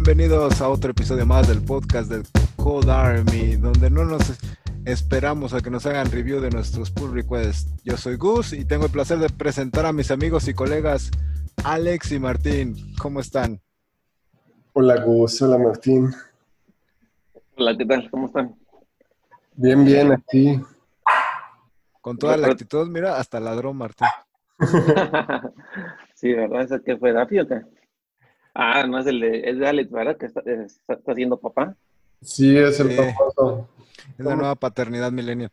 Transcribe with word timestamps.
Bienvenidos 0.00 0.60
a 0.60 0.68
otro 0.68 0.92
episodio 0.92 1.26
más 1.26 1.48
del 1.48 1.60
podcast 1.60 2.08
del 2.08 2.22
Code 2.54 2.88
Army, 2.88 3.56
donde 3.56 3.90
no 3.90 4.04
nos 4.04 4.22
esperamos 4.84 5.54
a 5.54 5.60
que 5.60 5.70
nos 5.70 5.86
hagan 5.86 6.08
review 6.12 6.40
de 6.40 6.50
nuestros 6.50 6.92
pull 6.92 7.12
requests. 7.12 7.68
Yo 7.82 7.96
soy 7.96 8.14
Gus 8.14 8.52
y 8.52 8.64
tengo 8.64 8.84
el 8.84 8.92
placer 8.92 9.18
de 9.18 9.28
presentar 9.28 9.86
a 9.86 9.92
mis 9.92 10.12
amigos 10.12 10.46
y 10.46 10.54
colegas 10.54 11.10
Alex 11.64 12.12
y 12.12 12.20
Martín. 12.20 12.76
¿Cómo 13.02 13.18
están? 13.18 13.60
Hola 14.72 15.02
Gus, 15.02 15.42
hola 15.42 15.58
Martín. 15.58 16.14
Hola, 17.56 17.76
¿qué 17.76 17.84
tal? 17.84 18.08
¿Cómo 18.08 18.26
están? 18.28 18.54
Bien, 19.56 19.84
bien, 19.84 20.12
aquí. 20.12 20.60
Con 22.00 22.16
toda 22.16 22.36
la 22.36 22.46
actitud, 22.46 22.88
mira, 22.88 23.18
hasta 23.18 23.40
ladrón 23.40 23.76
Martín. 23.76 24.06
sí, 26.14 26.32
¿verdad? 26.34 26.62
¿Ese 26.62 26.82
que 26.82 26.96
fue 26.96 27.12
Dafi 27.12 27.40
o 27.40 27.48
qué? 27.48 27.62
Ah, 28.60 28.84
no 28.88 28.98
es 28.98 29.06
el 29.06 29.20
de, 29.20 29.48
es 29.48 29.56
de 29.56 29.68
Alex, 29.68 29.88
¿verdad? 29.92 30.16
Que 30.16 30.26
está, 30.26 30.40
está, 30.40 30.94
está 30.94 31.14
siendo 31.14 31.38
papá. 31.38 31.76
Sí, 32.20 32.58
es 32.58 32.80
el 32.80 32.90
Sí. 32.90 32.96
famoso. 32.96 33.68
Es 34.18 34.24
la 34.24 34.34
nueva 34.34 34.56
paternidad 34.56 35.12
millennial. 35.12 35.50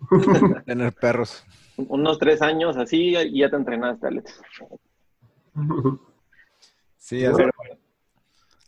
Tener 0.66 0.92
perros. 0.92 1.44
Unos 1.76 2.18
tres 2.18 2.42
años 2.42 2.76
así 2.76 3.14
y 3.16 3.38
ya 3.38 3.48
te 3.48 3.54
entrenaste, 3.54 4.08
Alex. 4.08 4.40
Sí, 6.96 7.24
así, 7.24 7.42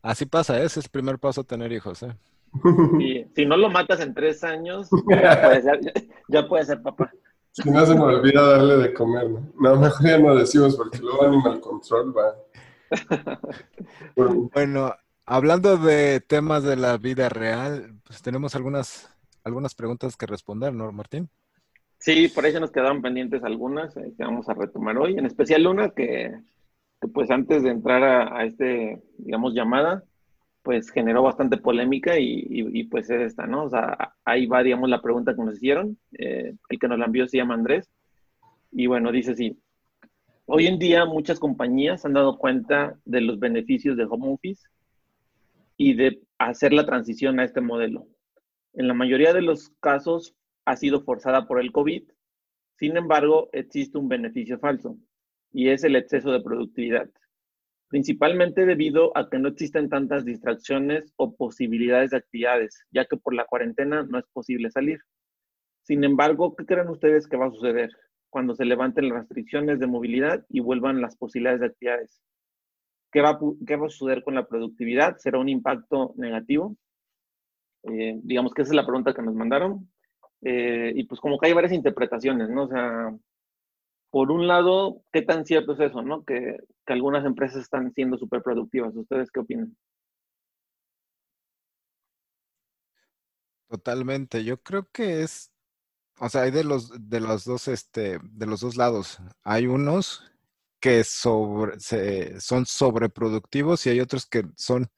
así 0.03 0.27
pasa, 0.27 0.57
ese 0.63 0.79
es 0.81 0.87
el 0.87 0.91
primer 0.91 1.19
paso 1.19 1.41
a 1.41 1.45
tener 1.45 1.73
hijos. 1.73 2.03
¿eh? 2.05 2.15
Y 3.01 3.25
si 3.35 3.45
no 3.47 3.57
lo 3.57 3.71
matas 3.71 4.01
en 4.01 4.15
tres 4.15 4.45
años, 4.45 4.89
ya 5.11 5.43
puede 5.43 5.63
ser, 5.63 5.81
ya, 5.81 5.93
ya 6.29 6.49
puede 6.49 6.65
ser 6.65 6.81
papá. 6.83 7.11
Si 7.53 7.69
no 7.69 7.85
se 7.85 7.95
me 7.97 8.03
olvida 8.03 8.43
darle 8.57 8.77
de 8.77 8.95
comer, 8.95 9.29
¿no? 9.29 9.53
No, 9.59 9.77
mejor 9.81 10.07
ya 10.07 10.19
no 10.19 10.37
decimos 10.37 10.77
porque 10.77 10.99
luego 10.99 11.25
Animal 11.25 11.61
Control 11.61 12.17
va. 12.17 12.37
Bueno, 14.55 14.95
hablando 15.27 15.77
de 15.77 16.21
temas 16.21 16.65
de 16.65 16.77
la 16.77 16.97
vida 16.99 17.29
real, 17.29 17.95
pues 18.05 18.23
tenemos 18.23 18.55
algunas, 18.55 19.15
algunas 19.45 19.75
preguntas 19.75 20.17
que 20.17 20.27
responder, 20.27 20.73
¿no, 20.75 20.91
Martín? 20.93 21.29
Sí, 21.99 22.29
por 22.29 22.45
se 22.51 22.61
nos 22.61 22.73
quedaron 22.73 23.03
pendientes 23.03 23.45
algunas 23.45 23.97
eh, 23.97 24.13
que 24.17 24.25
vamos 24.25 24.49
a 24.49 24.55
retomar 24.55 24.97
hoy, 24.99 25.19
en 25.19 25.27
especial 25.27 25.67
una 25.67 25.91
que, 25.91 26.35
que, 27.01 27.09
pues 27.09 27.31
antes 27.31 27.63
de 27.63 27.71
entrar 27.71 28.03
a, 28.03 28.39
a 28.39 28.45
este, 28.45 29.03
digamos, 29.19 29.55
llamada, 29.55 30.03
pues 30.63 30.91
generó 30.91 31.23
bastante 31.23 31.57
polémica 31.57 32.19
y, 32.19 32.47
y, 32.49 32.81
y, 32.81 32.85
pues 32.85 33.09
es 33.11 33.21
esta, 33.21 33.47
¿no? 33.47 33.65
O 33.65 33.71
sea, 33.71 34.15
ahí 34.25 34.47
va, 34.47 34.63
digamos, 34.63 34.89
la 34.89 35.01
pregunta 35.01 35.35
que 35.35 35.43
nos 35.43 35.57
hicieron. 35.57 35.99
Eh, 36.19 36.55
el 36.69 36.79
que 36.79 36.89
nos 36.89 36.99
la 36.99 37.07
envió 37.07 37.27
se 37.27 37.39
llama 37.39 37.55
Andrés. 37.55 37.91
Y 38.71 38.87
bueno, 38.87 39.11
dice 39.13 39.33
así. 39.33 39.59
Hoy 40.53 40.67
en 40.67 40.81
día 40.81 41.05
muchas 41.05 41.39
compañías 41.39 42.05
han 42.05 42.15
dado 42.15 42.37
cuenta 42.37 42.99
de 43.05 43.21
los 43.21 43.39
beneficios 43.39 43.97
de 43.97 44.03
home 44.03 44.33
office 44.33 44.67
y 45.77 45.95
de 45.95 46.21
hacer 46.39 46.73
la 46.73 46.85
transición 46.85 47.39
a 47.39 47.45
este 47.45 47.61
modelo. 47.61 48.09
En 48.73 48.89
la 48.89 48.95
mayoría 48.95 49.33
de 49.33 49.43
los 49.43 49.69
casos 49.79 50.35
ha 50.65 50.75
sido 50.75 51.03
forzada 51.03 51.47
por 51.47 51.61
el 51.61 51.71
COVID. 51.71 52.03
Sin 52.81 52.97
embargo, 52.97 53.49
existe 53.53 53.97
un 53.97 54.09
beneficio 54.09 54.59
falso 54.59 54.97
y 55.53 55.69
es 55.69 55.85
el 55.85 55.95
exceso 55.95 56.33
de 56.33 56.43
productividad 56.43 57.09
principalmente 57.87 58.67
debido 58.67 59.17
a 59.17 59.31
que 59.31 59.39
no 59.39 59.49
existen 59.49 59.89
tantas 59.89 60.25
distracciones 60.25 61.13
o 61.15 61.37
posibilidades 61.37 62.11
de 62.11 62.17
actividades, 62.17 62.85
ya 62.91 63.05
que 63.05 63.17
por 63.17 63.35
la 63.35 63.45
cuarentena 63.45 64.03
no 64.03 64.19
es 64.19 64.25
posible 64.33 64.71
salir. 64.71 64.99
Sin 65.83 66.03
embargo, 66.03 66.57
¿qué 66.57 66.67
creen 66.67 66.89
ustedes 66.89 67.29
que 67.29 67.37
va 67.37 67.47
a 67.47 67.51
suceder 67.51 67.91
cuando 68.31 68.55
se 68.55 68.65
levanten 68.65 69.09
las 69.09 69.19
restricciones 69.19 69.79
de 69.79 69.87
movilidad 69.87 70.45
y 70.49 70.61
vuelvan 70.61 71.01
las 71.01 71.17
posibilidades 71.17 71.61
de 71.61 71.67
actividades? 71.67 72.23
¿Qué 73.13 73.21
va, 73.21 73.39
qué 73.67 73.77
va 73.77 73.87
a 73.87 73.91
suceder 73.91 74.23
con 74.23 74.35
la 74.35 74.47
productividad? 74.47 75.17
¿Será 75.19 75.39
un 75.39 75.49
impacto 75.49 76.15
negativo? 76.17 76.77
Eh, 77.83 78.21
digamos 78.23 78.55
que 78.55 78.63
esa 78.63 78.71
es 78.71 78.77
la 78.77 78.87
pregunta 78.87 79.13
que 79.13 79.23
nos 79.23 79.35
mandaron. 79.35 79.91
Eh, 80.43 80.93
y 80.95 81.05
pues 81.05 81.21
como 81.21 81.39
que 81.39 81.49
hay 81.49 81.53
varias 81.53 81.73
interpretaciones, 81.73 82.49
¿no? 82.49 82.65
O 82.65 82.69
sea, 82.69 83.15
por 84.11 84.31
un 84.31 84.47
lado, 84.47 85.03
¿qué 85.13 85.23
tan 85.23 85.45
cierto 85.45 85.73
es 85.73 85.81
eso, 85.81 86.03
no? 86.03 86.25
Que, 86.25 86.57
que 86.87 86.93
algunas 86.93 87.25
empresas 87.25 87.63
están 87.63 87.93
siendo 87.93 88.17
súper 88.17 88.43
productivas. 88.43 88.95
¿Ustedes 88.95 89.31
qué 89.31 89.41
opinan? 89.41 89.77
Totalmente. 93.69 94.43
Yo 94.45 94.61
creo 94.61 94.89
que 94.91 95.23
es, 95.23 95.50
o 96.21 96.29
sea, 96.29 96.43
hay 96.43 96.51
de 96.51 96.65
los, 96.65 96.91
de 97.09 97.21
los 97.21 97.45
dos, 97.45 97.69
este, 97.69 98.19
de 98.23 98.47
los 98.47 98.61
dos 98.61 98.77
lados. 98.77 99.19
Hay 99.43 99.67
unos 99.67 100.23
que 100.81 101.05
sobre, 101.05 101.81
se, 101.81 102.41
son 102.41 102.67
sobreproductivos 102.67 103.87
y 103.87 103.91
hay 103.91 104.01
otros 104.01 104.27
que 104.27 104.45
son 104.57 104.91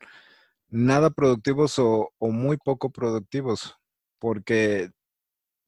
nada 0.69 1.11
productivos 1.11 1.79
o, 1.79 2.13
o 2.19 2.31
muy 2.31 2.57
poco 2.59 2.91
productivos. 2.91 3.77
Porque 4.19 4.91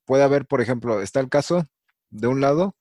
puede 0.06 0.24
haber, 0.24 0.46
por 0.46 0.60
ejemplo, 0.60 1.02
está 1.02 1.20
el 1.20 1.28
caso 1.30 1.66
de 2.10 2.28
un 2.28 2.40
lado 2.40 2.76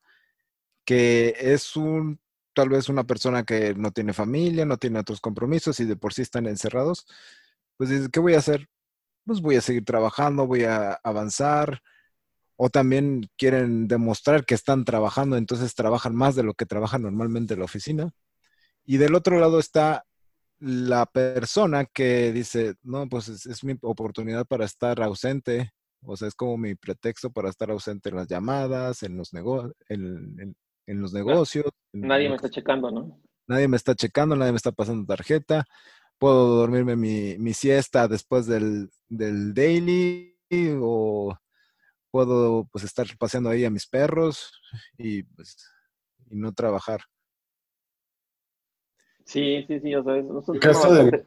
que 0.85 1.35
es 1.39 1.75
un 1.75 2.19
tal 2.53 2.69
vez 2.69 2.89
una 2.89 3.03
persona 3.05 3.43
que 3.43 3.73
no 3.75 3.91
tiene 3.91 4.13
familia, 4.13 4.65
no 4.65 4.77
tiene 4.77 4.99
otros 4.99 5.21
compromisos 5.21 5.79
y 5.79 5.85
de 5.85 5.95
por 5.95 6.13
sí 6.13 6.21
están 6.21 6.45
encerrados, 6.47 7.05
pues 7.77 7.89
dices, 7.89 8.09
¿qué 8.11 8.19
voy 8.19 8.35
a 8.35 8.39
hacer? 8.39 8.67
Pues 9.25 9.41
voy 9.41 9.55
a 9.55 9.61
seguir 9.61 9.85
trabajando, 9.85 10.47
voy 10.47 10.63
a 10.65 10.99
avanzar. 11.03 11.81
O 12.55 12.69
también 12.69 13.29
quieren 13.37 13.87
demostrar 13.87 14.45
que 14.45 14.55
están 14.55 14.85
trabajando, 14.85 15.37
entonces 15.37 15.75
trabajan 15.75 16.15
más 16.15 16.35
de 16.35 16.43
lo 16.43 16.53
que 16.53 16.65
trabajan 16.65 17.01
normalmente 17.01 17.53
en 17.53 17.59
la 17.59 17.65
oficina. 17.65 18.11
Y 18.85 18.97
del 18.97 19.15
otro 19.15 19.39
lado 19.39 19.59
está 19.59 20.05
la 20.59 21.05
persona 21.05 21.85
que 21.85 22.31
dice, 22.31 22.75
no, 22.83 23.09
pues 23.09 23.27
es, 23.27 23.45
es 23.45 23.63
mi 23.63 23.75
oportunidad 23.81 24.45
para 24.45 24.65
estar 24.65 25.01
ausente, 25.01 25.71
o 26.05 26.15
sea, 26.15 26.27
es 26.27 26.35
como 26.35 26.57
mi 26.57 26.75
pretexto 26.75 27.31
para 27.31 27.49
estar 27.49 27.71
ausente 27.71 28.09
en 28.09 28.15
las 28.15 28.27
llamadas, 28.27 29.03
en 29.03 29.17
los, 29.17 29.33
nego 29.33 29.73
en, 29.89 30.39
en, 30.39 30.55
en 30.87 31.01
los 31.01 31.13
negocios. 31.13 31.65
Nadie 31.93 32.25
en 32.25 32.31
me 32.31 32.35
está 32.35 32.49
checando, 32.49 32.91
¿no? 32.91 33.21
Nadie 33.47 33.67
me 33.67 33.77
está 33.77 33.95
checando, 33.95 34.35
nadie 34.35 34.51
me 34.51 34.57
está 34.57 34.71
pasando 34.71 35.05
tarjeta. 35.05 35.65
Puedo 36.17 36.55
dormirme 36.55 36.95
mi, 36.95 37.37
mi 37.37 37.53
siesta 37.53 38.07
después 38.07 38.45
del, 38.45 38.89
del, 39.09 39.53
daily 39.53 40.37
o 40.79 41.35
puedo 42.13 42.67
pues 42.71 42.83
estar 42.83 43.07
paseando 43.17 43.49
ahí 43.49 43.65
a 43.65 43.71
mis 43.71 43.87
perros 43.87 44.51
y, 44.99 45.23
pues, 45.23 45.57
y 46.29 46.35
no 46.35 46.53
trabajar. 46.53 47.01
Sí, 49.25 49.65
sí, 49.67 49.79
sí, 49.79 49.95
o 49.95 50.03
sea, 50.03 50.17
es, 50.17 50.25
es 50.25 50.49
el 50.49 50.59
caso 50.59 50.93
de... 50.93 51.25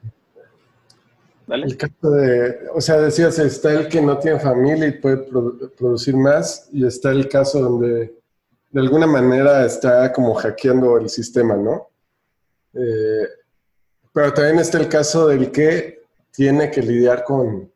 ¿Dale? 1.45 1.65
El 1.65 1.77
caso 1.77 2.11
de, 2.11 2.69
o 2.73 2.79
sea, 2.79 2.99
decías, 2.99 3.37
está 3.37 3.73
el 3.73 3.89
que 3.89 4.01
no 4.01 4.17
tiene 4.17 4.39
familia 4.39 4.87
y 4.87 4.99
puede 4.99 5.17
produ 5.17 5.69
producir 5.77 6.15
más 6.15 6.69
y 6.71 6.85
está 6.85 7.11
el 7.11 7.27
caso 7.27 7.59
donde 7.59 8.15
de 8.71 8.79
alguna 8.79 9.07
manera 9.07 9.65
está 9.65 10.13
como 10.13 10.35
hackeando 10.35 10.97
el 10.97 11.09
sistema, 11.09 11.57
¿no? 11.57 11.89
Eh, 12.73 13.27
pero 14.13 14.33
también 14.33 14.59
está 14.59 14.77
el 14.77 14.87
caso 14.87 15.27
del 15.27 15.51
que 15.51 16.03
tiene 16.31 16.71
que 16.71 16.81
lidiar 16.81 17.25
con 17.25 17.69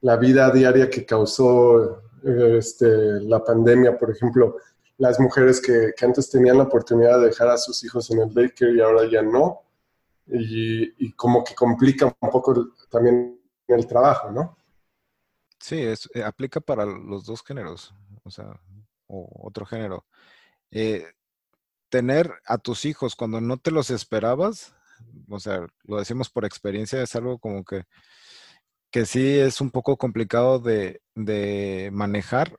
la 0.00 0.16
vida 0.16 0.50
diaria 0.50 0.88
que 0.90 1.04
causó 1.04 2.02
este, 2.24 3.20
la 3.22 3.42
pandemia, 3.42 3.98
por 3.98 4.10
ejemplo, 4.10 4.56
las 4.98 5.18
mujeres 5.18 5.60
que, 5.60 5.92
que, 5.96 6.04
antes 6.04 6.30
tenían 6.30 6.58
la 6.58 6.64
oportunidad 6.64 7.18
de 7.20 7.26
dejar 7.26 7.48
a 7.48 7.58
sus 7.58 7.82
hijos 7.84 8.10
en 8.10 8.20
el 8.20 8.32
daycare 8.32 8.74
y 8.74 8.80
ahora 8.80 9.08
ya 9.10 9.22
no, 9.22 9.62
y, 10.26 11.06
y 11.06 11.12
como 11.12 11.42
que 11.42 11.54
complica 11.54 12.06
un 12.06 12.30
poco 12.30 12.74
también 12.90 13.40
el 13.68 13.86
trabajo, 13.86 14.30
¿no? 14.30 14.56
Sí, 15.58 15.80
es, 15.80 16.08
eh, 16.14 16.22
aplica 16.24 16.60
para 16.60 16.84
los 16.84 17.24
dos 17.24 17.42
géneros, 17.44 17.94
o 18.24 18.30
sea, 18.30 18.60
o 19.06 19.28
otro 19.46 19.64
género. 19.64 20.04
Eh, 20.70 21.06
tener 21.88 22.32
a 22.46 22.58
tus 22.58 22.84
hijos 22.84 23.14
cuando 23.14 23.40
no 23.40 23.58
te 23.58 23.70
los 23.70 23.90
esperabas, 23.90 24.74
o 25.28 25.38
sea, 25.38 25.66
lo 25.84 25.98
decimos 25.98 26.30
por 26.30 26.44
experiencia, 26.44 27.02
es 27.02 27.14
algo 27.14 27.38
como 27.38 27.64
que, 27.64 27.84
que 28.92 29.06
sí 29.06 29.38
es 29.38 29.60
un 29.60 29.70
poco 29.70 29.96
complicado 29.96 30.58
de, 30.58 31.00
de 31.14 31.90
manejar, 31.92 32.58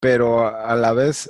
pero 0.00 0.46
a, 0.46 0.74
la 0.76 0.92
vez 0.92 1.28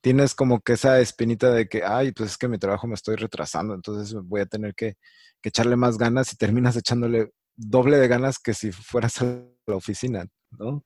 tienes 0.00 0.34
como 0.34 0.60
que 0.60 0.72
esa 0.72 0.98
espinita 1.00 1.50
de 1.52 1.68
que, 1.68 1.84
ay, 1.84 2.12
pues 2.12 2.30
es 2.30 2.38
que 2.38 2.48
mi 2.48 2.58
trabajo 2.58 2.86
me 2.86 2.94
estoy 2.94 3.16
retrasando, 3.16 3.74
entonces 3.74 4.14
voy 4.24 4.40
a 4.40 4.46
tener 4.46 4.74
que, 4.74 4.96
que 5.40 5.50
echarle 5.50 5.76
más 5.76 5.98
ganas 5.98 6.32
y 6.32 6.36
terminas 6.36 6.76
echándole 6.76 7.30
doble 7.54 7.98
de 7.98 8.08
ganas 8.08 8.38
que 8.38 8.54
si 8.54 8.72
fueras 8.72 9.20
a 9.22 9.26
la 9.66 9.76
oficina, 9.76 10.26
¿no? 10.58 10.82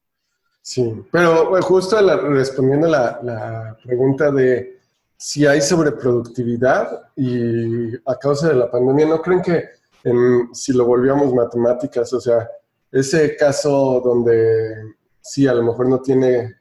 Sí, 0.61 0.93
pero 1.13 1.63
justo 1.63 2.01
la, 2.03 2.17
respondiendo 2.17 2.89
la, 2.89 3.21
la, 3.23 3.79
pregunta 3.85 4.33
de 4.33 4.81
si 5.17 5.47
hay 5.47 5.61
sobreproductividad 5.61 7.13
y 7.15 7.95
a 8.05 8.17
causa 8.21 8.49
de 8.49 8.57
la 8.57 8.69
pandemia, 8.69 9.07
¿no 9.07 9.23
creen 9.23 9.43
que 9.43 9.69
en, 10.05 10.55
si 10.55 10.73
lo 10.73 10.85
volvíamos 10.85 11.33
matemáticas, 11.33 12.13
o 12.13 12.21
sea, 12.21 12.49
ese 12.91 13.37
caso 13.37 14.01
donde 14.05 14.95
sí, 15.21 15.47
a 15.47 15.55
lo 15.55 15.63
mejor 15.63 15.89
no 15.89 16.01
tiene 16.01 16.57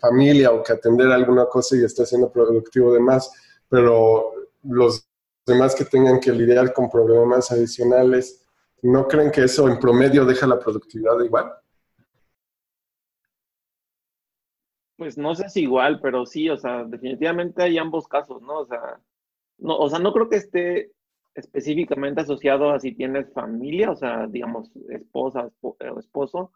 familia 0.00 0.52
o 0.52 0.62
que 0.62 0.72
atender 0.72 1.08
alguna 1.08 1.46
cosa 1.46 1.76
y 1.76 1.84
está 1.84 2.04
siendo 2.04 2.30
productivo 2.30 2.92
de 2.92 3.00
más, 3.00 3.32
pero 3.68 4.32
los 4.62 5.08
demás 5.46 5.74
que 5.74 5.84
tengan 5.84 6.20
que 6.20 6.32
lidiar 6.32 6.72
con 6.72 6.90
problemas 6.90 7.50
adicionales, 7.50 8.46
¿no 8.82 9.06
creen 9.06 9.30
que 9.30 9.44
eso 9.44 9.68
en 9.68 9.78
promedio 9.78 10.24
deja 10.24 10.46
la 10.46 10.58
productividad 10.58 11.18
igual? 11.20 11.52
Pues 14.96 15.16
no 15.16 15.34
sé 15.34 15.48
si 15.48 15.62
igual, 15.62 16.00
pero 16.02 16.26
sí, 16.26 16.50
o 16.50 16.58
sea, 16.58 16.84
definitivamente 16.84 17.62
hay 17.62 17.78
ambos 17.78 18.06
casos, 18.06 18.42
¿no? 18.42 18.60
O 18.60 18.66
sea, 18.66 19.00
no, 19.58 19.78
o 19.78 19.88
sea, 19.88 19.98
no 19.98 20.12
creo 20.12 20.28
que 20.28 20.36
esté 20.36 20.92
específicamente 21.34 22.22
asociado 22.22 22.70
a 22.70 22.80
si 22.80 22.92
tienes 22.94 23.32
familia, 23.32 23.90
o 23.90 23.96
sea, 23.96 24.26
digamos, 24.26 24.70
esposa 24.90 25.50
o 25.60 25.76
esposo, 25.98 26.52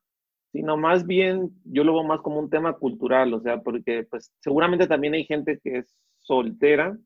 sino 0.52 0.76
más 0.76 1.06
bien 1.06 1.50
yo 1.64 1.84
lo 1.84 1.94
veo 1.94 2.04
más 2.04 2.20
como 2.20 2.38
un 2.38 2.50
tema 2.50 2.74
cultural, 2.74 3.34
o 3.34 3.40
sea, 3.40 3.60
porque 3.60 4.06
pues 4.08 4.32
seguramente 4.40 4.86
también 4.86 5.14
hay 5.14 5.24
gente 5.24 5.58
que 5.62 5.78
es 5.78 5.96
soltera, 6.20 6.96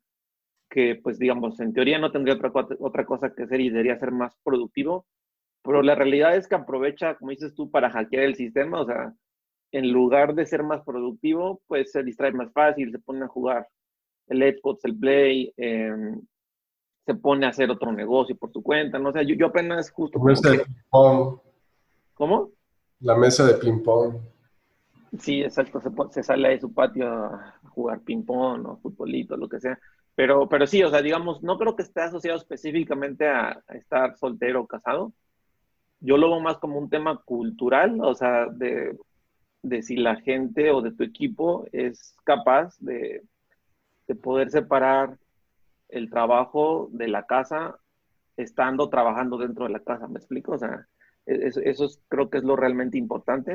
que 0.70 0.97
pues 1.03 1.19
digamos, 1.19 1.59
en 1.61 1.73
teoría 1.73 1.99
no 1.99 2.12
tendría 2.12 2.35
otra, 2.35 2.53
otra 2.79 3.06
cosa 3.06 3.32
que 3.35 3.44
hacer 3.44 3.61
y 3.61 3.70
debería 3.70 3.99
ser 3.99 4.12
más 4.12 4.37
productivo, 4.44 5.06
pero 5.62 5.82
la 5.82 5.94
realidad 5.94 6.37
es 6.37 6.49
que 6.49 6.55
aprovecha, 6.56 7.17
como 7.17 7.31
dices 7.31 7.55
tú, 7.55 7.70
para 7.70 7.91
hackear 7.91 8.25
el 8.25 8.37
sistema, 8.37 8.81
o 8.81 8.87
sea, 8.87 9.15
en 9.73 9.93
lugar 9.93 10.35
de 10.35 10.47
ser 10.47 10.62
más 10.62 10.82
productivo, 10.82 11.61
pues 11.67 11.93
se 11.93 12.03
distrae 12.03 12.32
más 12.32 12.53
fácil, 12.53 12.91
se 12.91 12.99
pone 12.99 13.25
a 13.25 13.29
jugar 13.29 13.69
el 14.29 14.43
Xbox, 14.43 14.85
el 14.85 14.99
Play, 14.99 15.53
em, 15.56 16.20
se 17.08 17.14
pone 17.14 17.46
a 17.46 17.49
hacer 17.49 17.70
otro 17.70 17.93
negocio 17.93 18.37
por 18.37 18.52
su 18.52 18.62
cuenta, 18.62 18.99
no 18.99 19.12
sé, 19.12 19.26
yo, 19.26 19.34
yo 19.34 19.46
apenas 19.46 19.90
justo... 19.90 20.20
Mesa 20.20 20.50
de 20.50 20.58
ping-pong. 20.58 21.38
¿Cómo? 22.14 22.50
La 23.00 23.16
mesa 23.16 23.46
de 23.46 23.55
ping-pong. 23.55 24.16
Sí, 25.19 25.43
exacto, 25.43 25.81
se, 25.81 25.90
se, 26.12 26.22
sale 26.22 26.50
de 26.50 26.60
su 26.60 26.72
patio 26.72 27.08
a 27.08 27.55
jugar 27.70 28.00
ping-pong 28.00 28.66
o 28.66 28.76
futbolito, 28.76 29.37
lo 29.37 29.49
que 29.49 29.58
sea. 29.58 29.78
Pero, 30.14 30.49
pero 30.49 30.66
sí, 30.66 30.82
o 30.82 30.90
sea, 30.90 31.00
digamos, 31.00 31.43
no 31.43 31.58
creo 31.58 31.75
que 31.75 31.82
esté 31.82 32.02
asociado 32.02 32.38
específicamente 32.38 33.26
a, 33.26 33.62
a 33.66 33.75
estar 33.75 34.16
soltero 34.16 34.62
o 34.62 34.66
casado. 34.66 35.12
Yo 36.00 36.16
lo 36.16 36.28
veo 36.31 36.40
más 36.40 36.58
como 36.58 36.78
un 36.78 36.90
tema 36.90 37.16
cultural, 37.25 37.99
o 38.02 38.14
sea, 38.14 38.46
de 38.46 38.96
de 39.62 39.82
si 39.82 39.96
la 39.96 40.16
gente 40.16 40.70
o 40.70 40.82
de 40.82 40.93
tu 40.93 41.02
equipo 41.02 41.66
es 41.72 42.14
capaz 42.25 42.76
de, 42.81 43.22
poder 44.22 44.50
separar 44.50 45.19
el 45.88 46.11
trabajo 46.11 46.88
de 46.93 47.08
la 47.08 47.25
casa 47.25 47.79
estando 48.37 48.88
trabajando 48.88 49.37
dentro 49.37 49.67
de 49.67 49.73
la 49.73 49.81
casa, 49.81 50.06
¿me 50.08 50.19
explico? 50.19 50.52
O 50.52 50.58
sea, 50.58 50.87
e, 51.26 51.50
eso, 51.64 51.87
creo 52.08 52.31
que 52.31 52.38
es 52.38 52.44
lo 52.44 52.56
realmente 52.56 52.99
importante. 52.99 53.55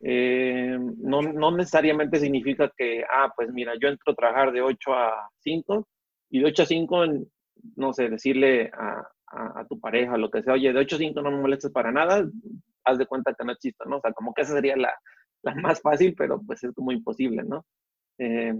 Eh, 0.00 0.78
no, 0.98 1.22
no, 1.22 1.50
necesariamente 1.50 2.20
significa 2.20 2.72
que, 2.76 3.04
ah, 3.04 3.32
pues 3.36 3.52
mira, 3.52 3.74
yo 3.80 3.88
entro 3.88 4.12
a 4.12 4.16
trabajar 4.16 4.52
de 4.52 4.62
8 4.62 4.94
a 4.94 5.30
5 5.40 5.86
y 6.30 6.40
de 6.40 6.46
8 6.46 6.62
a 6.62 6.66
5, 6.66 7.04
no 7.76 7.92
sé, 7.92 8.08
decirle 8.08 8.70
a, 8.72 9.06
a, 9.26 9.66
tu 9.66 9.78
pareja, 9.78 10.16
lo 10.16 10.30
que 10.30 10.42
sea, 10.42 10.54
oye, 10.54 10.72
de 10.72 10.78
8 10.80 10.96
a 10.96 10.98
5 10.98 11.22
no 11.22 11.30
me 11.30 11.40
molestes 11.40 11.72
para 11.72 11.92
nada, 11.92 12.24
haz 12.84 12.98
de 12.98 13.06
cuenta 13.06 13.34
que 13.34 13.44
no 13.44 13.52
existe, 13.52 13.84
¿no? 13.86 13.98
O 13.98 14.00
sea, 14.00 14.12
como 14.12 14.32
que 14.32 14.42
esa 14.42 14.54
sería 14.54 14.76
la, 14.76 14.94
la 15.42 15.54
más 15.56 15.80
fácil, 15.80 16.14
pero 16.16 16.40
pues 16.46 16.62
es 16.64 16.72
como 16.72 16.92
imposible, 16.92 17.42
¿no? 17.42 17.66
Eh, 18.18 18.54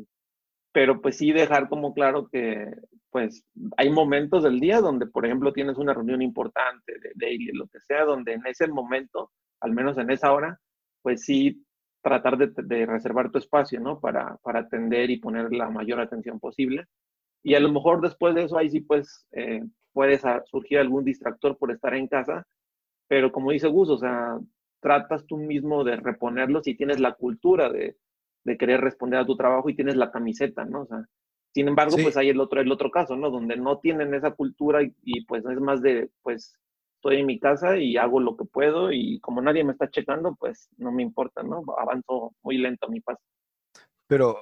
pero 0.72 1.00
pues 1.00 1.16
sí 1.18 1.32
dejar 1.32 1.68
como 1.68 1.94
claro 1.94 2.28
que 2.28 2.70
pues 3.10 3.44
hay 3.76 3.90
momentos 3.90 4.42
del 4.42 4.60
día 4.60 4.80
donde, 4.80 5.06
por 5.06 5.24
ejemplo, 5.24 5.52
tienes 5.52 5.78
una 5.78 5.94
reunión 5.94 6.20
importante 6.22 6.92
de 7.00 7.12
daily, 7.14 7.52
lo 7.52 7.66
que 7.68 7.80
sea, 7.80 8.04
donde 8.04 8.34
en 8.34 8.46
ese 8.46 8.68
momento, 8.68 9.30
al 9.60 9.72
menos 9.72 9.96
en 9.98 10.10
esa 10.10 10.32
hora, 10.32 10.60
pues 11.02 11.24
sí 11.24 11.64
tratar 12.02 12.36
de, 12.36 12.86
reservar 12.86 13.30
tu 13.30 13.38
espacio, 13.38 13.80
¿no? 13.80 13.98
Para, 14.00 14.36
para, 14.42 14.60
atender 14.60 15.10
y 15.10 15.18
poner 15.18 15.52
la 15.52 15.70
mayor 15.70 16.00
atención 16.00 16.38
posible. 16.38 16.84
Y 17.42 17.54
a 17.54 17.60
lo 17.60 17.72
mejor 17.72 18.00
después 18.00 18.34
de 18.34 18.44
eso, 18.44 18.58
ahí 18.58 18.70
sí 18.70 18.80
pues 18.80 19.26
eh, 19.32 19.62
puedes 19.92 20.22
surgir 20.46 20.78
algún 20.78 21.04
distractor 21.04 21.56
por 21.58 21.70
estar 21.70 21.94
en 21.94 22.08
casa, 22.08 22.46
pero 23.08 23.32
como 23.32 23.52
dice 23.52 23.68
Gus, 23.68 23.88
o 23.88 23.98
sea, 23.98 24.38
tratas 24.80 25.26
tú 25.26 25.38
mismo 25.38 25.82
de 25.82 25.96
reponerlos 25.96 26.66
y 26.68 26.76
tienes 26.76 27.00
la 27.00 27.14
cultura 27.14 27.70
de, 27.70 27.96
querer 28.44 28.80
responder 28.80 29.20
a 29.20 29.26
tu 29.26 29.36
trabajo 29.36 29.68
y 29.68 29.76
tienes 29.76 29.96
la 29.96 30.10
camiseta, 30.10 30.64
¿no? 30.64 30.82
O 30.82 30.86
sea, 30.86 31.04
sin 31.54 31.68
embargo, 31.68 31.96
pues 32.02 32.16
hay 32.16 32.28
el 32.28 32.40
otro, 32.40 32.60
el 32.60 32.70
otro 32.70 32.90
caso, 32.90 33.16
¿no? 33.16 33.30
Donde 33.30 33.56
no 33.56 33.78
tienen 33.78 34.14
esa 34.14 34.32
cultura 34.32 34.82
y, 34.82 35.24
pues 35.24 35.44
es 35.44 35.60
más 35.60 35.82
de, 35.82 36.10
pues 36.22 36.54
estoy 36.96 37.20
en 37.20 37.26
mi 37.26 37.38
casa 37.38 37.76
y 37.76 37.96
hago 37.96 38.20
lo 38.20 38.36
que 38.36 38.44
puedo 38.44 38.92
y 38.92 39.20
como 39.20 39.40
nadie 39.40 39.64
me 39.64 39.72
está 39.72 39.88
checando, 39.90 40.36
pues 40.38 40.68
no 40.76 40.92
me 40.92 41.02
importa, 41.02 41.42
¿no? 41.42 41.62
Avanzo 41.78 42.34
muy 42.42 42.58
lento 42.58 42.86
a 42.86 42.90
mi 42.90 43.00
paso. 43.00 43.20
Pero, 44.06 44.36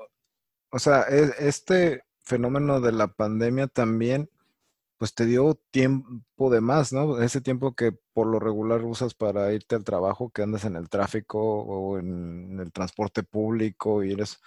o 0.71 0.79
sea, 0.79 1.03
e, 1.09 1.31
este 1.39 2.03
fenómeno 2.23 2.81
de 2.81 2.93
la 2.93 3.09
pandemia 3.09 3.67
también 3.67 4.29
pues 4.99 5.15
te 5.15 5.27
dio 5.27 5.61
tiempo 5.71 6.51
de 6.51 6.61
más, 6.61 6.93
¿no? 6.93 7.21
Ese 7.23 7.41
tiempo 7.41 7.75
que 7.75 7.93
por 8.13 8.27
lo 8.27 8.39
regular 8.41 8.83
usas 8.85 9.15
para 9.15 9.53
irte 9.53 9.75
al 9.77 9.85
trabajo, 9.85 10.31
que 10.31 10.43
andas 10.43 10.65
en 10.65 10.77
el 10.77 10.89
tráfico 10.89 11.39
o 11.41 11.99
en 11.99 12.59
el 12.61 12.73
transporte 12.73 13.23
público 13.23 14.03
y 14.05 14.13
eres 14.13 14.41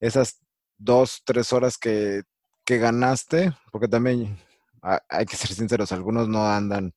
esas 0.00 0.40
dos, 0.78 1.22
tres 1.24 1.52
horas 1.52 1.78
que, 1.78 2.22
que 2.64 2.78
ganaste, 2.78 3.52
porque 3.72 3.88
también 3.88 4.38
hay 4.82 5.26
que 5.26 5.36
ser 5.36 5.52
sinceros, 5.54 5.92
algunos 5.92 6.28
no 6.28 6.46
andan, 6.46 6.94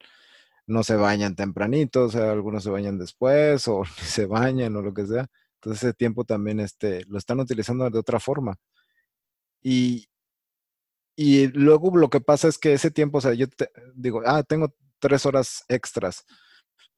no 0.67 0.83
se 0.83 0.95
bañan 0.95 1.35
tempranito, 1.35 2.05
o 2.05 2.09
sea, 2.09 2.31
algunos 2.31 2.63
se 2.63 2.71
bañan 2.71 2.97
después 2.97 3.67
o 3.67 3.83
se 4.01 4.25
bañan 4.25 4.75
o 4.75 4.81
lo 4.81 4.93
que 4.93 5.05
sea. 5.07 5.27
Entonces 5.55 5.83
ese 5.83 5.93
tiempo 5.93 6.25
también 6.25 6.59
este, 6.59 7.05
lo 7.05 7.17
están 7.17 7.39
utilizando 7.39 7.89
de 7.89 7.99
otra 7.99 8.19
forma. 8.19 8.57
Y, 9.61 10.07
y 11.15 11.47
luego 11.47 11.95
lo 11.97 12.09
que 12.09 12.21
pasa 12.21 12.47
es 12.47 12.57
que 12.57 12.73
ese 12.73 12.91
tiempo, 12.91 13.19
o 13.19 13.21
sea, 13.21 13.33
yo 13.33 13.47
te, 13.47 13.69
digo, 13.95 14.21
ah, 14.25 14.43
tengo 14.43 14.73
tres 14.99 15.25
horas 15.25 15.63
extras. 15.69 16.25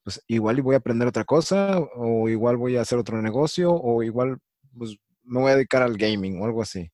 Pues 0.02 0.22
igual 0.28 0.58
y 0.58 0.62
voy 0.62 0.74
a 0.74 0.78
aprender 0.78 1.08
otra 1.08 1.24
cosa, 1.24 1.78
o 1.96 2.28
igual 2.28 2.56
voy 2.56 2.76
a 2.76 2.82
hacer 2.82 2.98
otro 2.98 3.20
negocio, 3.22 3.72
o 3.72 4.02
igual 4.02 4.38
pues, 4.76 4.96
me 5.24 5.40
voy 5.40 5.52
a 5.52 5.56
dedicar 5.56 5.82
al 5.82 5.96
gaming 5.96 6.40
o 6.40 6.46
algo 6.46 6.62
así. 6.62 6.90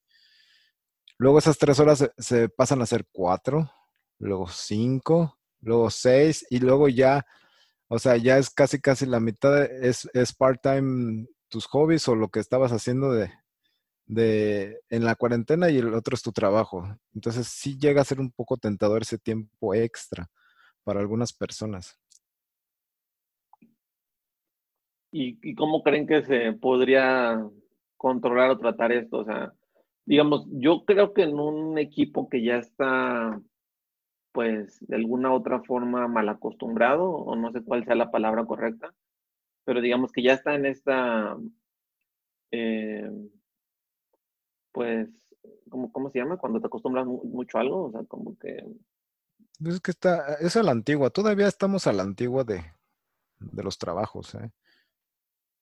Luego 1.17 1.39
esas 1.39 1.57
tres 1.57 1.79
horas 1.79 2.11
se, 2.17 2.49
pasan 2.49 2.81
a 2.81 2.85
ser 2.85 3.05
cuatro, 3.11 3.71
luego 4.19 4.47
cinco, 4.49 5.39
luego 5.61 5.89
seis, 5.89 6.45
y 6.49 6.59
luego 6.59 6.89
ya, 6.89 7.25
o 7.87 7.99
sea, 7.99 8.17
ya 8.17 8.37
es 8.37 8.49
casi 8.49 8.81
casi 8.81 9.05
la 9.05 9.19
mitad, 9.19 9.63
es, 9.63 10.09
es 10.13 10.33
part-time 10.33 11.27
tus 11.49 11.67
hobbies 11.67 12.07
o 12.09 12.15
lo 12.15 12.29
que 12.29 12.39
estabas 12.41 12.71
haciendo 12.73 13.11
de, 13.13 13.31
de 14.05 14.81
en 14.89 15.03
la 15.03 15.15
cuarentena 15.15 15.69
y 15.69 15.77
el 15.77 15.93
otro 15.93 16.15
es 16.15 16.21
tu 16.21 16.31
trabajo. 16.31 16.83
Entonces 17.13 17.47
sí 17.47 17.77
llega 17.77 18.01
a 18.01 18.05
ser 18.05 18.19
un 18.19 18.31
poco 18.31 18.57
tentador 18.57 19.01
ese 19.01 19.17
tiempo 19.17 19.73
extra 19.73 20.29
para 20.83 20.99
algunas 20.99 21.33
personas. 21.33 21.99
¿Y, 25.11 25.55
cómo 25.55 25.81
creen 25.81 26.07
que 26.07 26.23
se 26.23 26.51
podría 26.53 27.41
controlar 27.95 28.49
o 28.51 28.57
tratar 28.57 28.91
esto? 28.91 29.19
O 29.19 29.23
sea, 29.23 29.53
digamos, 30.05 30.45
yo 30.51 30.83
creo 30.83 31.13
que 31.13 31.23
en 31.23 31.39
un 31.39 31.77
equipo 31.77 32.27
que 32.27 32.43
ya 32.43 32.57
está, 32.57 33.41
pues, 34.33 34.77
de 34.81 34.97
alguna 34.97 35.33
otra 35.33 35.61
forma 35.63 36.09
mal 36.09 36.27
acostumbrado, 36.27 37.09
o 37.09 37.35
no 37.37 37.51
sé 37.53 37.63
cuál 37.63 37.85
sea 37.85 37.95
la 37.95 38.11
palabra 38.11 38.45
correcta, 38.45 38.93
pero 39.63 39.79
digamos 39.79 40.11
que 40.11 40.21
ya 40.21 40.33
está 40.33 40.55
en 40.55 40.65
esta 40.65 41.37
eh, 42.51 43.09
pues, 44.75 45.07
¿cómo, 45.69 45.91
¿cómo 45.91 46.11
se 46.11 46.19
llama? 46.19 46.37
Cuando 46.37 46.59
te 46.59 46.67
acostumbras 46.67 47.05
mucho 47.07 47.57
a 47.57 47.61
algo, 47.61 47.85
o 47.85 47.91
sea, 47.91 48.03
como 48.03 48.37
que... 48.37 48.63
Es 49.65 49.79
que 49.79 49.91
está, 49.91 50.35
es 50.35 50.57
a 50.57 50.63
la 50.63 50.71
antigua, 50.71 51.09
todavía 51.09 51.47
estamos 51.47 51.87
a 51.87 51.93
la 51.93 52.03
antigua 52.03 52.43
de, 52.43 52.61
de 53.39 53.63
los 53.63 53.77
trabajos. 53.77 54.35
¿eh? 54.35 54.51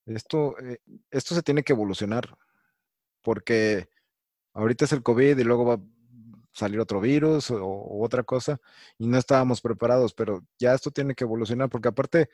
Esto, 0.07 0.57
eh, 0.59 0.79
esto 1.11 1.35
se 1.35 1.43
tiene 1.43 1.61
que 1.61 1.73
evolucionar, 1.73 2.35
porque 3.21 3.87
ahorita 4.53 4.85
es 4.85 4.93
el 4.93 5.03
COVID 5.03 5.37
y 5.37 5.43
luego 5.43 5.65
va 5.65 5.73
a 5.75 5.81
salir 6.51 6.79
otro 6.79 6.99
virus 6.99 7.51
o, 7.51 7.63
o, 7.63 8.03
otra 8.03 8.23
cosa, 8.23 8.59
y 8.97 9.07
no 9.07 9.19
estábamos 9.19 9.61
preparados, 9.61 10.15
pero 10.15 10.43
ya 10.57 10.73
esto 10.73 10.89
tiene 10.89 11.13
que 11.13 11.23
evolucionar, 11.23 11.69
porque 11.69 11.89
aparte, 11.89 12.29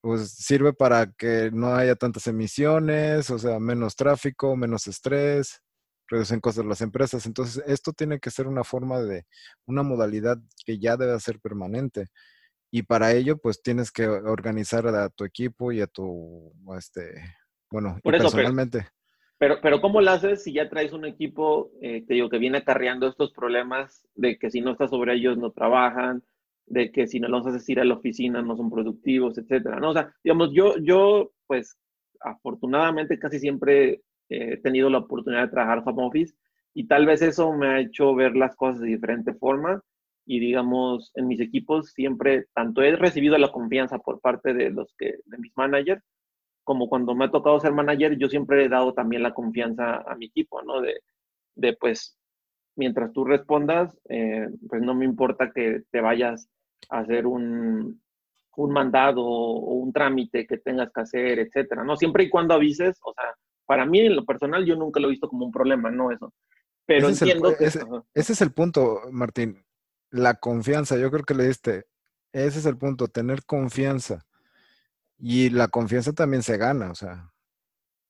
pues 0.00 0.30
sirve 0.30 0.72
para 0.72 1.10
que 1.12 1.50
no 1.52 1.74
haya 1.74 1.96
tantas 1.96 2.28
emisiones, 2.28 3.28
o 3.30 3.40
sea, 3.40 3.58
menos 3.58 3.96
tráfico, 3.96 4.54
menos 4.54 4.86
estrés, 4.86 5.60
reducen 6.10 6.40
costos 6.40 6.66
las 6.66 6.80
empresas. 6.82 7.24
Entonces, 7.24 7.62
esto 7.66 7.92
tiene 7.92 8.18
que 8.18 8.30
ser 8.30 8.46
una 8.46 8.64
forma 8.64 9.00
de, 9.00 9.24
una 9.66 9.82
modalidad 9.82 10.38
que 10.66 10.78
ya 10.78 10.96
debe 10.96 11.18
ser 11.20 11.40
permanente. 11.40 12.08
Y 12.70 12.82
para 12.82 13.12
ello, 13.12 13.38
pues 13.38 13.62
tienes 13.62 13.90
que 13.90 14.06
organizar 14.06 14.86
a 14.86 15.08
tu 15.08 15.24
equipo 15.24 15.72
y 15.72 15.80
a 15.80 15.86
tu, 15.86 16.52
este, 16.76 17.14
bueno, 17.70 17.98
personalmente. 18.02 18.88
Pero, 19.38 19.58
pero, 19.62 19.80
¿cómo 19.80 20.02
lo 20.02 20.10
haces 20.10 20.44
si 20.44 20.52
ya 20.52 20.68
traes 20.68 20.92
un 20.92 21.06
equipo, 21.06 21.72
eh, 21.80 22.04
te 22.06 22.14
digo, 22.14 22.28
que 22.28 22.38
viene 22.38 22.58
acarreando 22.58 23.08
estos 23.08 23.32
problemas 23.32 24.06
de 24.14 24.38
que 24.38 24.50
si 24.50 24.60
no 24.60 24.72
estás 24.72 24.90
sobre 24.90 25.14
ellos 25.14 25.38
no 25.38 25.50
trabajan, 25.50 26.22
de 26.66 26.92
que 26.92 27.06
si 27.06 27.18
no 27.18 27.28
los 27.28 27.46
haces 27.46 27.68
ir 27.68 27.80
a 27.80 27.84
la 27.84 27.94
oficina 27.94 28.42
no 28.42 28.56
son 28.56 28.70
productivos, 28.70 29.38
etcétera, 29.38 29.80
¿no? 29.80 29.90
O 29.90 29.92
sea, 29.94 30.14
digamos, 30.22 30.50
yo, 30.52 30.76
yo, 30.78 31.32
pues, 31.46 31.78
afortunadamente 32.20 33.18
casi 33.18 33.38
siempre 33.40 34.02
he 34.30 34.56
tenido 34.58 34.88
la 34.90 34.98
oportunidad 34.98 35.42
de 35.42 35.50
trabajar 35.50 35.82
home 35.84 36.06
office 36.06 36.34
y 36.72 36.86
tal 36.86 37.06
vez 37.06 37.22
eso 37.22 37.52
me 37.52 37.66
ha 37.68 37.80
hecho 37.80 38.14
ver 38.14 38.36
las 38.36 38.56
cosas 38.56 38.80
de 38.80 38.88
diferente 38.88 39.34
forma 39.34 39.82
y 40.24 40.38
digamos, 40.38 41.10
en 41.14 41.26
mis 41.26 41.40
equipos 41.40 41.90
siempre, 41.92 42.46
tanto 42.54 42.82
he 42.82 42.94
recibido 42.94 43.36
la 43.36 43.50
confianza 43.50 43.98
por 43.98 44.20
parte 44.20 44.54
de 44.54 44.70
los 44.70 44.94
que, 44.96 45.16
de 45.24 45.38
mis 45.38 45.56
managers, 45.56 46.04
como 46.62 46.88
cuando 46.88 47.14
me 47.14 47.24
ha 47.24 47.30
tocado 47.30 47.58
ser 47.58 47.72
manager, 47.72 48.16
yo 48.16 48.28
siempre 48.28 48.64
he 48.64 48.68
dado 48.68 48.94
también 48.94 49.24
la 49.24 49.34
confianza 49.34 50.04
a 50.06 50.14
mi 50.14 50.26
equipo, 50.26 50.62
¿no? 50.62 50.80
De, 50.80 51.00
de 51.56 51.76
pues, 51.76 52.16
mientras 52.76 53.12
tú 53.12 53.24
respondas, 53.24 53.98
eh, 54.08 54.48
pues 54.68 54.82
no 54.82 54.94
me 54.94 55.04
importa 55.04 55.50
que 55.52 55.82
te 55.90 56.00
vayas 56.00 56.48
a 56.90 57.00
hacer 57.00 57.26
un, 57.26 58.00
un 58.56 58.72
mandado 58.72 59.24
o 59.24 59.74
un 59.74 59.92
trámite 59.92 60.46
que 60.46 60.58
tengas 60.58 60.92
que 60.92 61.00
hacer, 61.00 61.38
etcétera, 61.40 61.82
¿no? 61.82 61.96
Siempre 61.96 62.24
y 62.24 62.30
cuando 62.30 62.54
avises, 62.54 63.00
o 63.02 63.12
sea, 63.14 63.34
para 63.70 63.86
mí 63.86 64.00
en 64.00 64.16
lo 64.16 64.24
personal 64.24 64.66
yo 64.66 64.74
nunca 64.74 64.98
lo 64.98 65.06
he 65.06 65.10
visto 65.10 65.28
como 65.28 65.46
un 65.46 65.52
problema, 65.52 65.92
¿no? 65.92 66.10
Eso. 66.10 66.34
Pero 66.86 67.08
entiendo 67.08 67.56
que... 67.56 67.66
Ese, 67.66 67.78
ese, 68.14 68.32
es 68.32 68.40
el 68.40 68.50
punto, 68.52 69.02
Martín. 69.12 69.64
La 70.10 70.34
confianza, 70.40 70.96
yo 70.96 71.08
creo 71.12 71.22
que 71.22 71.36
le 71.36 71.46
diste. 71.46 71.86
Ese 72.32 72.58
es 72.58 72.66
el 72.66 72.76
punto, 72.76 73.06
tener 73.06 73.44
confianza. 73.44 74.26
Y 75.18 75.50
la 75.50 75.68
confianza 75.68 76.12
también 76.12 76.42
se 76.42 76.56
gana, 76.56 76.90
o 76.90 76.96
sea, 76.96 77.32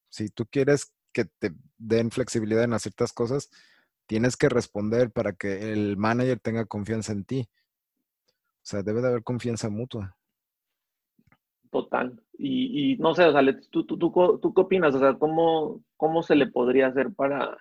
si 0.09 0.31
tú 0.31 0.47
quieres 0.47 0.95
que 1.12 1.26
te 1.26 1.52
den 1.76 2.11
flexibilidad 2.11 2.64
en 2.64 2.81
ciertas 2.81 3.12
cosas, 3.12 3.50
tienes 4.07 4.38
que 4.38 4.49
responder 4.49 5.11
para 5.11 5.35
que 5.35 5.75
el 5.75 5.99
manager 5.99 6.40
tenga 6.40 6.64
confianza 6.64 7.12
en 7.12 7.25
ti. 7.25 7.50
O 8.31 8.62
sea, 8.62 8.83
debe 8.83 9.02
de 9.02 9.09
haber 9.09 9.25
confianza 9.25 9.69
mutua. 9.69 10.17
Total. 11.71 12.19
Y, 12.42 12.97
no 12.99 13.14
sé, 13.14 13.25
o 13.25 13.32
sea, 13.32 13.42
¿tú, 13.70 13.85
tú, 13.85 13.99
tú, 13.99 14.54
qué 14.54 14.61
opinas? 14.61 14.94
O 14.94 14.99
sea, 14.99 15.14
¿cómo, 15.14 15.82
¿cómo 15.97 16.23
se 16.23 16.35
le 16.35 16.47
podría 16.47 16.87
hacer 16.87 17.12
para, 17.12 17.59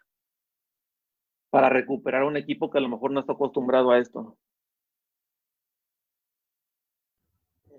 para 1.50 1.70
recuperar 1.70 2.24
un 2.24 2.38
equipo 2.38 2.70
que 2.70 2.78
a 2.78 2.82
lo 2.82 2.90
mejor 2.90 3.12
no 3.12 3.20
está 3.20 3.34
acostumbrado 3.34 3.92
a 3.92 4.00
esto? 4.00 4.38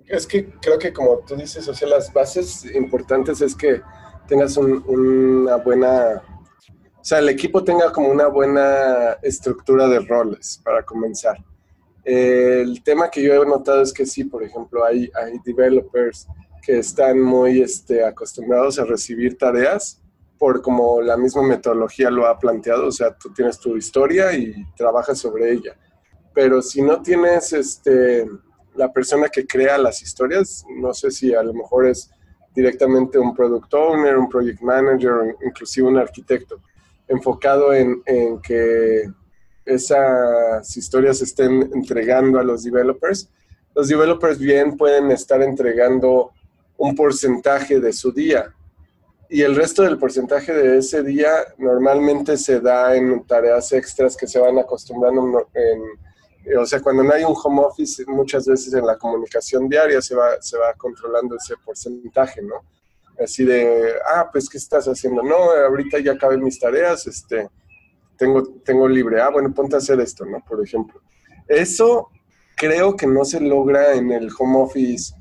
Es 0.06 0.26
que 0.26 0.50
creo 0.60 0.78
que 0.78 0.92
como 0.92 1.20
tú 1.20 1.36
dices, 1.36 1.66
o 1.68 1.74
sea, 1.74 1.88
las 1.88 2.12
bases 2.12 2.64
importantes 2.74 3.40
es 3.40 3.54
que 3.54 3.80
tengas 4.26 4.56
una 4.56 5.56
buena, 5.56 6.22
o 6.98 7.04
sea, 7.04 7.20
el 7.20 7.28
equipo 7.28 7.64
tenga 7.64 7.92
como 7.92 8.08
una 8.08 8.26
buena 8.26 9.12
estructura 9.22 9.88
de 9.88 10.00
roles 10.00 10.60
para 10.64 10.82
comenzar 10.84 11.38
el 12.04 12.82
tema 12.82 13.10
que 13.10 13.22
yo 13.22 13.42
he 13.42 13.46
notado 13.46 13.82
es 13.82 13.92
que 13.92 14.06
sí, 14.06 14.24
por 14.24 14.42
ejemplo, 14.42 14.84
hay, 14.84 15.10
hay 15.14 15.38
developers 15.44 16.26
que 16.70 16.78
están 16.78 17.20
muy 17.20 17.62
este, 17.62 18.04
acostumbrados 18.04 18.78
a 18.78 18.84
recibir 18.84 19.36
tareas 19.36 20.00
por 20.38 20.62
como 20.62 21.02
la 21.02 21.16
misma 21.16 21.42
metodología 21.42 22.12
lo 22.12 22.28
ha 22.28 22.38
planteado, 22.38 22.86
o 22.86 22.92
sea, 22.92 23.12
tú 23.12 23.32
tienes 23.32 23.58
tu 23.58 23.76
historia 23.76 24.32
y 24.32 24.64
trabajas 24.76 25.18
sobre 25.18 25.50
ella. 25.50 25.76
Pero 26.32 26.62
si 26.62 26.80
no 26.80 27.02
tienes 27.02 27.52
este, 27.52 28.24
la 28.76 28.92
persona 28.92 29.28
que 29.28 29.48
crea 29.48 29.78
las 29.78 30.00
historias, 30.00 30.64
no 30.76 30.94
sé 30.94 31.10
si 31.10 31.34
a 31.34 31.42
lo 31.42 31.52
mejor 31.52 31.88
es 31.88 32.08
directamente 32.54 33.18
un 33.18 33.34
product 33.34 33.74
owner, 33.74 34.16
un 34.16 34.28
project 34.28 34.60
manager, 34.60 35.36
inclusive 35.44 35.88
un 35.88 35.98
arquitecto, 35.98 36.62
enfocado 37.08 37.74
en, 37.74 38.00
en 38.06 38.40
que 38.40 39.10
esas 39.64 40.76
historias 40.76 41.20
estén 41.20 41.68
entregando 41.74 42.38
a 42.38 42.44
los 42.44 42.62
developers. 42.62 43.28
Los 43.74 43.88
developers 43.88 44.38
bien 44.38 44.76
pueden 44.76 45.10
estar 45.10 45.42
entregando 45.42 46.30
un 46.80 46.94
porcentaje 46.94 47.78
de 47.78 47.92
su 47.92 48.10
día 48.10 48.54
y 49.28 49.42
el 49.42 49.54
resto 49.54 49.82
del 49.82 49.98
porcentaje 49.98 50.52
de 50.52 50.78
ese 50.78 51.02
día 51.02 51.28
normalmente 51.58 52.38
se 52.38 52.58
da 52.58 52.96
en 52.96 53.22
tareas 53.26 53.70
extras 53.72 54.16
que 54.16 54.26
se 54.26 54.40
van 54.40 54.58
acostumbrando 54.58 55.46
en, 55.52 56.56
o 56.58 56.64
sea, 56.64 56.80
cuando 56.80 57.04
no 57.04 57.12
hay 57.12 57.22
un 57.22 57.36
home 57.36 57.60
office, 57.60 58.02
muchas 58.06 58.46
veces 58.46 58.72
en 58.72 58.86
la 58.86 58.96
comunicación 58.96 59.68
diaria 59.68 60.00
se 60.00 60.14
va, 60.14 60.40
se 60.40 60.56
va 60.56 60.72
controlando 60.72 61.36
ese 61.36 61.54
porcentaje, 61.62 62.40
¿no? 62.40 62.56
Así 63.22 63.44
de, 63.44 63.92
ah, 64.14 64.30
pues, 64.32 64.48
¿qué 64.48 64.56
estás 64.56 64.86
haciendo? 64.86 65.22
No, 65.22 65.36
ahorita 65.36 65.98
ya 65.98 66.12
acabé 66.12 66.38
mis 66.38 66.58
tareas, 66.58 67.06
este, 67.06 67.46
tengo, 68.16 68.42
tengo 68.64 68.88
libre. 68.88 69.20
Ah, 69.20 69.28
bueno, 69.28 69.52
ponte 69.52 69.76
a 69.76 69.78
hacer 69.78 70.00
esto, 70.00 70.24
¿no? 70.24 70.42
Por 70.48 70.64
ejemplo. 70.64 71.02
Eso 71.46 72.08
creo 72.56 72.96
que 72.96 73.06
no 73.06 73.24
se 73.26 73.38
logra 73.38 73.94
en 73.94 74.10
el 74.10 74.30
home 74.36 74.62
office 74.62 75.19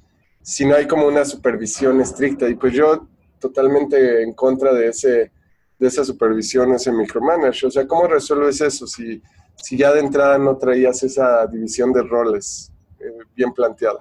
si 0.50 0.66
no 0.66 0.74
hay 0.74 0.88
como 0.88 1.06
una 1.06 1.24
supervisión 1.26 2.02
estricta. 2.02 2.50
Y 2.50 2.56
pues 2.56 2.74
yo 2.74 3.08
totalmente 3.40 4.24
en 4.24 4.34
contra 4.34 4.74
de, 4.74 4.88
ese, 4.88 5.32
de 5.78 5.88
esa 5.88 6.04
supervisión, 6.04 6.74
ese 6.74 6.92
micromanager. 6.92 7.68
O 7.68 7.72
sea, 7.72 7.88
¿cómo 7.88 8.08
resuelves 8.08 8.60
eso 8.60 8.88
si, 8.88 9.22
si 9.56 9.78
ya 9.78 9.94
de 9.94 10.00
entrada 10.00 10.40
no 10.40 10.58
traías 10.58 11.04
esa 11.04 11.46
división 11.46 11.94
de 11.94 12.02
roles 12.02 12.74
eh, 13.00 13.20
bien 13.36 13.54
planteada? 13.54 14.00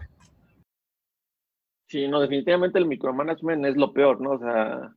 Sí, 1.86 2.08
no, 2.08 2.18
definitivamente 2.18 2.78
el 2.78 2.86
micromanagement 2.86 3.66
es 3.66 3.76
lo 3.76 3.92
peor, 3.92 4.18
¿no? 4.22 4.30
O 4.30 4.38
sea, 4.38 4.94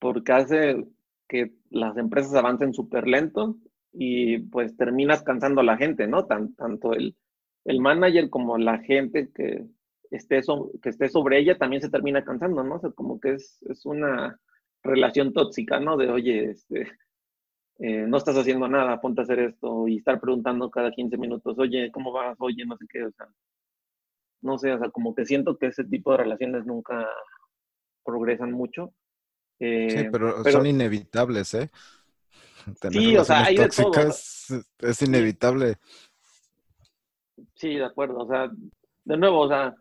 porque 0.00 0.32
hace 0.32 0.84
que 1.28 1.52
las 1.70 1.96
empresas 1.96 2.34
avancen 2.34 2.74
súper 2.74 3.06
lento 3.06 3.56
y 3.92 4.38
pues 4.38 4.76
terminas 4.76 5.22
cansando 5.22 5.60
a 5.60 5.64
la 5.64 5.76
gente, 5.76 6.08
¿no? 6.08 6.26
tanto 6.26 6.94
el, 6.94 7.16
el 7.64 7.80
manager 7.80 8.28
como 8.28 8.58
la 8.58 8.78
gente 8.78 9.30
que 9.32 9.64
esté, 10.16 10.40
que 10.82 10.88
esté 10.88 11.08
sobre 11.08 11.38
ella 11.38 11.58
también 11.58 11.82
se 11.82 11.90
termina 11.90 12.24
cansando, 12.24 12.62
¿no? 12.62 12.76
O 12.76 12.80
sea, 12.80 12.90
como 12.90 13.20
que 13.20 13.34
es, 13.34 13.62
es 13.68 13.84
una 13.86 14.38
relación 14.82 15.32
tóxica, 15.32 15.80
¿no? 15.80 15.96
De, 15.96 16.10
oye, 16.10 16.50
este, 16.50 16.92
eh, 17.78 18.06
no 18.06 18.18
estás 18.18 18.36
haciendo 18.36 18.68
nada, 18.68 19.00
ponte 19.00 19.20
a 19.20 19.24
hacer 19.24 19.40
esto 19.40 19.88
y 19.88 19.98
estar 19.98 20.20
preguntando 20.20 20.70
cada 20.70 20.90
15 20.90 21.16
minutos, 21.16 21.58
oye, 21.58 21.90
¿cómo 21.90 22.12
vas? 22.12 22.36
Oye, 22.40 22.64
no 22.66 22.76
sé 22.76 22.86
qué, 22.88 23.04
o 23.04 23.12
sea, 23.12 23.26
no 24.42 24.58
sé, 24.58 24.72
o 24.72 24.78
sea, 24.78 24.90
como 24.90 25.14
que 25.14 25.24
siento 25.24 25.56
que 25.56 25.66
ese 25.66 25.84
tipo 25.84 26.12
de 26.12 26.18
relaciones 26.18 26.66
nunca 26.66 27.08
progresan 28.04 28.52
mucho 28.52 28.92
sí, 29.58 29.66
eh, 29.66 30.08
pero, 30.10 30.44
son 30.44 30.66
inevitables, 30.66 31.54
¿eh? 31.54 31.70
sí, 32.90 33.16
o 33.16 33.24
sea, 33.24 33.44
hay 33.44 33.56
de 33.56 33.68
todo. 33.68 33.92
Es 34.78 35.02
inevitable. 35.02 35.76
Sí, 37.54 37.74
de 37.74 37.84
acuerdo. 37.84 38.18
O 38.18 38.28
sea, 38.28 38.50
de 39.04 39.16
nuevo, 39.16 39.40
o 39.40 39.48
sea, 39.48 39.74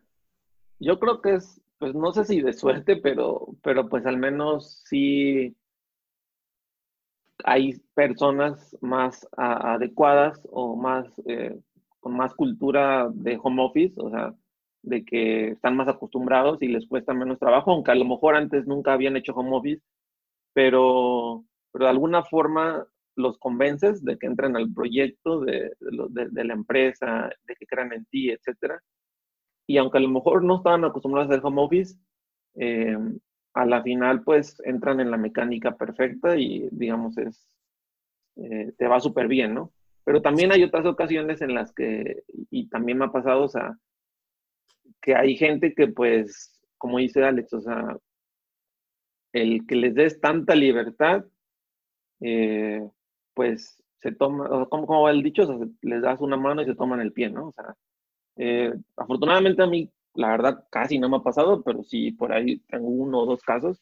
yo 0.83 0.99
creo 0.99 1.21
que 1.21 1.35
es, 1.35 1.61
pues 1.79 1.95
no 1.95 2.11
sé 2.13 2.25
si 2.25 2.41
de 2.41 2.53
suerte, 2.53 2.97
pero, 2.97 3.47
pero 3.63 3.89
pues 3.89 4.05
al 4.05 4.17
menos 4.17 4.83
sí 4.85 5.55
hay 7.43 7.79
personas 7.93 8.77
más 8.81 9.27
adecuadas 9.37 10.39
o 10.51 10.75
más 10.75 11.07
eh, 11.27 11.59
con 11.99 12.15
más 12.15 12.33
cultura 12.33 13.09
de 13.13 13.39
home 13.41 13.63
office, 13.63 13.93
o 13.97 14.09
sea, 14.09 14.33
de 14.83 15.05
que 15.05 15.49
están 15.49 15.75
más 15.75 15.87
acostumbrados 15.87 16.61
y 16.61 16.67
les 16.67 16.87
cuesta 16.87 17.13
menos 17.13 17.39
trabajo, 17.39 17.71
aunque 17.71 17.91
a 17.91 17.95
lo 17.95 18.05
mejor 18.05 18.35
antes 18.35 18.67
nunca 18.67 18.93
habían 18.93 19.15
hecho 19.15 19.33
home 19.33 19.55
office, 19.55 19.81
pero, 20.53 21.45
pero 21.71 21.85
de 21.85 21.91
alguna 21.91 22.23
forma 22.23 22.85
los 23.15 23.37
convences 23.37 24.03
de 24.03 24.17
que 24.17 24.27
entren 24.27 24.55
al 24.55 24.73
proyecto 24.73 25.41
de, 25.41 25.71
de, 25.79 26.43
la 26.43 26.53
empresa, 26.53 27.29
de 27.45 27.55
que 27.55 27.65
crean 27.65 27.93
en 27.93 28.05
ti, 28.05 28.31
etc. 28.31 28.81
Y 29.67 29.77
aunque 29.77 29.97
a 29.97 30.01
lo 30.01 30.09
mejor 30.09 30.43
no 30.43 30.57
estaban 30.57 30.83
acostumbrados 30.85 31.29
a 31.29 31.33
hacer 31.33 31.45
home 31.45 31.61
office, 31.61 31.97
eh, 32.55 32.97
a 33.53 33.65
la 33.65 33.83
final 33.83 34.23
pues 34.23 34.59
entran 34.65 34.99
en 34.99 35.11
la 35.11 35.17
mecánica 35.17 35.75
perfecta 35.75 36.35
y 36.37 36.67
digamos 36.71 37.17
es, 37.17 37.47
eh, 38.35 38.73
te 38.77 38.87
va 38.87 38.99
súper 38.99 39.27
bien, 39.27 39.53
¿no? 39.53 39.71
Pero 40.03 40.21
también 40.21 40.51
hay 40.51 40.63
otras 40.63 40.85
ocasiones 40.85 41.41
en 41.41 41.53
las 41.53 41.71
que, 41.73 42.23
y 42.49 42.67
también 42.67 42.97
me 42.97 43.05
ha 43.05 43.11
pasado, 43.11 43.43
o 43.43 43.47
sea, 43.47 43.77
que 45.01 45.15
hay 45.15 45.35
gente 45.37 45.73
que 45.73 45.87
pues, 45.87 46.59
como 46.77 46.97
dice 46.97 47.23
Alex, 47.23 47.53
o 47.53 47.61
sea, 47.61 47.97
el 49.33 49.65
que 49.65 49.75
les 49.75 49.95
des 49.95 50.19
tanta 50.19 50.55
libertad, 50.55 51.25
eh, 52.21 52.87
pues 53.33 53.81
se 53.97 54.11
toma, 54.11 54.67
como, 54.69 54.87
como 54.87 55.01
va 55.03 55.11
el 55.11 55.23
dicho, 55.23 55.47
les 55.81 56.01
das 56.01 56.19
una 56.19 56.37
mano 56.37 56.61
y 56.61 56.65
se 56.65 56.75
toman 56.75 56.99
el 56.99 57.13
pie, 57.13 57.29
¿no? 57.29 57.47
O 57.47 57.51
sea, 57.51 57.75
eh, 58.37 58.73
afortunadamente 58.97 59.61
a 59.63 59.67
mí, 59.67 59.89
la 60.15 60.29
verdad, 60.29 60.65
casi 60.69 60.99
no 60.99 61.09
me 61.09 61.17
ha 61.17 61.21
pasado, 61.21 61.63
pero 61.63 61.83
sí 61.83 62.11
por 62.11 62.33
ahí 62.33 62.59
tengo 62.67 62.87
uno 62.87 63.19
o 63.21 63.25
dos 63.25 63.41
casos 63.41 63.81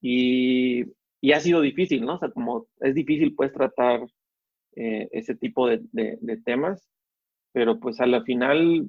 y, 0.00 0.84
y 1.20 1.32
ha 1.32 1.40
sido 1.40 1.60
difícil, 1.60 2.04
¿no? 2.04 2.14
O 2.14 2.18
sea, 2.18 2.30
como 2.30 2.66
es 2.80 2.94
difícil 2.94 3.34
pues 3.34 3.52
tratar 3.52 4.02
eh, 4.76 5.08
ese 5.12 5.34
tipo 5.34 5.68
de, 5.68 5.82
de, 5.92 6.36
temas, 6.38 6.88
pero 7.52 7.78
pues 7.78 8.00
a 8.00 8.06
la 8.06 8.22
final 8.22 8.88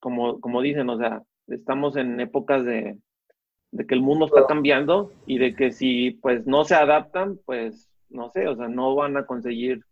como, 0.00 0.40
como 0.40 0.62
dicen, 0.62 0.88
o 0.90 0.98
sea, 0.98 1.22
estamos 1.48 1.96
en 1.96 2.20
épocas 2.20 2.64
de, 2.64 2.98
que 3.86 3.94
el 3.94 4.02
mundo 4.02 4.26
está 4.26 4.46
cambiando 4.46 5.12
y 5.26 5.38
de 5.38 5.54
que 5.54 5.72
si 5.72 6.12
pues 6.22 6.46
no 6.46 6.64
se 6.64 6.74
adaptan, 6.74 7.38
pues 7.44 7.88
no 8.08 8.30
sé, 8.30 8.48
o 8.48 8.56
sea, 8.56 8.68
no 8.68 8.94
van 8.94 9.16
a 9.16 9.26
conseguir 9.26 9.84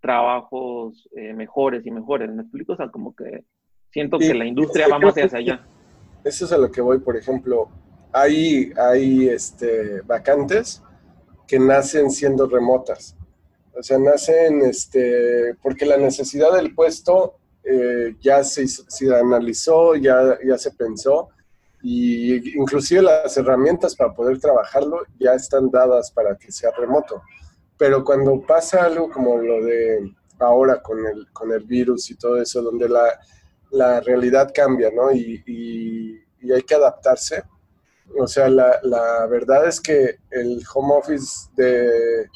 trabajos 0.00 1.08
eh, 1.16 1.32
mejores 1.34 1.86
y 1.86 1.90
mejores. 1.90 2.30
¿Me 2.30 2.42
explico? 2.42 2.72
O 2.72 2.76
sea, 2.76 2.88
como 2.88 3.14
que 3.14 3.44
siento 3.90 4.18
que 4.18 4.34
la 4.34 4.46
industria 4.46 4.88
va 4.88 4.98
más 4.98 5.14
hacia 5.16 5.38
allá. 5.38 5.66
Eso 6.24 6.44
es 6.44 6.52
a 6.52 6.58
lo 6.58 6.70
que 6.70 6.80
voy, 6.80 6.98
por 6.98 7.16
ejemplo, 7.16 7.68
hay, 8.12 8.72
hay 8.76 9.28
este, 9.28 10.02
vacantes 10.02 10.82
que 11.46 11.58
nacen 11.58 12.10
siendo 12.10 12.46
remotas. 12.46 13.16
O 13.76 13.82
sea, 13.82 13.98
nacen 13.98 14.62
este, 14.62 15.54
porque 15.62 15.86
la 15.86 15.96
necesidad 15.96 16.52
del 16.54 16.74
puesto 16.74 17.36
eh, 17.64 18.16
ya 18.20 18.44
se, 18.44 18.66
se, 18.66 19.14
analizó, 19.14 19.94
ya, 19.94 20.38
ya 20.46 20.58
se 20.58 20.70
pensó, 20.72 21.28
y 21.82 22.58
inclusive 22.58 23.02
las 23.02 23.36
herramientas 23.36 23.96
para 23.96 24.12
poder 24.12 24.38
trabajarlo 24.38 25.02
ya 25.18 25.34
están 25.34 25.70
dadas 25.70 26.10
para 26.10 26.36
que 26.36 26.52
sea 26.52 26.70
remoto. 26.76 27.22
Pero 27.80 28.04
cuando 28.04 28.42
pasa 28.42 28.84
algo 28.84 29.08
como 29.08 29.38
lo 29.38 29.64
de 29.64 30.12
ahora 30.38 30.82
con 30.82 30.98
el, 31.06 31.32
con 31.32 31.50
el 31.50 31.64
virus 31.64 32.10
y 32.10 32.14
todo 32.14 32.36
eso, 32.36 32.60
donde 32.60 32.86
la, 32.86 33.18
la 33.70 34.00
realidad 34.02 34.52
cambia, 34.54 34.90
¿no? 34.90 35.10
Y, 35.10 35.42
y, 35.46 36.52
hay 36.52 36.60
que 36.60 36.74
adaptarse. 36.74 37.42
O 38.18 38.26
sea, 38.26 38.50
la, 38.50 38.80
la, 38.82 39.26
verdad 39.28 39.66
es 39.66 39.80
que 39.80 40.18
el 40.30 40.62
home 40.74 40.92
office 40.94 41.48
de, 41.56 42.28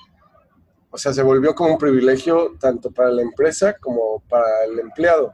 o 0.91 0.97
sea, 0.97 1.13
se 1.13 1.23
volvió 1.23 1.55
como 1.55 1.73
un 1.73 1.79
privilegio 1.79 2.57
tanto 2.59 2.91
para 2.91 3.11
la 3.11 3.21
empresa 3.21 3.77
como 3.79 4.23
para 4.27 4.65
el 4.65 4.79
empleado. 4.79 5.31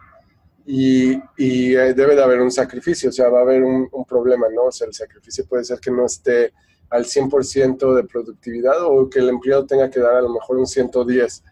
Y, 0.66 1.22
y 1.36 1.70
debe 1.70 2.16
de 2.16 2.22
haber 2.24 2.40
un 2.40 2.50
sacrificio, 2.50 3.10
o 3.10 3.12
sea, 3.12 3.28
va 3.28 3.38
a 3.38 3.42
haber 3.42 3.62
un, 3.62 3.88
un, 3.92 4.04
problema, 4.04 4.48
¿no? 4.48 4.64
O 4.64 4.72
sea, 4.72 4.88
el 4.88 4.92
sacrificio 4.92 5.46
puede 5.46 5.62
ser 5.62 5.78
que 5.78 5.92
no 5.92 6.04
esté 6.06 6.52
al 6.90 7.04
100% 7.04 7.94
de 7.94 8.04
productividad 8.04 8.82
o 8.82 9.08
que 9.08 9.20
el 9.20 9.28
empleado 9.28 9.64
tenga 9.64 9.88
que 9.88 10.00
dar 10.00 10.16
a 10.16 10.22
lo 10.22 10.30
mejor 10.30 10.58
un 10.58 10.66
110. 10.66 11.44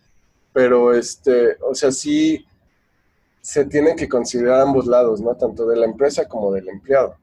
Pero, 0.53 0.93
este, 0.93 1.57
o 1.63 1.75
sea, 1.75 1.93
sí 1.93 2.45
se 3.41 3.65
tiene 3.65 3.95
que 3.97 4.09
considerar 4.09 4.61
ambos 4.61 4.87
lados, 4.87 5.21
¿no? 5.21 5.35
Tanto 5.37 5.67
de 5.67 5.77
la 5.77 5.87
empresa 5.87 6.27
como 6.29 6.53
del 6.53 6.69
empleado. 6.69 7.17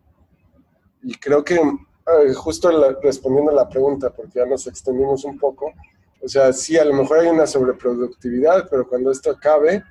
Y 1.03 1.13
creo 1.15 1.43
que 1.43 1.55
eh, 1.55 2.33
justo 2.33 2.69
respondiendo 3.01 3.51
a 3.51 3.55
la 3.55 3.69
pregunta, 3.69 4.11
porque 4.11 4.39
ya 4.39 4.45
nos 4.45 4.65
extendimos 4.67 5.23
un 5.25 5.37
poco, 5.37 5.73
o 6.21 6.27
sea, 6.27 6.53
sí, 6.53 6.77
a 6.77 6.85
lo 6.85 6.93
mejor 6.93 7.19
hay 7.19 7.27
una 7.27 7.45
sobreproductividad, 7.45 8.67
pero 8.69 8.87
cuando 8.87 9.11
esto 9.11 9.31
acabe, 9.31 9.83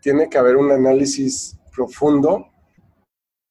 tiene 0.00 0.28
que 0.28 0.36
haber 0.36 0.56
un 0.56 0.70
análisis 0.70 1.56
profundo 1.74 2.46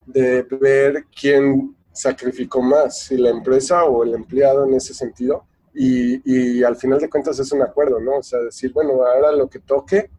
de 0.06 0.44
ver 0.44 1.06
quién 1.20 1.76
sacrificó 1.94 2.62
más, 2.62 3.00
si 3.00 3.18
la 3.18 3.30
empresa 3.30 3.86
o 3.86 4.04
el 4.04 4.14
empleado 4.14 4.66
en 4.66 4.74
ese 4.74 4.94
sentido. 4.94 5.46
Y, 5.74 6.22
y 6.26 6.64
al 6.64 6.76
final 6.76 7.00
de 7.00 7.10
cuentas 7.10 7.40
es 7.40 7.52
un 7.52 7.62
acuerdo, 7.62 8.00
¿no? 8.00 8.18
O 8.18 8.24
sea, 8.24 8.40
decir, 8.40 8.74
bueno, 8.74 8.94
ahora 9.06 9.32
lo 9.32 9.48
que 9.48 9.60
toque, 9.60 10.10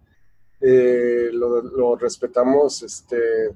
eh, 0.61 1.29
lo, 1.33 1.97
respetamos 1.97 2.83
este, 2.83 3.51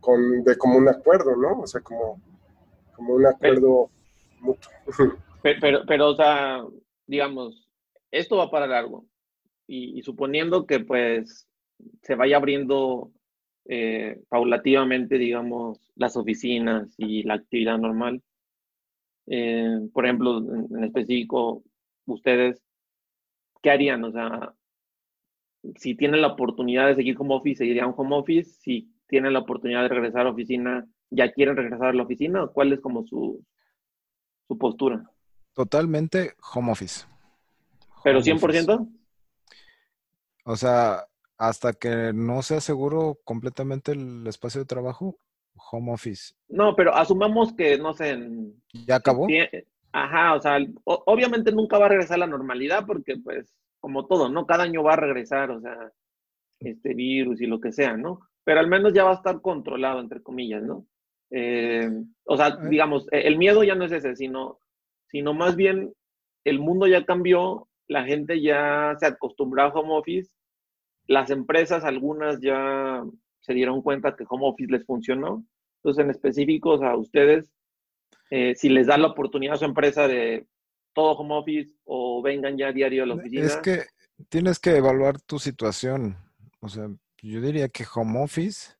con, 0.00 0.44
de 0.44 0.58
como 0.58 0.76
un 0.76 0.88
acuerdo, 0.88 1.34
¿no? 1.36 1.60
O 1.60 1.66
sea, 1.66 1.80
como, 1.80 2.20
como 2.94 3.14
un 3.14 3.26
acuerdo 3.26 3.90
mutuo. 4.40 4.70
Pero, 5.40 5.82
pero, 5.86 6.08
o 6.08 6.16
sea, 6.16 6.64
digamos, 7.06 7.68
esto 8.10 8.36
va 8.36 8.50
para 8.50 8.66
largo. 8.66 9.06
Y, 9.68 10.02
suponiendo 10.02 10.66
que 10.66 10.80
pues 10.80 11.46
se 12.02 12.16
vaya 12.16 12.36
abriendo 12.36 13.12
eh, 13.70 14.22
paulativamente, 14.30 15.18
digamos, 15.18 15.78
las 15.94 16.16
oficinas 16.16 16.94
y 16.96 17.22
la 17.22 17.34
actividad 17.34 17.76
normal. 17.76 18.22
Eh, 19.26 19.88
por 19.92 20.06
ejemplo, 20.06 20.38
en, 20.38 20.84
específico, 20.84 21.62
ustedes, 22.06 22.62
¿qué 23.62 23.70
harían? 23.70 24.04
O 24.04 24.10
sea, 24.10 24.54
si 25.76 25.94
tienen 25.94 26.22
la 26.22 26.28
oportunidad 26.28 26.86
de 26.86 26.94
seguir 26.94 27.14
como 27.14 27.36
office, 27.36 27.58
seguirían 27.58 27.92
home 27.94 28.16
office. 28.16 28.50
Si 28.62 28.90
tienen 29.06 29.34
la 29.34 29.40
oportunidad 29.40 29.82
de 29.82 29.88
regresar 29.88 30.22
a 30.22 30.24
la 30.24 30.30
oficina, 30.30 30.86
¿ya 31.10 31.30
quieren 31.30 31.56
regresar 31.56 31.88
a 31.88 31.92
la 31.92 32.04
oficina? 32.04 32.44
¿O 32.44 32.52
cuál 32.52 32.72
es 32.72 32.80
como 32.80 33.04
su, 33.04 33.44
su 34.46 34.56
postura? 34.56 35.04
Totalmente 35.52 36.32
home 36.54 36.72
office. 36.72 37.04
¿Pero 38.02 38.20
100%? 38.20 38.88
O 40.44 40.56
sea, 40.56 41.07
hasta 41.38 41.72
que 41.72 42.12
no 42.12 42.42
sea 42.42 42.60
seguro 42.60 43.18
completamente 43.24 43.92
el 43.92 44.26
espacio 44.26 44.60
de 44.60 44.66
trabajo, 44.66 45.18
home 45.70 45.92
office. 45.92 46.34
No, 46.48 46.74
pero 46.76 46.94
asumamos 46.94 47.54
que, 47.54 47.78
no 47.78 47.94
sé... 47.94 48.18
¿Ya 48.86 48.96
acabó? 48.96 49.26
Ajá, 49.92 50.34
o 50.34 50.40
sea, 50.40 50.58
obviamente 50.84 51.50
nunca 51.50 51.78
va 51.78 51.86
a 51.86 51.88
regresar 51.88 52.16
a 52.16 52.20
la 52.20 52.26
normalidad 52.26 52.84
porque 52.86 53.16
pues 53.16 53.54
como 53.80 54.06
todo, 54.06 54.28
¿no? 54.28 54.46
Cada 54.46 54.64
año 54.64 54.82
va 54.82 54.94
a 54.94 54.96
regresar, 54.96 55.50
o 55.50 55.60
sea, 55.60 55.92
este 56.60 56.94
virus 56.94 57.40
y 57.40 57.46
lo 57.46 57.60
que 57.60 57.72
sea, 57.72 57.96
¿no? 57.96 58.20
Pero 58.44 58.60
al 58.60 58.66
menos 58.66 58.92
ya 58.92 59.04
va 59.04 59.12
a 59.12 59.14
estar 59.14 59.40
controlado, 59.40 60.00
entre 60.00 60.22
comillas, 60.22 60.62
¿no? 60.62 60.86
Eh, 61.30 61.90
o 62.24 62.36
sea, 62.36 62.56
digamos, 62.56 63.06
e, 63.12 63.20
el 63.26 63.38
miedo 63.38 63.62
ya 63.62 63.74
no 63.74 63.84
es 63.84 63.92
ese, 63.92 64.16
sino, 64.16 64.58
sino 65.08 65.34
más 65.34 65.56
bien 65.56 65.92
el 66.44 66.58
mundo 66.58 66.86
ya 66.86 67.04
cambió, 67.04 67.68
la 67.86 68.04
gente 68.04 68.40
ya 68.40 68.94
se 68.98 69.06
acostumbró 69.06 69.62
a 69.62 69.68
home 69.68 69.96
office, 69.96 70.30
las 71.08 71.30
empresas, 71.30 71.84
algunas 71.84 72.40
ya 72.40 73.02
se 73.40 73.54
dieron 73.54 73.82
cuenta 73.82 74.14
que 74.14 74.24
home 74.28 74.46
office 74.46 74.70
les 74.70 74.84
funcionó. 74.84 75.44
Entonces, 75.78 76.04
en 76.04 76.10
específico, 76.10 76.74
a 76.84 76.96
ustedes, 76.96 77.50
eh, 78.30 78.54
si 78.54 78.68
les 78.68 78.86
da 78.86 78.98
la 78.98 79.08
oportunidad 79.08 79.54
a 79.54 79.58
su 79.58 79.64
empresa 79.64 80.06
de 80.06 80.46
todo 80.92 81.12
home 81.12 81.34
office 81.34 81.74
o 81.84 82.22
vengan 82.22 82.58
ya 82.58 82.68
a 82.68 82.72
diario 82.72 83.02
a 83.02 83.06
la 83.06 83.14
oficina? 83.14 83.46
Es 83.46 83.56
que 83.56 83.84
tienes 84.28 84.58
que 84.58 84.76
evaluar 84.76 85.20
tu 85.20 85.38
situación. 85.38 86.16
O 86.60 86.68
sea, 86.68 86.88
yo 87.22 87.40
diría 87.40 87.68
que 87.68 87.86
home 87.92 88.22
office, 88.22 88.74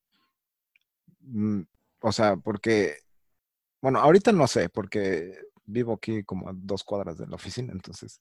mm, 1.21 1.63
o 2.01 2.13
sea, 2.13 2.37
porque, 2.37 2.97
bueno, 3.81 4.01
ahorita 4.01 4.33
no 4.33 4.47
sé, 4.47 4.69
porque 4.69 5.39
vivo 5.65 5.95
aquí 5.95 6.25
como 6.25 6.49
a 6.49 6.53
dos 6.55 6.85
cuadras 6.85 7.19
de 7.19 7.27
la 7.27 7.37
oficina, 7.37 7.73
entonces 7.73 8.21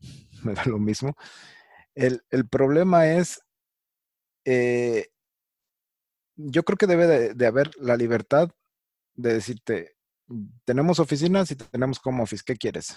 me 0.44 0.52
da 0.52 0.64
lo 0.66 0.78
mismo. 0.78 1.14
El, 1.96 2.20
problema 2.50 3.06
es, 3.06 3.40
eh, 4.46 5.08
yo 6.36 6.62
creo 6.62 6.76
que 6.76 6.86
debe 6.86 7.06
de, 7.06 7.34
de 7.34 7.46
haber 7.46 7.70
la 7.78 7.96
libertad 7.96 8.50
de 9.14 9.34
decirte, 9.34 9.96
tenemos 10.64 11.00
oficinas 11.00 11.50
y 11.50 11.56
tenemos 11.56 12.00
home 12.04 12.22
office, 12.22 12.42
¿qué 12.46 12.56
quieres? 12.56 12.96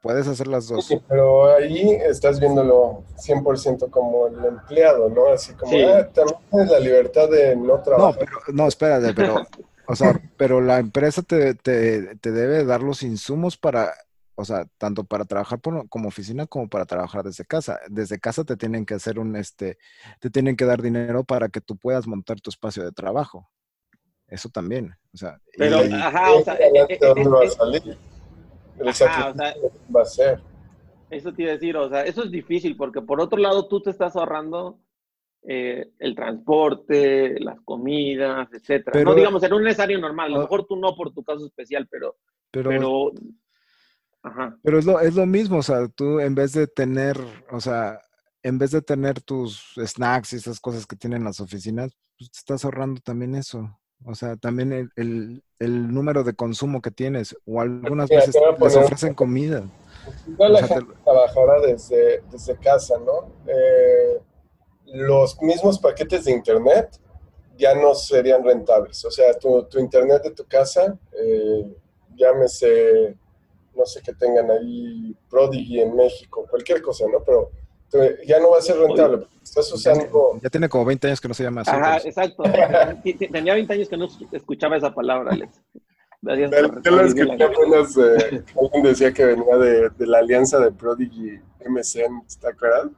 Puedes 0.00 0.26
hacer 0.26 0.46
las 0.46 0.68
dos. 0.68 0.86
Sí, 0.86 0.98
pero 1.08 1.54
ahí 1.54 1.98
estás 2.06 2.40
viéndolo 2.40 3.04
100% 3.16 3.90
como 3.90 4.28
el 4.28 4.44
empleado, 4.44 5.10
¿no? 5.10 5.28
Así 5.28 5.52
como, 5.54 5.72
ah, 5.88 6.08
también 6.08 6.38
tienes 6.50 6.70
la 6.70 6.80
libertad 6.80 7.28
de 7.28 7.56
no 7.56 7.82
trabajar. 7.82 8.14
No, 8.14 8.18
pero, 8.18 8.38
no, 8.54 8.68
espérate, 8.68 9.12
pero, 9.12 9.46
o 9.86 9.96
sea, 9.96 10.20
pero 10.36 10.60
la 10.60 10.78
empresa 10.78 11.22
te, 11.22 11.54
te, 11.54 12.16
te 12.16 12.30
debe 12.30 12.64
dar 12.64 12.82
los 12.82 13.02
insumos 13.02 13.58
para, 13.58 13.92
o 14.36 14.44
sea, 14.44 14.66
tanto 14.78 15.04
para 15.04 15.24
trabajar 15.24 15.60
como 15.60 16.08
oficina 16.08 16.46
como 16.46 16.68
para 16.68 16.86
trabajar 16.86 17.24
desde 17.24 17.44
casa. 17.44 17.78
Desde 17.88 18.18
casa 18.18 18.44
te 18.44 18.56
tienen 18.56 18.84
que 18.84 18.94
hacer 18.94 19.18
un, 19.18 19.36
este, 19.36 19.78
te 20.20 20.30
tienen 20.30 20.56
que 20.56 20.64
dar 20.64 20.82
dinero 20.82 21.24
para 21.24 21.48
que 21.48 21.60
tú 21.60 21.76
puedas 21.76 22.06
montar 22.06 22.40
tu 22.40 22.50
espacio 22.50 22.84
de 22.84 22.92
trabajo. 22.92 23.48
Eso 24.26 24.48
también, 24.48 24.94
o 25.12 25.16
sea. 25.16 25.38
Pero, 25.56 25.78
ajá, 25.78 26.32
o 26.32 26.42
sea, 26.42 26.58
¿dónde 27.00 27.28
va 27.28 27.44
a 27.44 27.48
salir? 27.48 27.98
va 29.94 30.02
a 30.02 30.04
ser. 30.04 30.40
Eso 31.10 31.32
te 31.32 31.42
iba 31.42 31.52
a 31.52 31.54
decir, 31.54 31.76
o 31.76 31.88
sea, 31.88 32.02
eso 32.02 32.24
es 32.24 32.30
difícil 32.30 32.76
porque 32.76 33.00
por 33.00 33.20
otro 33.20 33.38
lado 33.38 33.68
tú 33.68 33.80
te 33.80 33.90
estás 33.90 34.16
ahorrando 34.16 34.80
eh, 35.42 35.90
el 35.98 36.14
transporte, 36.16 37.38
las 37.38 37.60
comidas, 37.60 38.48
etcétera. 38.52 39.04
no 39.04 39.14
digamos 39.14 39.42
en 39.42 39.52
un 39.52 39.62
necesario 39.62 39.98
normal, 39.98 40.32
a 40.32 40.36
lo 40.36 40.40
mejor 40.40 40.66
tú 40.66 40.74
no 40.74 40.96
por 40.96 41.12
tu 41.12 41.22
caso 41.22 41.46
especial, 41.46 41.86
pero, 41.88 42.16
pero, 42.50 42.70
pero 42.70 43.12
Ajá. 44.24 44.58
Pero 44.62 44.78
es 44.78 44.84
lo, 44.84 45.00
es 45.00 45.14
lo 45.14 45.26
mismo, 45.26 45.58
o 45.58 45.62
sea, 45.62 45.86
tú 45.88 46.18
en 46.18 46.34
vez 46.34 46.52
de 46.52 46.66
tener, 46.66 47.16
o 47.52 47.60
sea, 47.60 48.00
en 48.42 48.58
vez 48.58 48.72
de 48.72 48.82
tener 48.82 49.20
tus 49.20 49.74
snacks 49.76 50.32
y 50.32 50.36
esas 50.36 50.60
cosas 50.60 50.86
que 50.86 50.96
tienen 50.96 51.22
las 51.24 51.40
oficinas, 51.40 51.96
pues 52.18 52.30
te 52.30 52.38
estás 52.38 52.64
ahorrando 52.64 53.00
también 53.00 53.34
eso. 53.34 53.70
O 54.06 54.14
sea, 54.14 54.36
también 54.36 54.90
el, 54.96 55.42
el, 55.58 55.94
número 55.94 56.24
de 56.24 56.34
consumo 56.34 56.82
que 56.82 56.90
tienes, 56.90 57.34
o 57.46 57.60
algunas 57.60 58.08
veces 58.08 58.34
les 58.60 58.76
ofrecen 58.76 59.14
comida. 59.14 59.64
No 60.38 60.48
la 60.48 60.66
gente 60.66 60.92
trabajará 61.02 61.60
desde, 61.60 62.22
desde 62.30 62.56
casa, 62.56 62.96
¿no? 62.98 63.32
Eh, 63.46 64.20
los 64.86 65.40
mismos 65.40 65.78
paquetes 65.78 66.26
de 66.26 66.32
internet 66.32 67.00
ya 67.56 67.74
no 67.74 67.94
serían 67.94 68.44
rentables. 68.44 69.02
O 69.06 69.10
sea, 69.10 69.32
tu, 69.38 69.64
tu 69.64 69.78
internet 69.78 70.22
de 70.22 70.32
tu 70.32 70.44
casa, 70.44 70.98
eh, 71.12 71.74
llámese, 72.14 73.16
no 73.76 73.86
sé 73.86 74.00
qué 74.02 74.14
tengan 74.14 74.50
ahí, 74.50 75.16
Prodigy 75.28 75.80
en 75.80 75.94
México, 75.94 76.46
cualquier 76.48 76.82
cosa, 76.82 77.04
¿no? 77.10 77.22
Pero 77.24 77.50
ya 78.26 78.40
no 78.40 78.50
va 78.50 78.58
a 78.58 78.62
ser 78.62 78.76
rentable. 78.78 79.26
Estás 79.42 79.72
usando. 79.72 80.38
Ya 80.42 80.50
tiene 80.50 80.68
como 80.68 80.84
20 80.84 81.06
años 81.06 81.20
que 81.20 81.28
no 81.28 81.34
se 81.34 81.44
llama 81.44 81.60
así. 81.60 81.70
Ajá, 81.70 81.98
exacto. 81.98 82.42
Tenía 83.32 83.54
20 83.54 83.72
años 83.72 83.88
que 83.88 83.96
no 83.96 84.08
escuchaba 84.32 84.76
esa 84.76 84.92
palabra, 84.94 85.32
Alex. 85.32 85.60
Yo 86.22 86.90
lo 86.90 87.06
escuché 87.06 87.44
apenas. 87.44 87.96
Eh, 87.96 88.42
alguien 88.60 88.82
decía 88.82 89.12
que 89.12 89.24
venía 89.26 89.56
de, 89.56 89.90
de, 89.90 90.06
la 90.06 90.18
alianza 90.18 90.58
de 90.58 90.72
Prodigy 90.72 91.38
MSN, 91.68 92.22
¿está 92.26 92.48
acuerdas? 92.48 92.90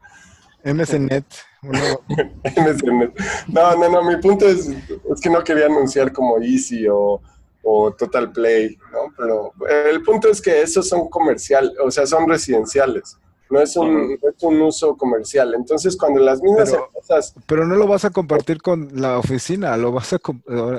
MSNet. 0.64 1.24
MSNet. 1.62 3.20
No, 3.48 3.76
no, 3.76 3.88
no. 3.88 4.02
Mi 4.04 4.16
punto 4.16 4.46
es, 4.48 4.68
es 4.68 5.20
que 5.20 5.30
no 5.30 5.42
quería 5.42 5.66
anunciar 5.66 6.12
como 6.12 6.38
Easy 6.38 6.86
o, 6.88 7.20
o 7.68 7.92
Total 7.92 8.31
Play, 8.31 8.76
¿no? 8.92 9.12
Pero 9.16 9.52
el 9.90 10.02
punto 10.02 10.29
es 10.29 10.40
que 10.40 10.62
esos 10.62 10.88
son 10.88 11.09
comerciales, 11.09 11.72
o 11.85 11.90
sea, 11.90 12.07
son 12.07 12.29
residenciales 12.29 13.18
no 13.50 13.61
es 13.61 13.76
un, 13.76 14.09
no 14.09 14.29
es 14.29 14.42
un 14.42 14.61
uso 14.61 14.96
comercial. 14.96 15.55
Entonces, 15.55 15.96
cuando 15.96 16.20
las 16.20 16.42
mismas 16.42 16.70
Pero- 16.70 16.87
empresas 16.87 17.35
Pero 17.46 17.66
no 17.66 17.76
lo 17.76 17.87
vas 17.87 18.05
a 18.05 18.11
compartir 18.11 18.61
con 18.61 18.88
la 18.94 19.18
oficina, 19.18 19.76
lo 19.76 19.92
vas 19.92 20.12
a 20.12 20.18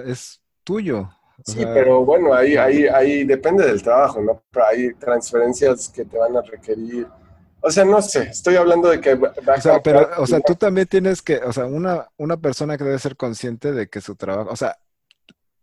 es 0.06 0.42
tuyo. 0.64 1.10
Sí, 1.46 1.60
sea, 1.60 1.74
pero 1.74 2.04
bueno, 2.04 2.34
ahí, 2.34 2.58
ahí, 2.58 2.88
ahí 2.88 3.24
depende 3.24 3.66
del 3.66 3.84
trabajo, 3.84 4.20
¿no? 4.22 4.42
Pero 4.52 4.66
hay 4.66 4.94
transferencias 4.96 5.88
que 5.90 6.04
te 6.04 6.18
van 6.18 6.36
a 6.36 6.42
requerir. 6.42 7.08
O 7.62 7.70
sea, 7.70 7.86
no 7.86 8.02
sé, 8.02 8.24
estoy 8.24 8.56
hablando 8.56 8.90
de 8.90 9.00
que 9.00 9.14
O 9.14 9.62
sea, 9.62 9.82
pero, 9.82 10.10
o 10.18 10.26
sea, 10.26 10.40
tú 10.40 10.56
también 10.56 10.88
tienes 10.88 11.22
que, 11.22 11.38
o 11.38 11.54
sea, 11.54 11.66
una, 11.66 12.08
una 12.18 12.38
persona 12.38 12.78
que 12.78 12.84
debe 12.84 13.00
ser 13.00 13.16
consciente 13.16 13.72
de 13.72 13.88
que 13.88 14.02
su 14.02 14.16
trabajo, 14.16 14.50
o 14.52 14.56
sea, 14.56 14.78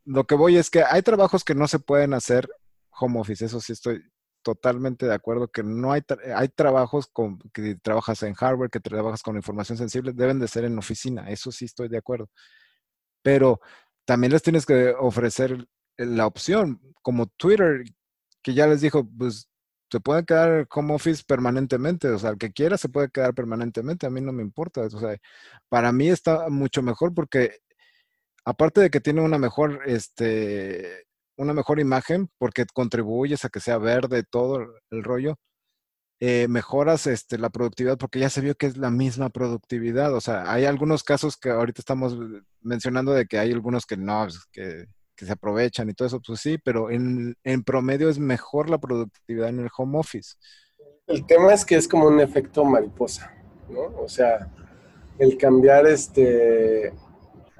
lo 0.04 0.24
que 0.24 0.34
voy 0.34 0.56
es 0.56 0.70
que 0.70 0.82
hay 0.82 1.02
trabajos 1.02 1.44
que 1.44 1.54
no 1.54 1.68
se 1.68 1.78
pueden 1.78 2.14
hacer 2.14 2.48
home 2.90 3.20
office, 3.20 3.44
eso 3.44 3.60
sí 3.60 3.72
estoy 3.72 4.02
totalmente 4.42 5.06
de 5.06 5.14
acuerdo, 5.14 5.48
que 5.48 5.62
no 5.62 5.92
hay, 5.92 6.02
hay 6.36 6.48
trabajos 6.48 7.08
con, 7.08 7.38
que 7.52 7.76
trabajas 7.76 8.22
en 8.22 8.34
hardware, 8.34 8.70
que 8.70 8.80
trabajas 8.80 9.22
con 9.22 9.36
información 9.36 9.78
sensible, 9.78 10.12
deben 10.14 10.38
de 10.38 10.48
ser 10.48 10.64
en 10.64 10.78
oficina, 10.78 11.30
eso 11.30 11.50
sí 11.50 11.64
estoy 11.64 11.88
de 11.88 11.98
acuerdo. 11.98 12.28
Pero 13.22 13.60
también 14.04 14.32
les 14.32 14.42
tienes 14.42 14.66
que 14.66 14.90
ofrecer 14.98 15.66
la 15.96 16.26
opción, 16.26 16.80
como 17.02 17.26
Twitter, 17.26 17.84
que 18.42 18.54
ya 18.54 18.66
les 18.66 18.82
dijo, 18.82 19.08
pues 19.18 19.48
se 19.90 20.00
puede 20.00 20.24
quedar 20.24 20.66
home 20.70 20.94
office 20.94 21.22
permanentemente, 21.26 22.08
o 22.08 22.18
sea, 22.18 22.30
el 22.30 22.38
que 22.38 22.52
quiera 22.52 22.76
se 22.76 22.88
puede 22.88 23.10
quedar 23.10 23.34
permanentemente, 23.34 24.06
a 24.06 24.10
mí 24.10 24.20
no 24.20 24.32
me 24.32 24.42
importa, 24.42 24.82
o 24.82 24.90
sea, 24.90 25.16
para 25.68 25.92
mí 25.92 26.08
está 26.08 26.48
mucho 26.50 26.82
mejor 26.82 27.14
porque 27.14 27.60
aparte 28.44 28.80
de 28.80 28.90
que 28.90 29.00
tiene 29.00 29.20
una 29.20 29.38
mejor, 29.38 29.80
este, 29.87 31.04
una 31.37 31.52
mejor 31.52 31.80
imagen, 31.80 32.28
porque 32.38 32.66
contribuyes 32.72 33.44
a 33.44 33.48
que 33.48 33.61
sea 33.61 33.78
verde 33.78 34.24
todo 34.24 34.61
el 34.90 35.04
rollo, 35.04 35.37
eh, 36.20 36.46
mejoras 36.48 37.07
este, 37.07 37.38
la 37.38 37.50
productividad 37.50 37.98
porque 37.98 38.20
ya 38.20 38.30
se 38.30 38.40
vio 38.40 38.54
que 38.54 38.66
es 38.66 38.76
la 38.76 38.90
misma 38.90 39.30
productividad, 39.30 40.14
o 40.14 40.20
sea, 40.20 40.50
hay 40.50 40.64
algunos 40.64 41.02
casos 41.02 41.37
que 41.37 41.50
ahorita 41.50 41.80
estamos 41.80 42.16
mencionando 42.61 43.12
de 43.12 43.26
que 43.26 43.38
hay 43.38 43.52
algunos 43.52 43.85
que 43.87 43.96
no, 43.96 44.24
pues, 44.24 44.46
que 44.52 44.87
que 45.16 45.26
se 45.26 45.33
aprovechan 45.33 45.88
y 45.88 45.94
todo 45.94 46.09
eso, 46.09 46.20
pues 46.20 46.40
sí, 46.40 46.59
pero 46.59 46.90
en, 46.90 47.37
en 47.44 47.62
promedio 47.62 48.09
es 48.09 48.18
mejor 48.18 48.68
la 48.68 48.78
productividad 48.78 49.48
en 49.48 49.61
el 49.61 49.70
home 49.76 49.98
office. 49.98 50.37
El 51.07 51.26
tema 51.26 51.52
es 51.52 51.64
que 51.64 51.76
es 51.76 51.87
como 51.87 52.07
un 52.07 52.20
efecto 52.20 52.64
mariposa, 52.64 53.33
¿no? 53.68 53.83
O 54.02 54.09
sea, 54.09 54.50
el 55.18 55.37
cambiar 55.37 55.87
este 55.87 56.92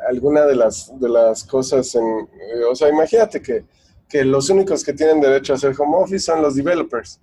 alguna 0.09 0.45
de 0.47 0.57
las 0.57 0.99
de 0.99 1.09
las 1.09 1.45
cosas 1.45 1.95
en 1.95 2.05
eh, 2.05 2.65
o 2.71 2.75
sea, 2.75 2.89
imagínate 2.89 3.41
que, 3.41 3.65
que 4.09 4.25
los 4.25 4.51
únicos 4.51 4.85
que 4.85 4.93
tienen 4.93 5.21
derecho 5.21 5.53
a 5.53 5.57
hacer 5.57 5.75
home 5.79 5.97
office 5.97 6.21
son 6.21 6.43
los 6.43 6.55
developers, 6.55 7.21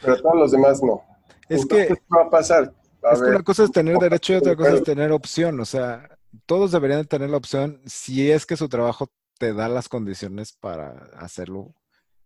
pero 0.00 0.20
todos 0.20 0.36
los 0.36 0.52
demás 0.52 0.82
no. 0.82 1.02
Es 1.48 1.62
Entonces, 1.62 1.88
que, 1.88 1.94
¿qué 1.94 2.02
va 2.14 2.24
a 2.24 2.30
pasar? 2.30 2.72
A 3.02 3.12
es 3.12 3.20
que 3.20 3.28
una 3.28 3.42
cosa 3.42 3.64
es 3.64 3.72
tener 3.72 3.98
derecho 3.98 4.32
y 4.32 4.36
otra 4.36 4.56
cosa 4.56 4.74
es 4.74 4.82
tener 4.82 5.12
opción, 5.12 5.60
o 5.60 5.64
sea, 5.64 6.08
todos 6.46 6.72
deberían 6.72 7.02
de 7.02 7.08
tener 7.08 7.30
la 7.30 7.36
opción 7.36 7.80
si 7.86 8.30
es 8.30 8.46
que 8.46 8.56
su 8.56 8.68
trabajo 8.68 9.08
te 9.38 9.52
da 9.52 9.68
las 9.68 9.88
condiciones 9.88 10.52
para 10.52 11.10
hacerlo. 11.18 11.74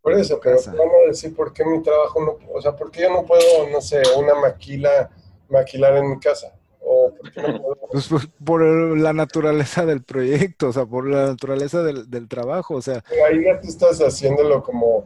Por 0.00 0.12
eso, 0.14 0.38
pero 0.42 0.56
vamos 0.66 0.94
a 1.04 1.08
decir 1.08 1.34
por 1.34 1.52
qué 1.52 1.64
mi 1.64 1.82
trabajo 1.82 2.24
no, 2.24 2.38
o 2.54 2.62
sea, 2.62 2.74
por 2.74 2.90
qué 2.90 3.02
yo 3.02 3.10
no 3.10 3.24
puedo, 3.24 3.68
no 3.70 3.80
sé, 3.80 4.02
una 4.16 4.34
maquila, 4.34 5.10
maquilar 5.48 5.96
en 5.96 6.10
mi 6.10 6.20
casa, 6.20 6.54
o 6.80 7.12
por 7.14 7.32
qué 7.32 7.42
no 7.42 7.58
puedo, 7.62 7.76
Pues 7.92 8.08
por, 8.08 8.28
por 8.44 8.62
la 8.98 9.12
naturaleza 9.12 9.84
del 9.86 10.02
proyecto, 10.02 10.68
o 10.68 10.72
sea, 10.72 10.86
por 10.86 11.08
la 11.08 11.26
naturaleza 11.26 11.82
del, 11.82 12.08
del 12.10 12.28
trabajo, 12.28 12.74
o 12.76 12.82
sea, 12.82 13.02
Pero 13.08 13.24
ahí 13.26 13.44
ya 13.44 13.60
tú 13.60 13.68
estás 13.68 13.98
haciéndolo 14.00 14.62
como 14.62 15.04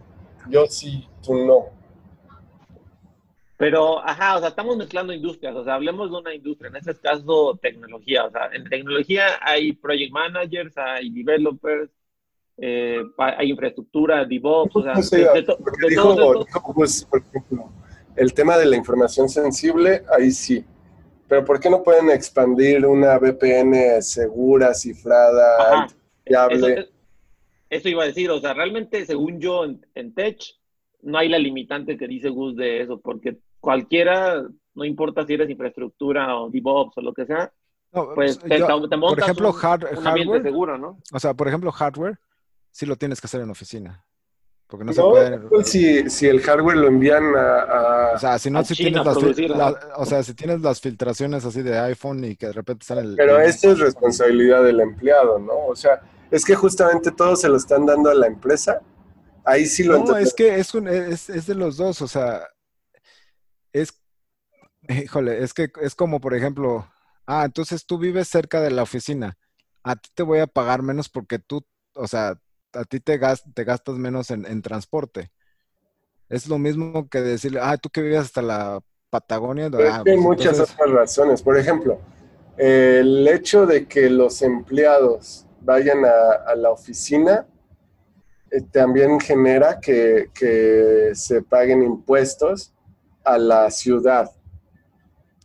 yo 0.48 0.66
sí, 0.66 1.08
tú 1.22 1.35
no. 1.46 1.66
Pero, 3.56 4.00
ajá, 4.04 4.37
o 4.37 4.40
sea, 4.40 4.48
estamos 4.48 4.76
mezclando 4.76 5.12
industrias, 5.12 5.54
o 5.54 5.62
sea, 5.62 5.74
hablemos 5.74 6.11
de 6.11 6.16
una 6.18 6.35
industria, 6.35 6.68
en 6.68 6.76
este 6.76 6.96
caso 6.96 7.56
tecnología, 7.62 8.24
o 8.24 8.30
sea, 8.30 8.50
en 8.52 8.64
tecnología 8.64 9.24
hay 9.40 9.72
project 9.72 10.12
managers, 10.12 10.76
hay 10.76 11.11
developers, 11.11 11.88
eh, 12.58 13.02
hay 13.18 13.50
infraestructura, 13.50 14.24
DevOps, 14.24 14.74
o 14.76 14.82
sea, 14.82 14.94
No 14.94 15.02
sé, 15.02 15.18
de, 15.18 15.32
de 15.32 15.42
to- 15.44 15.58
porque 15.58 15.82
de 15.82 15.88
dijo, 15.90 16.02
todos 16.14 16.18
estos- 16.18 16.46
dijo, 16.46 16.74
pues, 16.74 17.04
por 17.04 17.20
ejemplo, 17.20 17.70
el 18.16 18.35
tema 18.35 18.58
de 18.58 18.66
la 18.66 18.76
información 18.76 19.28
sensible, 19.28 20.02
ahí 20.18 20.32
sí. 20.32 20.64
Pero 21.33 21.47
¿por 21.47 21.61
qué 21.61 21.71
no 21.71 21.83
pueden 21.83 22.11
expandir 22.11 22.85
una 22.85 23.16
VPN 23.18 24.03
segura, 24.03 24.75
cifrada, 24.75 25.87
eso, 25.87 25.97
fiable? 26.27 26.75
es- 26.81 26.90
eso 27.71 27.88
iba 27.88 28.03
a 28.03 28.07
decir, 28.07 28.31
o 28.31 28.38
sea, 28.38 28.53
realmente, 28.53 29.07
según 29.07 29.40
yo, 29.40 29.64
en, 29.64 29.81
en 29.95 30.12
Tech, 30.12 30.37
no 31.01 31.16
hay 31.16 31.31
la 31.31 31.38
limitante 31.38 31.97
que 31.97 32.07
dice 32.07 32.29
Gus 32.29 32.55
de 32.55 32.83
eso, 32.83 33.01
porque 33.01 33.38
cualquiera, 33.61 34.42
no 34.75 34.85
importa 34.85 35.25
si 35.27 35.33
eres 35.33 35.49
infraestructura 35.49 36.37
o 36.38 36.51
DevOps 36.51 36.99
o 36.99 37.01
lo 37.01 37.14
que 37.14 37.25
sea, 37.25 37.51
no, 37.92 38.12
pues 38.14 38.38
te, 38.38 38.59
yo- 38.59 38.66
te- 38.66 38.88
te 38.88 38.97
montas 38.99 38.99
por 38.99 39.18
ejemplo, 39.21 39.49
un, 39.49 39.55
hard- 39.57 39.99
un 39.99 40.07
ambiente 40.07 40.33
hardware, 40.35 40.42
seguro, 40.42 40.77
¿no? 40.77 40.99
o 41.14 41.18
sea, 41.18 41.33
por 41.33 41.49
ejemplo, 41.49 41.73
hardware, 41.73 42.18
sí 42.71 42.85
lo 42.85 42.97
tienes 42.97 43.23
que 43.23 43.27
hacer 43.27 43.40
en 43.40 43.49
oficina, 43.49 44.05
porque 44.72 44.87
no 44.87 44.92
se 44.94 45.02
No, 45.02 45.11
puede, 45.11 45.38
pues, 45.50 45.68
si, 45.68 46.08
si 46.08 46.26
el 46.26 46.40
hardware 46.40 46.78
lo 46.78 46.88
envían 46.88 47.35
a... 47.37 47.58
a- 47.61 48.14
O 48.16 48.18
sea, 48.18 48.38
si 48.38 48.50
no, 48.50 48.64
si 48.64 48.74
China 48.74 49.04
tienes 49.04 49.04
las, 49.04 49.48
la- 49.50 49.92
o 49.98 50.06
sea, 50.06 50.22
si 50.22 50.32
tienes 50.35 50.62
las 50.62 50.80
filtraciones 50.80 51.44
así 51.44 51.61
de 51.62 51.78
iPhone 51.78 52.24
y 52.24 52.37
que 52.37 52.46
de 52.46 52.52
repente 52.54 52.87
sale 52.87 53.02
el... 53.02 53.16
pero 53.16 53.38
el- 53.38 53.42
esa 53.50 53.70
es 53.72 53.78
responsabilidad 53.80 54.64
del 54.64 54.80
empleado, 54.80 55.38
¿no? 55.38 55.66
O 55.66 55.76
sea, 55.76 56.00
es 56.30 56.42
que 56.44 56.54
justamente 56.54 57.11
todo 57.11 57.37
se 57.37 57.48
lo 57.50 57.56
están 57.56 57.85
dando 57.85 58.08
a 58.11 58.14
la 58.14 58.26
empresa. 58.26 58.80
Ahí 59.44 59.66
sí 59.66 59.85
lo 59.85 59.94
No, 59.96 59.98
entiendo. 59.98 60.20
es 60.20 60.35
que 60.35 60.58
es, 60.58 60.74
un- 60.74 60.88
es, 60.88 61.28
es 61.30 61.46
de 61.46 61.54
los 61.54 61.76
dos, 61.76 62.00
o 62.02 62.08
sea, 62.08 62.46
es, 63.72 64.00
híjole, 64.88 65.42
es 65.42 65.54
que 65.54 65.70
es 65.82 65.94
como, 65.94 66.20
por 66.20 66.35
ejemplo, 66.35 66.88
ah, 67.26 67.44
entonces 67.44 67.87
tú 67.87 67.98
vives 67.98 68.28
cerca 68.28 68.61
de 68.61 68.70
la 68.70 68.82
oficina, 68.82 69.38
a 69.82 69.96
ti 69.96 70.11
te 70.14 70.22
voy 70.22 70.40
a 70.40 70.46
pagar 70.46 70.82
menos 70.82 71.08
porque 71.08 71.38
tú, 71.38 71.66
o 71.94 72.06
sea, 72.08 72.37
a 72.74 72.85
ti 72.85 73.00
te, 73.00 73.18
gas- 73.18 73.44
te 73.54 73.64
gastas 73.64 73.96
menos 73.96 74.30
en, 74.30 74.46
en 74.46 74.62
transporte. 74.62 75.30
Es 76.28 76.48
lo 76.48 76.58
mismo 76.58 77.08
que 77.08 77.20
decirle, 77.20 77.61
ah, 77.62 77.76
tú 77.76 77.90
que 77.90 78.02
vives 78.02 78.20
hasta 78.20 78.42
la 78.42 78.80
Patagonia, 79.11 79.70
Pero 79.70 79.90
ah, 79.90 79.96
hay 79.98 80.02
pues 80.04 80.18
muchas 80.18 80.52
entonces- 80.52 80.74
otras 80.74 80.90
razones. 80.90 81.42
Por 81.42 81.58
ejemplo, 81.58 81.98
el 82.56 83.26
hecho 83.28 83.66
de 83.66 83.87
que 83.87 84.08
los 84.11 84.42
empleados 84.42 85.46
vayan 85.61 86.04
a, 86.04 86.50
a 86.50 86.56
la 86.56 86.70
oficina 86.70 87.46
eh, 88.50 88.62
también 88.72 89.20
genera 89.20 89.80
que, 89.80 90.30
que 90.35 91.11
se 91.14 91.42
paguen 91.42 91.82
impuestos 91.82 92.72
a 93.24 93.38
la 93.38 93.70
ciudad. 93.70 94.30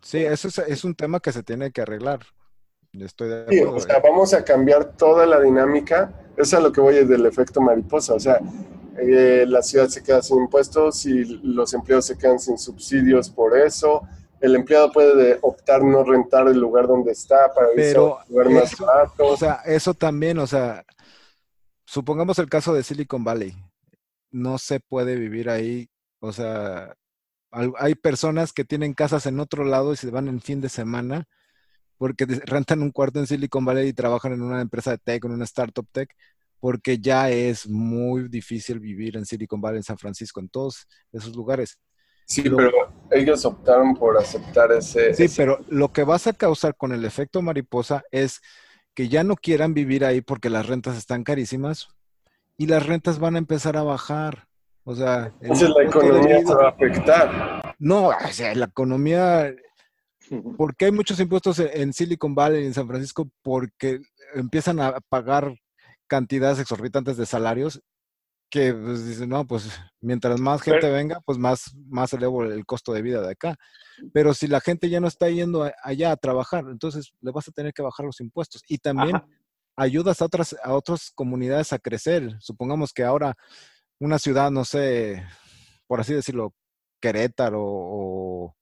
Sí, 0.01 0.19
eso 0.23 0.47
es, 0.47 0.57
es 0.59 0.83
un 0.83 0.95
tema 0.95 1.19
que 1.19 1.31
se 1.31 1.43
tiene 1.43 1.71
que 1.71 1.81
arreglar. 1.81 2.21
Yo 2.93 3.05
estoy 3.05 3.29
de 3.29 3.45
Sí, 3.49 3.59
acuerdo. 3.59 3.75
o 3.77 3.79
sea, 3.81 3.99
vamos 3.99 4.33
a 4.33 4.43
cambiar 4.43 4.95
toda 4.95 5.25
la 5.25 5.39
dinámica. 5.41 6.13
Eso 6.38 6.43
es 6.43 6.54
a 6.54 6.60
lo 6.60 6.71
que 6.71 6.80
voy 6.82 7.04
del 7.06 7.26
efecto 7.26 7.60
mariposa. 7.60 8.13
O 8.13 8.19
sea, 8.19 8.39
eh, 9.00 9.45
la 9.47 9.62
ciudad 9.62 9.88
se 9.89 10.02
queda 10.04 10.21
sin 10.21 10.38
impuestos 10.38 11.06
y 11.06 11.26
los 11.43 11.73
empleados 11.73 12.06
se 12.06 12.17
quedan 12.17 12.39
sin 12.39 12.58
subsidios 12.58 13.30
por 13.30 13.58
eso. 13.58 14.02
El 14.39 14.56
empleado 14.56 14.91
puede 14.91 15.15
de- 15.15 15.39
optar 15.41 15.84
no 15.84 16.04
rentar 16.04 16.47
el 16.47 16.60
lugar 16.60 16.88
donde 16.88 17.12
está 17.12 17.52
para 17.54 17.73
irse 17.73 17.97
a 17.97 18.02
un 18.02 18.13
lugar 18.30 18.50
más 18.52 18.73
eso- 18.73 18.86
barato. 18.86 19.26
O 19.26 19.36
sea, 19.38 19.62
eso 19.65 19.93
también, 19.95 20.38
o 20.38 20.45
sea, 20.47 20.84
supongamos 21.86 22.38
el 22.39 22.50
caso 22.50 22.73
de 22.73 22.84
Silicon 22.84 23.23
Valley. 23.23 23.56
No 24.32 24.58
se 24.58 24.80
puede 24.80 25.15
vivir 25.15 25.50
ahí. 25.50 25.89
O 26.19 26.32
sea, 26.34 26.95
hay 27.80 27.95
personas 27.95 28.54
que 28.54 28.65
tienen 28.65 28.93
casas 28.93 29.26
en 29.26 29.39
otro 29.39 29.63
lado 29.63 29.93
y 29.93 29.95
se 29.97 30.12
van 30.12 30.28
en 30.28 30.41
fin 30.41 30.62
de 30.62 30.69
semana 30.69 31.28
porque 31.97 32.25
rentan 32.45 32.81
un 32.81 32.91
cuarto 32.91 33.19
en 33.19 33.27
Silicon 33.27 33.65
Valley 33.65 33.89
y 33.89 33.93
trabajan 33.93 34.33
en 34.33 34.41
una 34.41 34.62
empresa 34.62 34.91
de 34.91 34.97
tech, 34.97 35.23
en 35.25 35.31
una 35.31 35.45
startup 35.45 35.88
tech, 35.91 36.10
porque 36.60 36.99
ya 36.99 37.29
es 37.29 37.67
muy 37.67 38.27
difícil 38.29 38.79
vivir 38.79 39.17
en 39.17 39.25
Silicon 39.25 39.62
Valley, 39.62 39.77
en 39.77 39.83
San 39.83 39.97
Francisco, 39.97 40.39
en 40.39 40.49
todos 40.49 40.88
esos 41.12 41.36
lugares. 41.36 41.77
Sí, 42.25 42.43
Lo- 42.43 42.57
pero 42.57 42.71
ellos 43.12 43.45
optaron 43.45 43.95
por 43.95 44.17
aceptar 44.17 44.71
ese. 44.71 45.13
Sí, 45.13 45.23
ese- 45.23 45.36
pero 45.41 45.60
lo 45.69 45.91
que 45.93 46.03
vas 46.03 46.27
a 46.27 46.33
causar 46.33 46.75
con 46.75 46.91
el 46.91 47.05
efecto 47.05 47.41
mariposa 47.41 48.03
es 48.12 48.41
que 48.93 49.07
ya 49.10 49.23
no 49.23 49.36
quieran 49.36 49.73
vivir 49.73 50.03
ahí 50.03 50.21
porque 50.21 50.49
las 50.49 50.65
rentas 50.65 50.97
están 50.97 51.23
carísimas 51.23 51.88
y 52.57 52.65
las 52.65 52.86
rentas 52.86 53.19
van 53.19 53.36
a 53.36 53.38
empezar 53.38 53.77
a 53.77 53.83
bajar. 53.83 54.47
O 54.83 54.95
sea, 54.95 55.31
Entonces 55.41 55.69
la 55.69 55.83
economía 55.83 56.39
se 56.39 56.53
va 56.55 56.65
a 56.65 56.69
afectar. 56.69 57.75
No, 57.77 58.07
o 58.07 58.31
sea, 58.31 58.55
la 58.55 58.65
economía, 58.65 59.53
¿por 60.57 60.75
qué 60.75 60.85
hay 60.85 60.91
muchos 60.91 61.19
impuestos 61.19 61.59
en 61.59 61.93
Silicon 61.93 62.35
Valley 62.35 62.63
y 62.63 62.67
en 62.67 62.73
San 62.73 62.87
Francisco? 62.87 63.29
Porque 63.41 63.99
empiezan 64.35 64.79
a 64.79 64.99
pagar 65.09 65.55
cantidades 66.07 66.59
exorbitantes 66.59 67.17
de 67.17 67.25
salarios 67.25 67.81
que 68.49 68.73
pues, 68.73 69.05
dicen, 69.05 69.27
no, 69.29 69.45
pues 69.45 69.69
mientras 69.99 70.39
más 70.39 70.61
gente 70.61 70.79
Pero- 70.81 70.93
venga, 70.93 71.19
pues 71.25 71.37
más, 71.37 71.75
más 71.89 72.13
elevo 72.13 72.43
el 72.45 72.65
costo 72.65 72.93
de 72.93 73.01
vida 73.01 73.21
de 73.21 73.31
acá. 73.31 73.55
Pero 74.13 74.33
si 74.33 74.47
la 74.47 74.61
gente 74.61 74.89
ya 74.89 74.99
no 75.01 75.07
está 75.07 75.29
yendo 75.29 75.63
a- 75.63 75.73
allá 75.83 76.11
a 76.13 76.17
trabajar, 76.17 76.63
entonces 76.69 77.11
le 77.19 77.31
vas 77.31 77.47
a 77.49 77.51
tener 77.51 77.73
que 77.73 77.81
bajar 77.81 78.05
los 78.05 78.21
impuestos. 78.21 78.61
Y 78.69 78.77
también 78.77 79.17
Ajá. 79.17 79.27
ayudas 79.75 80.21
a 80.21 80.25
otras, 80.25 80.55
a 80.63 80.73
otras 80.73 81.11
comunidades 81.13 81.73
a 81.73 81.79
crecer. 81.79 82.37
Supongamos 82.39 82.93
que 82.93 83.03
ahora 83.03 83.35
una 83.99 84.17
ciudad, 84.17 84.49
no 84.49 84.63
sé, 84.63 85.25
por 85.85 85.99
así 85.99 86.13
decirlo, 86.13 86.53
Querétaro 87.01 87.61
o, 87.63 88.55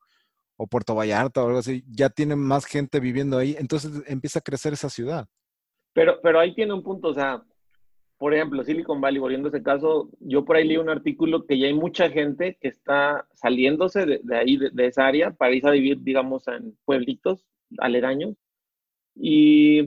o 0.57 0.67
Puerto 0.67 0.95
Vallarta 0.95 1.43
o 1.43 1.47
algo 1.47 1.59
así, 1.59 1.83
ya 1.89 2.09
tiene 2.09 2.35
más 2.35 2.65
gente 2.65 2.99
viviendo 2.99 3.37
ahí, 3.37 3.55
entonces 3.59 4.03
empieza 4.07 4.39
a 4.39 4.43
crecer 4.43 4.73
esa 4.73 4.89
ciudad. 4.89 5.27
Pero, 5.93 6.19
pero 6.21 6.39
ahí 6.39 6.53
tiene 6.53 6.73
un 6.73 6.83
punto, 6.83 7.09
o 7.09 7.13
sea, 7.13 7.43
por 8.17 8.33
ejemplo, 8.33 8.63
Silicon 8.63 9.01
Valley, 9.01 9.19
volviendo 9.19 9.47
a 9.47 9.51
ese 9.51 9.63
caso, 9.63 10.09
yo 10.19 10.45
por 10.45 10.55
ahí 10.55 10.67
leí 10.67 10.77
un 10.77 10.89
artículo 10.89 11.45
que 11.45 11.59
ya 11.59 11.67
hay 11.67 11.73
mucha 11.73 12.09
gente 12.09 12.57
que 12.61 12.69
está 12.69 13.27
saliéndose 13.33 14.05
de, 14.05 14.35
ahí, 14.35 14.57
de, 14.57 14.85
esa 14.85 15.05
área, 15.05 15.31
para 15.31 15.53
irse 15.53 15.67
a 15.67 15.71
vivir, 15.71 15.99
digamos, 16.01 16.47
en 16.47 16.77
pueblitos 16.85 17.45
aledaños. 17.77 18.35
Y, 19.15 19.81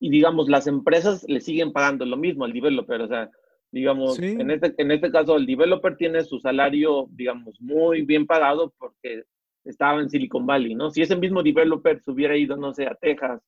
y, 0.00 0.10
digamos, 0.10 0.48
las 0.48 0.66
empresas 0.66 1.24
le 1.28 1.40
siguen 1.40 1.72
pagando 1.72 2.06
lo 2.06 2.16
mismo 2.16 2.44
al 2.44 2.52
developer. 2.52 3.02
O 3.02 3.08
sea, 3.08 3.30
digamos, 3.70 4.18
en, 4.18 4.50
este, 4.50 4.74
en 4.78 4.90
este 4.90 5.10
caso, 5.10 5.36
el 5.36 5.46
developer 5.46 5.96
tiene 5.96 6.24
su 6.24 6.40
salario, 6.40 7.06
digamos, 7.10 7.60
muy 7.60 8.02
bien 8.02 8.26
pagado 8.26 8.72
porque 8.78 9.24
estaba 9.64 10.00
en 10.00 10.10
Silicon 10.10 10.46
Valley, 10.46 10.74
¿no? 10.74 10.90
Si 10.90 11.02
ese 11.02 11.16
mismo 11.16 11.42
developer 11.42 12.00
se 12.02 12.10
hubiera 12.10 12.36
ido, 12.36 12.56
no 12.56 12.72
sé, 12.74 12.86
a 12.86 12.94
Texas 12.94 13.40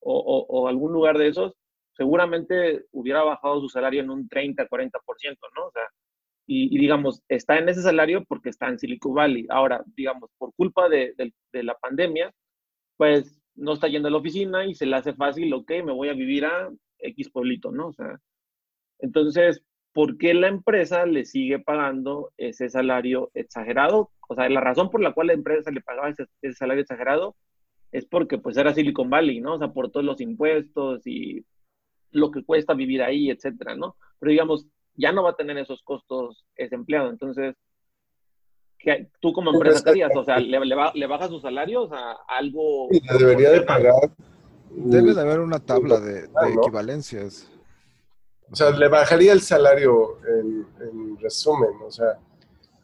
o, 0.00 0.14
o, 0.14 0.46
o 0.48 0.68
algún 0.68 0.92
lugar 0.92 1.18
de 1.18 1.28
esos, 1.28 1.54
seguramente 1.92 2.86
hubiera 2.92 3.22
bajado 3.22 3.60
su 3.60 3.68
salario 3.68 4.02
en 4.02 4.10
un 4.10 4.28
30, 4.28 4.66
40%, 4.68 4.90
¿no? 5.56 5.66
O 5.66 5.70
sea, 5.70 5.82
y, 6.52 6.76
digamos, 6.78 7.22
está 7.28 7.58
en 7.58 7.68
ese 7.68 7.80
salario 7.80 8.24
porque 8.24 8.48
está 8.48 8.68
en 8.68 8.78
Silicon 8.78 9.14
Valley. 9.14 9.46
Ahora, 9.50 9.84
digamos, 9.94 10.30
por 10.36 10.52
culpa 10.54 10.88
de, 10.88 11.14
de, 11.16 11.62
la 11.62 11.76
pandemia, 11.76 12.34
pues 12.96 13.40
no 13.54 13.74
está 13.74 13.86
yendo 13.86 14.08
a 14.08 14.10
la 14.10 14.16
oficina 14.16 14.66
y 14.66 14.74
se 14.74 14.84
le 14.84 14.96
hace 14.96 15.14
fácil, 15.14 15.54
ok, 15.54 15.70
me 15.84 15.92
voy 15.92 16.08
a 16.08 16.14
vivir 16.14 16.46
a 16.46 16.68
X 16.98 17.30
pueblito, 17.30 17.70
¿no? 17.70 17.88
O 17.88 17.92
sea, 17.92 18.18
entonces, 18.98 19.62
¿por 19.92 20.18
qué 20.18 20.34
la 20.34 20.48
empresa 20.48 21.06
le 21.06 21.24
sigue 21.24 21.58
pagando 21.58 22.32
ese 22.36 22.68
salario 22.68 23.30
exagerado? 23.34 24.10
O 24.28 24.34
sea, 24.34 24.48
la 24.48 24.60
razón 24.60 24.90
por 24.90 25.00
la 25.00 25.12
cual 25.12 25.28
la 25.28 25.32
empresa 25.34 25.70
le 25.70 25.80
pagaba 25.80 26.10
ese, 26.10 26.26
ese 26.42 26.54
salario 26.54 26.82
exagerado 26.82 27.36
es 27.92 28.06
porque 28.06 28.38
pues 28.38 28.56
era 28.56 28.72
Silicon 28.72 29.10
Valley, 29.10 29.40
¿no? 29.40 29.54
O 29.54 29.58
sea, 29.58 29.68
por 29.68 29.90
todos 29.90 30.06
los 30.06 30.20
impuestos 30.20 31.06
y 31.06 31.44
lo 32.12 32.30
que 32.30 32.44
cuesta 32.44 32.74
vivir 32.74 33.02
ahí, 33.02 33.30
etcétera, 33.30 33.74
¿no? 33.74 33.96
Pero 34.18 34.30
digamos, 34.30 34.66
ya 34.94 35.12
no 35.12 35.22
va 35.22 35.30
a 35.30 35.36
tener 35.36 35.56
esos 35.58 35.82
costos 35.82 36.44
ese 36.56 36.74
empleado. 36.74 37.10
Entonces, 37.10 37.54
¿qué, 38.78 39.08
tú 39.20 39.32
como 39.32 39.52
empresa, 39.52 39.82
¿qué 39.82 39.90
harías? 39.90 40.12
O 40.16 40.24
sea, 40.24 40.38
¿le, 40.38 40.60
le, 40.60 41.06
bajas 41.06 41.30
sus 41.30 41.42
salarios 41.42 41.90
a 41.92 42.16
algo? 42.28 42.88
Sí, 42.90 43.00
debería 43.18 43.50
de 43.50 43.62
pagar. 43.62 44.10
Debe 44.70 45.14
de 45.14 45.20
haber 45.20 45.40
una 45.40 45.58
tabla 45.58 45.98
de, 45.98 46.28
equivalencias. 46.56 47.50
O 48.50 48.56
sea, 48.56 48.70
le 48.70 48.88
bajaría 48.88 49.32
el 49.32 49.40
salario 49.40 50.18
en, 50.26 50.66
resumen, 51.18 51.70
o 51.84 51.90
sea, 51.90 52.18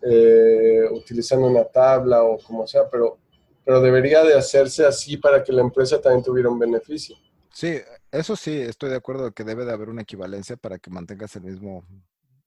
eh, 0.02 0.83
utilizando 0.92 1.46
una 1.46 1.64
tabla 1.64 2.22
o 2.22 2.38
como 2.38 2.66
sea, 2.66 2.88
pero, 2.90 3.18
pero 3.64 3.81
debería 3.81 4.22
de 4.22 4.35
hacerse 4.35 4.85
así 4.85 5.16
para 5.16 5.42
que 5.42 5.52
la 5.52 5.62
empresa 5.62 6.00
también 6.00 6.22
tuviera 6.22 6.50
un 6.50 6.59
beneficio. 6.59 7.16
Sí, 7.52 7.79
eso 8.12 8.37
sí, 8.37 8.61
estoy 8.61 8.90
de 8.90 8.96
acuerdo 8.96 9.33
que 9.33 9.42
debe 9.42 9.64
de 9.64 9.72
haber 9.72 9.88
una 9.88 10.02
equivalencia 10.02 10.57
para 10.57 10.79
que 10.79 10.90
mantengas 10.90 11.35
el 11.37 11.44
mismo. 11.44 11.85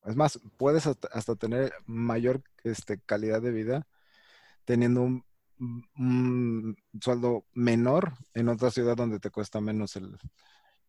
Es 0.05 0.15
más, 0.15 0.39
puedes 0.57 0.85
hasta, 0.87 1.35
tener 1.35 1.73
mayor 1.85 2.41
este, 2.63 2.99
calidad 3.01 3.41
de 3.41 3.51
vida 3.51 3.87
teniendo 4.65 5.01
un, 5.01 6.77
sueldo 7.01 7.43
menor 7.53 8.13
en 8.33 8.49
otra 8.49 8.71
ciudad 8.71 8.95
donde 8.95 9.19
te 9.19 9.31
cuesta 9.31 9.59
menos 9.59 9.95
el, 9.95 10.17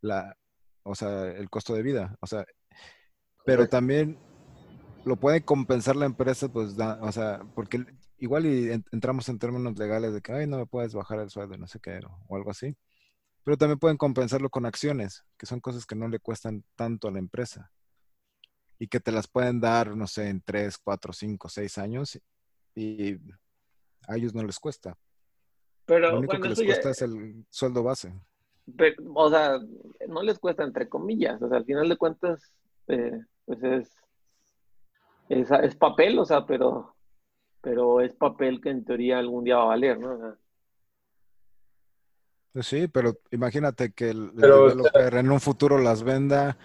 la, 0.00 0.36
o 0.82 0.94
sea, 0.94 1.28
el 1.28 1.48
costo 1.50 1.74
de 1.74 1.82
vida. 1.82 2.16
O 2.20 2.26
sea, 2.26 2.44
pero 3.44 3.68
también 3.68 4.18
lo 5.04 5.16
puede 5.16 5.44
compensar 5.44 5.96
la 5.96 6.06
empresa, 6.06 6.48
pues, 6.48 6.76
o 6.78 7.12
sea, 7.12 7.40
porque 7.54 7.84
igual 8.18 8.46
y 8.46 8.70
entramos 8.92 9.28
en 9.28 9.38
términos 9.38 9.78
legales 9.78 10.12
de 10.12 10.20
que, 10.20 10.32
ay, 10.32 10.46
no 10.46 10.58
me 10.58 10.66
puedes 10.66 10.94
bajar 10.94 11.20
el 11.20 11.30
sueldo, 11.30 11.56
no 11.56 11.66
sé 11.66 11.80
qué, 11.80 12.00
o 12.28 12.36
algo 12.36 12.50
así 12.50 12.76
pero 13.44 13.56
también 13.56 13.78
pueden 13.78 13.96
compensarlo 13.96 14.50
con 14.50 14.66
acciones, 14.66 15.24
que 15.38 15.46
son 15.46 15.60
cosas 15.60 15.86
que 15.86 15.94
no 15.94 16.08
le 16.08 16.18
cuestan 16.18 16.64
tanto 16.76 17.08
a 17.08 17.10
la 17.10 17.18
empresa 17.18 17.72
y 18.78 18.88
que 18.88 19.00
te 19.00 19.12
las 19.12 19.28
pueden 19.28 19.60
dar, 19.60 19.96
no 19.96 20.06
sé, 20.06 20.28
en 20.28 20.42
3, 20.42 20.78
4, 20.78 21.12
5, 21.12 21.48
6 21.48 21.78
años 21.78 22.20
y 22.74 23.14
a 24.06 24.16
ellos 24.16 24.34
no 24.34 24.42
les 24.42 24.58
cuesta. 24.58 24.96
Pero, 25.86 26.12
Lo 26.12 26.18
único 26.18 26.38
que 26.40 26.48
les 26.48 26.62
cuesta 26.62 26.90
es 26.90 27.02
el 27.02 27.44
sueldo 27.50 27.82
base. 27.82 28.14
O 29.14 29.30
sea, 29.30 29.58
no 30.08 30.22
les 30.22 30.38
cuesta 30.38 30.64
entre 30.64 30.88
comillas, 30.88 31.40
o 31.42 31.48
sea, 31.48 31.58
al 31.58 31.64
final 31.64 31.88
de 31.88 31.96
cuentas, 31.96 32.52
eh, 32.88 33.20
pues 33.44 33.62
es, 33.62 33.96
es, 35.28 35.50
es, 35.50 35.76
papel, 35.76 36.18
o 36.18 36.24
sea, 36.24 36.46
pero, 36.46 36.94
pero 37.60 38.00
es 38.00 38.14
papel 38.14 38.60
que 38.60 38.70
en 38.70 38.84
teoría 38.84 39.18
algún 39.18 39.44
día 39.44 39.56
va 39.56 39.62
a 39.62 39.66
valer, 39.66 39.98
¿no? 39.98 40.14
O 40.14 40.18
sea, 40.18 40.36
pues 42.52 42.66
sí, 42.66 42.88
pero 42.88 43.16
imagínate 43.30 43.92
que 43.92 44.10
el, 44.10 44.34
developer 44.34 45.14
en 45.14 45.30
un 45.30 45.40
futuro 45.40 45.78
las 45.78 46.02
venda 46.02 46.56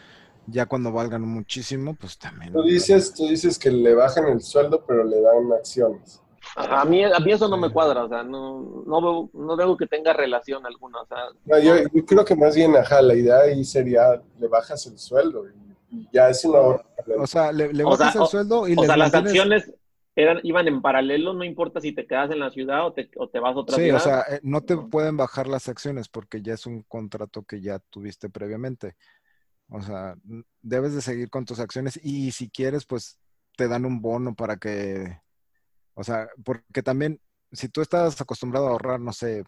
ya 0.47 0.65
cuando 0.65 0.91
valgan 0.91 1.21
muchísimo, 1.21 1.93
pues 1.93 2.17
también. 2.17 2.53
Tú 2.53 2.63
dices, 2.63 3.13
tú 3.13 3.27
dices 3.27 3.59
que 3.59 3.69
le 3.69 3.93
bajan 3.93 4.27
el 4.27 4.41
sueldo, 4.41 4.83
pero 4.85 5.03
le 5.03 5.21
dan 5.21 5.51
acciones. 5.53 6.21
A 6.55 6.85
mí, 6.85 7.03
a 7.03 7.19
mí 7.19 7.31
eso 7.31 7.47
no 7.47 7.57
me 7.57 7.69
cuadra, 7.69 8.05
o 8.05 8.09
sea, 8.09 8.23
no, 8.23 8.83
no, 8.85 9.01
veo, 9.01 9.29
no 9.33 9.55
veo 9.55 9.75
que 9.75 9.87
tenga 9.87 10.13
relación 10.13 10.65
alguna. 10.65 11.01
O 11.01 11.07
sea, 11.07 11.59
yo, 11.59 11.73
creo 12.05 12.23
que 12.23 12.35
más 12.35 12.55
bien, 12.55 12.75
ajá, 12.75 13.01
la 13.01 13.13
idea 13.13 13.39
ahí 13.39 13.63
sería, 13.65 14.21
le 14.39 14.47
bajas 14.47 14.85
el 14.87 14.97
sueldo 14.97 15.45
y, 15.47 16.07
ya 16.11 16.29
es 16.29 16.43
una... 16.45 16.59
O 17.17 17.27
sea, 17.27 17.51
le, 17.51 17.83
bajas 17.83 18.15
el 18.15 18.27
sueldo 18.27 18.67
y 18.67 18.75
o 18.77 18.83
sea, 18.83 18.97
las 18.97 19.13
acciones 19.13 19.71
eran, 20.15 20.39
iban 20.43 20.67
en 20.67 20.81
paralelo, 20.81 21.33
no 21.33 21.43
importa 21.43 21.81
si 21.81 21.91
te 21.91 22.07
quedas 22.07 22.31
en 22.31 22.39
la 22.39 22.49
ciudad 22.49 22.85
o 22.85 22.93
te, 22.93 23.09
o 23.17 23.27
te 23.27 23.39
vas 23.39 23.55
a 23.55 23.59
otra 23.59 23.75
ciudad. 23.75 23.89
Sí, 23.89 23.95
o 23.95 23.99
sea, 23.99 24.21
eh, 24.29 24.39
no 24.43 24.61
te 24.61 24.77
pueden 24.77 25.17
bajar 25.17 25.47
las 25.47 25.67
acciones 25.67 26.07
porque 26.07 26.41
ya 26.41 26.53
es 26.53 26.65
un 26.65 26.83
contrato 26.83 27.43
que 27.43 27.61
ya 27.61 27.79
tuviste 27.89 28.29
previamente. 28.29 28.95
O 29.69 29.81
sea, 29.81 30.15
debes 30.61 30.93
de 30.93 31.01
seguir 31.01 31.29
con 31.29 31.45
tus 31.45 31.59
acciones 31.59 31.99
y 32.01 32.31
si 32.31 32.49
quieres, 32.49 32.85
pues 32.85 33.19
te 33.57 33.67
dan 33.67 33.85
un 33.85 34.01
bono 34.01 34.35
para 34.35 34.57
que, 34.57 35.19
o 35.95 36.03
sea, 36.03 36.29
porque 36.43 36.83
también, 36.83 37.19
si 37.51 37.69
tú 37.69 37.81
estás 37.81 38.19
acostumbrado 38.21 38.67
a 38.67 38.71
ahorrar, 38.71 38.99
no 38.99 39.13
sé, 39.13 39.43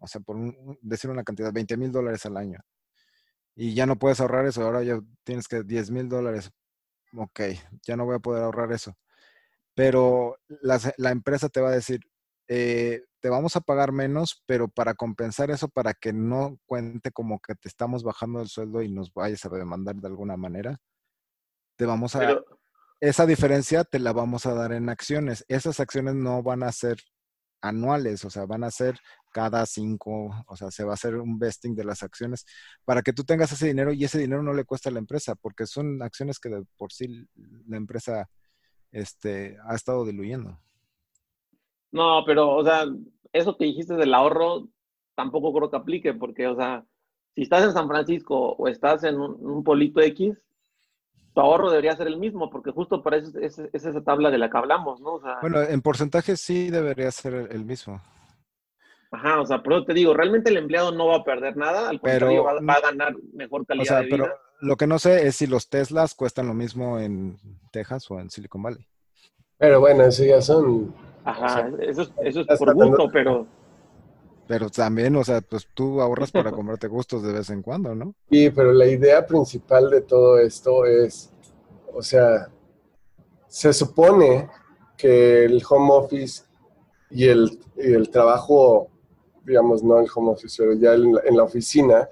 o 0.00 0.06
sea, 0.06 0.20
por 0.20 0.36
decir 0.80 1.10
una 1.10 1.24
cantidad, 1.24 1.52
20 1.52 1.76
mil 1.76 1.92
dólares 1.92 2.24
al 2.26 2.36
año, 2.36 2.60
y 3.54 3.74
ya 3.74 3.86
no 3.86 3.98
puedes 3.98 4.20
ahorrar 4.20 4.46
eso, 4.46 4.62
ahora 4.62 4.82
ya 4.82 4.98
tienes 5.22 5.46
que 5.46 5.62
10 5.62 5.90
mil 5.90 6.08
dólares, 6.08 6.50
ok, 7.14 7.40
ya 7.86 7.96
no 7.96 8.06
voy 8.06 8.16
a 8.16 8.20
poder 8.20 8.42
ahorrar 8.42 8.72
eso. 8.72 8.96
Pero 9.74 10.36
la, 10.62 11.10
empresa 11.10 11.48
te 11.48 11.60
va 11.60 11.68
a 11.68 11.74
decir, 11.74 12.00
eh, 12.48 13.04
te 13.20 13.28
vamos 13.28 13.56
a 13.56 13.60
pagar 13.60 13.92
menos, 13.92 14.42
pero 14.46 14.68
para 14.68 14.94
compensar 14.94 15.50
eso, 15.50 15.68
para 15.68 15.94
que 15.94 16.12
no 16.12 16.58
cuente 16.66 17.12
como 17.12 17.38
que 17.40 17.54
te 17.54 17.68
estamos 17.68 18.02
bajando 18.02 18.40
el 18.40 18.48
sueldo 18.48 18.82
y 18.82 18.90
nos 18.90 19.12
vayas 19.12 19.44
a 19.44 19.50
demandar 19.50 19.96
de 19.96 20.08
alguna 20.08 20.36
manera, 20.36 20.78
te 21.76 21.86
vamos 21.86 22.16
a... 22.16 22.40
esa 23.00 23.26
diferencia 23.26 23.84
te 23.84 23.98
la 23.98 24.12
vamos 24.12 24.46
a 24.46 24.54
dar 24.54 24.72
en 24.72 24.88
acciones. 24.88 25.44
Esas 25.48 25.80
acciones 25.80 26.14
no 26.14 26.42
van 26.42 26.62
a 26.62 26.72
ser 26.72 26.98
anuales, 27.62 28.24
o 28.24 28.30
sea, 28.30 28.46
van 28.46 28.64
a 28.64 28.70
ser 28.70 28.96
cada 29.32 29.64
cinco, 29.66 30.30
o 30.46 30.56
sea, 30.56 30.70
se 30.70 30.84
va 30.84 30.92
a 30.92 30.94
hacer 30.94 31.16
un 31.16 31.38
vesting 31.38 31.74
de 31.74 31.84
las 31.84 32.02
acciones 32.02 32.46
para 32.84 33.02
que 33.02 33.12
tú 33.12 33.22
tengas 33.24 33.52
ese 33.52 33.66
dinero 33.66 33.92
y 33.92 34.04
ese 34.04 34.18
dinero 34.18 34.42
no 34.42 34.54
le 34.54 34.64
cuesta 34.64 34.88
a 34.88 34.92
la 34.92 34.98
empresa, 34.98 35.34
porque 35.34 35.66
son 35.66 36.02
acciones 36.02 36.38
que 36.38 36.48
de 36.48 36.64
por 36.76 36.92
sí 36.92 37.26
la 37.68 37.76
empresa 37.76 38.28
este, 38.92 39.56
ha 39.68 39.74
estado 39.74 40.04
diluyendo. 40.04 40.58
No, 41.92 42.22
pero, 42.24 42.50
o 42.56 42.64
sea, 42.64 42.84
eso 43.32 43.56
que 43.56 43.64
dijiste 43.64 43.94
del 43.94 44.14
ahorro, 44.14 44.68
tampoco 45.14 45.52
creo 45.52 45.70
que 45.70 45.76
aplique, 45.76 46.14
porque, 46.14 46.46
o 46.46 46.56
sea, 46.56 46.84
si 47.34 47.42
estás 47.42 47.64
en 47.64 47.72
San 47.72 47.88
Francisco 47.88 48.54
o 48.54 48.68
estás 48.68 49.04
en 49.04 49.20
un, 49.20 49.62
polito 49.64 50.00
X, 50.00 50.36
tu 51.40 51.46
ahorro 51.46 51.70
debería 51.70 51.96
ser 51.96 52.06
el 52.06 52.18
mismo, 52.18 52.50
porque 52.50 52.70
justo 52.70 53.02
para 53.02 53.16
eso 53.16 53.38
es, 53.40 53.58
esa 53.72 54.00
tabla 54.02 54.30
de 54.30 54.38
la 54.38 54.50
que 54.50 54.58
hablamos, 54.58 55.00
¿no? 55.00 55.20
bueno, 55.40 55.62
en 55.62 55.80
porcentaje 55.80 56.36
sí 56.36 56.70
debería 56.70 57.10
ser 57.10 57.48
el, 57.50 57.64
mismo. 57.64 58.00
Ajá, 59.10 59.40
o 59.40 59.46
sea, 59.46 59.62
pero 59.62 59.84
te 59.84 59.94
digo, 59.94 60.12
realmente 60.12 60.50
el 60.50 60.58
empleado 60.58 60.92
no 60.92 61.06
va 61.06 61.16
a 61.16 61.24
perder 61.24 61.56
nada, 61.56 61.88
al 61.88 62.00
contrario, 62.00 62.44
va, 62.44 62.74
a 62.74 62.80
ganar 62.80 63.16
mejor 63.32 63.64
calidad 63.66 64.00
de 64.00 64.06
vida. 64.06 64.16
Pero 64.16 64.34
lo 64.60 64.76
que 64.76 64.86
no 64.86 64.98
sé 64.98 65.26
es 65.26 65.36
si 65.36 65.46
los 65.46 65.68
Teslas 65.70 66.14
cuestan 66.14 66.46
lo 66.46 66.54
mismo 66.54 66.98
en 66.98 67.38
Texas 67.72 68.10
o 68.10 68.20
en 68.20 68.28
Silicon 68.30 68.62
Valley. 68.62 68.86
Pero 69.56 69.80
bueno, 69.80 70.04
eso 70.04 70.24
ya 70.24 70.42
son... 70.42 70.94
Ajá, 71.24 71.70
eso, 71.80 72.06
eso 72.22 72.44
es 72.46 72.58
por 72.58 72.74
gusto, 72.74 73.08
pero... 73.10 73.46
Pero 74.50 74.68
también, 74.68 75.14
o 75.14 75.22
sea, 75.22 75.40
pues 75.42 75.68
tú 75.74 76.00
ahorras 76.00 76.32
para 76.32 76.50
comprarte 76.50 76.88
gustos 76.88 77.22
de 77.22 77.32
vez 77.32 77.50
en 77.50 77.62
cuando, 77.62 77.94
¿no? 77.94 78.16
Sí, 78.28 78.50
pero 78.50 78.72
la 78.72 78.88
idea 78.88 79.24
principal 79.24 79.88
de 79.88 80.00
todo 80.00 80.40
esto 80.40 80.86
es, 80.86 81.30
o 81.94 82.02
sea, 82.02 82.48
se 83.46 83.72
supone 83.72 84.50
que 84.96 85.44
el 85.44 85.62
home 85.68 85.92
office 85.92 86.42
y 87.10 87.28
el, 87.28 87.60
el 87.76 88.10
trabajo, 88.10 88.88
digamos, 89.44 89.84
no 89.84 90.00
el 90.00 90.08
home 90.12 90.32
office, 90.32 90.60
pero 90.60 90.72
ya 90.72 90.94
en 90.94 91.14
en 91.24 91.36
la 91.36 91.44
oficina, 91.44 92.08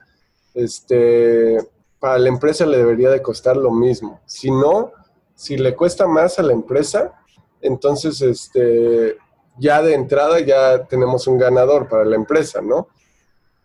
este, 0.55 1.59
para 1.99 2.21
la 2.21 2.29
empresa 2.29 2.65
le 2.67 2.77
debería 2.77 3.11
de 3.11 3.21
costar 3.21 3.57
lo 3.57 3.73
mismo. 3.73 4.21
Si 4.27 4.49
no, 4.49 4.93
si 5.35 5.57
le 5.57 5.75
cuesta 5.75 6.07
más 6.07 6.39
a 6.39 6.45
la 6.45 6.53
empresa, 6.53 7.21
entonces 7.61 8.23
este, 8.23 9.19
ya 9.59 9.83
de 9.83 9.95
entrada 9.95 10.41
ya 10.41 10.85
tenemos 10.85 11.27
un 11.27 11.39
ganador 11.39 11.89
para 11.89 12.05
la 12.05 12.17
empresa, 12.17 12.61
¿no? 12.61 12.89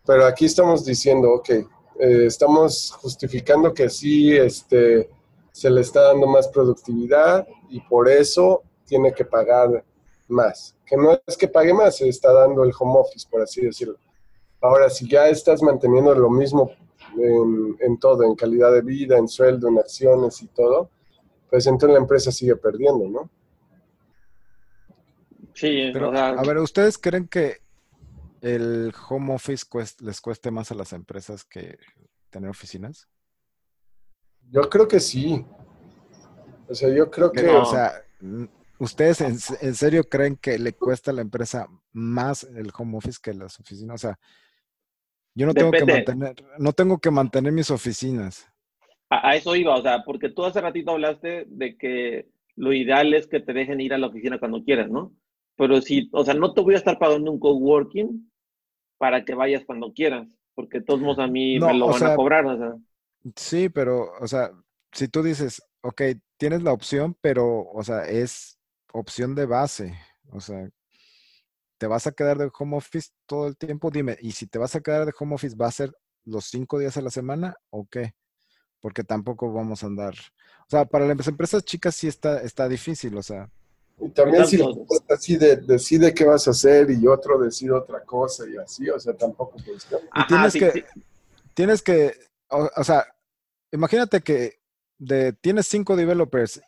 Pero 0.06 0.26
aquí 0.26 0.44
estamos 0.46 0.84
diciendo, 0.84 1.32
ok, 1.32 1.50
eh, 1.50 1.66
estamos 2.26 2.92
justificando 3.00 3.72
que 3.72 3.88
sí 3.88 4.36
este, 4.36 5.08
se 5.52 5.70
le 5.70 5.80
está 5.80 6.02
dando 6.02 6.26
más 6.26 6.48
productividad 6.48 7.46
y 7.70 7.80
por 7.80 8.08
eso 8.08 8.62
tiene 8.84 9.12
que 9.14 9.24
pagar 9.24 9.84
más. 10.28 10.76
Que 10.84 10.96
no 10.96 11.18
es 11.26 11.36
que 11.36 11.48
pague 11.48 11.72
más, 11.72 11.96
se 11.96 12.08
está 12.08 12.32
dando 12.32 12.64
el 12.64 12.72
home 12.78 12.98
office, 12.98 13.26
por 13.30 13.42
así 13.42 13.62
decirlo. 13.62 13.96
Ahora, 14.60 14.90
si 14.90 15.08
ya 15.08 15.28
estás 15.28 15.62
manteniendo 15.62 16.14
lo 16.14 16.30
mismo 16.30 16.72
en, 17.18 17.98
todo, 17.98 18.24
en 18.24 18.34
calidad 18.34 18.72
de 18.72 18.82
vida, 18.82 19.16
en 19.16 19.28
sueldo, 19.28 19.68
en 19.68 19.78
acciones 19.78 20.42
y 20.42 20.48
todo, 20.48 20.90
pues 21.50 21.66
entonces 21.66 21.94
la 21.94 22.00
empresa 22.00 22.32
sigue 22.32 22.56
perdiendo, 22.56 23.08
¿no? 23.08 23.30
Sí, 25.54 25.90
Pero, 25.92 26.12
a 26.12 26.42
ver, 26.42 26.58
¿ustedes 26.58 26.98
creen 26.98 27.28
que 27.28 27.58
el 28.40 28.92
home 29.08 29.34
office 29.34 29.64
les 30.00 30.20
cueste 30.20 30.50
más 30.50 30.70
a 30.70 30.74
las 30.74 30.92
empresas 30.92 31.44
que 31.44 31.78
tener 32.28 32.50
oficinas? 32.50 33.08
Yo 34.50 34.68
creo 34.68 34.86
que 34.86 35.00
sí. 35.00 35.44
O 36.68 36.74
sea, 36.74 36.94
yo 36.94 37.10
creo 37.10 37.30
que... 37.32 37.48
O 37.48 37.64
sea, 37.64 37.92
¿ustedes 38.78 39.20
en, 39.20 39.36
en, 39.60 39.74
serio 39.74 40.04
creen 40.04 40.36
que 40.36 40.58
le 40.58 40.72
cuesta 40.72 41.10
a 41.10 41.14
la 41.14 41.22
empresa 41.22 41.68
más 41.92 42.44
el 42.44 42.70
home 42.76 42.98
office 42.98 43.18
que 43.22 43.32
las 43.32 43.58
oficinas? 43.60 43.94
O 43.94 44.08
sea, 44.08 44.18
yo 45.34 45.46
no 45.46 45.54
tengo 45.54 45.72
que 45.72 45.84
mantener, 45.84 46.34
no 46.58 46.72
tengo 46.72 46.98
que 46.98 47.10
mantener 47.10 47.52
mis 47.52 47.70
oficinas. 47.70 48.48
A, 49.10 49.34
eso 49.34 49.54
iba, 49.56 49.74
o 49.76 49.82
sea, 49.82 50.04
porque 50.04 50.28
tú 50.28 50.44
hace 50.44 50.60
ratito 50.60 50.92
hablaste 50.92 51.44
de 51.48 51.76
que 51.76 52.28
lo 52.56 52.72
ideal 52.72 53.12
es 53.14 53.26
que 53.26 53.40
te 53.40 53.52
dejen 53.52 53.80
ir 53.80 53.94
a 53.94 53.98
la 53.98 54.06
oficina 54.06 54.38
cuando 54.38 54.62
quieras, 54.62 54.90
¿no? 54.90 55.12
Pero 55.56 55.80
si, 55.80 56.08
o 56.12 56.24
sea, 56.24 56.34
no 56.34 56.52
te 56.52 56.60
voy 56.60 56.74
a 56.74 56.78
estar 56.78 56.98
pagando 56.98 57.30
un 57.30 57.38
coworking 57.38 58.30
para 58.98 59.24
que 59.24 59.34
vayas 59.34 59.64
cuando 59.64 59.92
quieras, 59.92 60.26
porque 60.54 60.80
todos 60.80 61.00
modos 61.00 61.18
a 61.18 61.26
mí 61.26 61.58
me 61.60 61.74
lo 61.74 61.88
van 61.88 62.02
a 62.02 62.16
cobrar, 62.16 62.46
o 62.46 62.56
sea. 62.56 62.74
Sí, 63.36 63.68
pero, 63.68 64.12
o 64.20 64.26
sea, 64.26 64.50
si 64.92 65.08
tú 65.08 65.22
dices, 65.22 65.62
ok, 65.82 66.02
tienes 66.36 66.62
la 66.62 66.72
opción, 66.72 67.16
pero, 67.20 67.68
o 67.70 67.82
sea, 67.82 68.04
es 68.04 68.58
opción 68.92 69.34
de 69.34 69.46
base, 69.46 69.94
o 70.30 70.40
sea, 70.40 70.68
¿te 71.78 71.86
vas 71.86 72.06
a 72.06 72.12
quedar 72.12 72.38
de 72.38 72.50
home 72.58 72.76
office 72.76 73.10
todo 73.26 73.46
el 73.46 73.56
tiempo? 73.56 73.90
Dime, 73.90 74.16
¿y 74.20 74.32
si 74.32 74.46
te 74.46 74.58
vas 74.58 74.74
a 74.74 74.80
quedar 74.80 75.06
de 75.06 75.12
home 75.18 75.34
office, 75.34 75.56
va 75.56 75.66
a 75.66 75.72
ser 75.72 75.92
los 76.24 76.46
cinco 76.46 76.78
días 76.78 76.96
a 76.96 77.02
la 77.02 77.10
semana 77.10 77.56
o 77.70 77.86
qué? 77.86 78.14
Porque 78.80 79.04
tampoco 79.04 79.52
vamos 79.52 79.82
a 79.82 79.86
andar. 79.86 80.14
O 80.62 80.70
sea, 80.70 80.84
para 80.84 81.06
las 81.06 81.28
empresas 81.28 81.64
chicas 81.64 81.94
sí 81.94 82.08
está, 82.08 82.40
está 82.40 82.68
difícil, 82.68 83.16
o 83.16 83.22
sea. 83.22 83.50
Y 84.00 84.08
también 84.10 84.46
si 84.46 84.60
así 85.08 85.36
de, 85.36 85.56
decide 85.56 86.12
qué 86.12 86.24
vas 86.24 86.46
a 86.48 86.50
hacer 86.50 86.90
y 86.90 87.06
otro 87.06 87.38
decide 87.38 87.72
otra 87.72 88.02
cosa 88.04 88.44
y 88.48 88.56
así, 88.56 88.90
o 88.90 88.98
sea, 88.98 89.14
tampoco 89.14 89.56
puedes. 89.64 89.86
Y 90.14 90.26
tienes 90.26 90.52
que, 90.54 90.84
tienes 91.54 91.82
que, 91.82 92.14
o, 92.48 92.84
sea, 92.84 93.06
imagínate 93.70 94.20
que 94.20 94.60
de, 94.98 95.32
tienes 95.32 95.66
cinco 95.66 95.96
developers, 95.96 96.60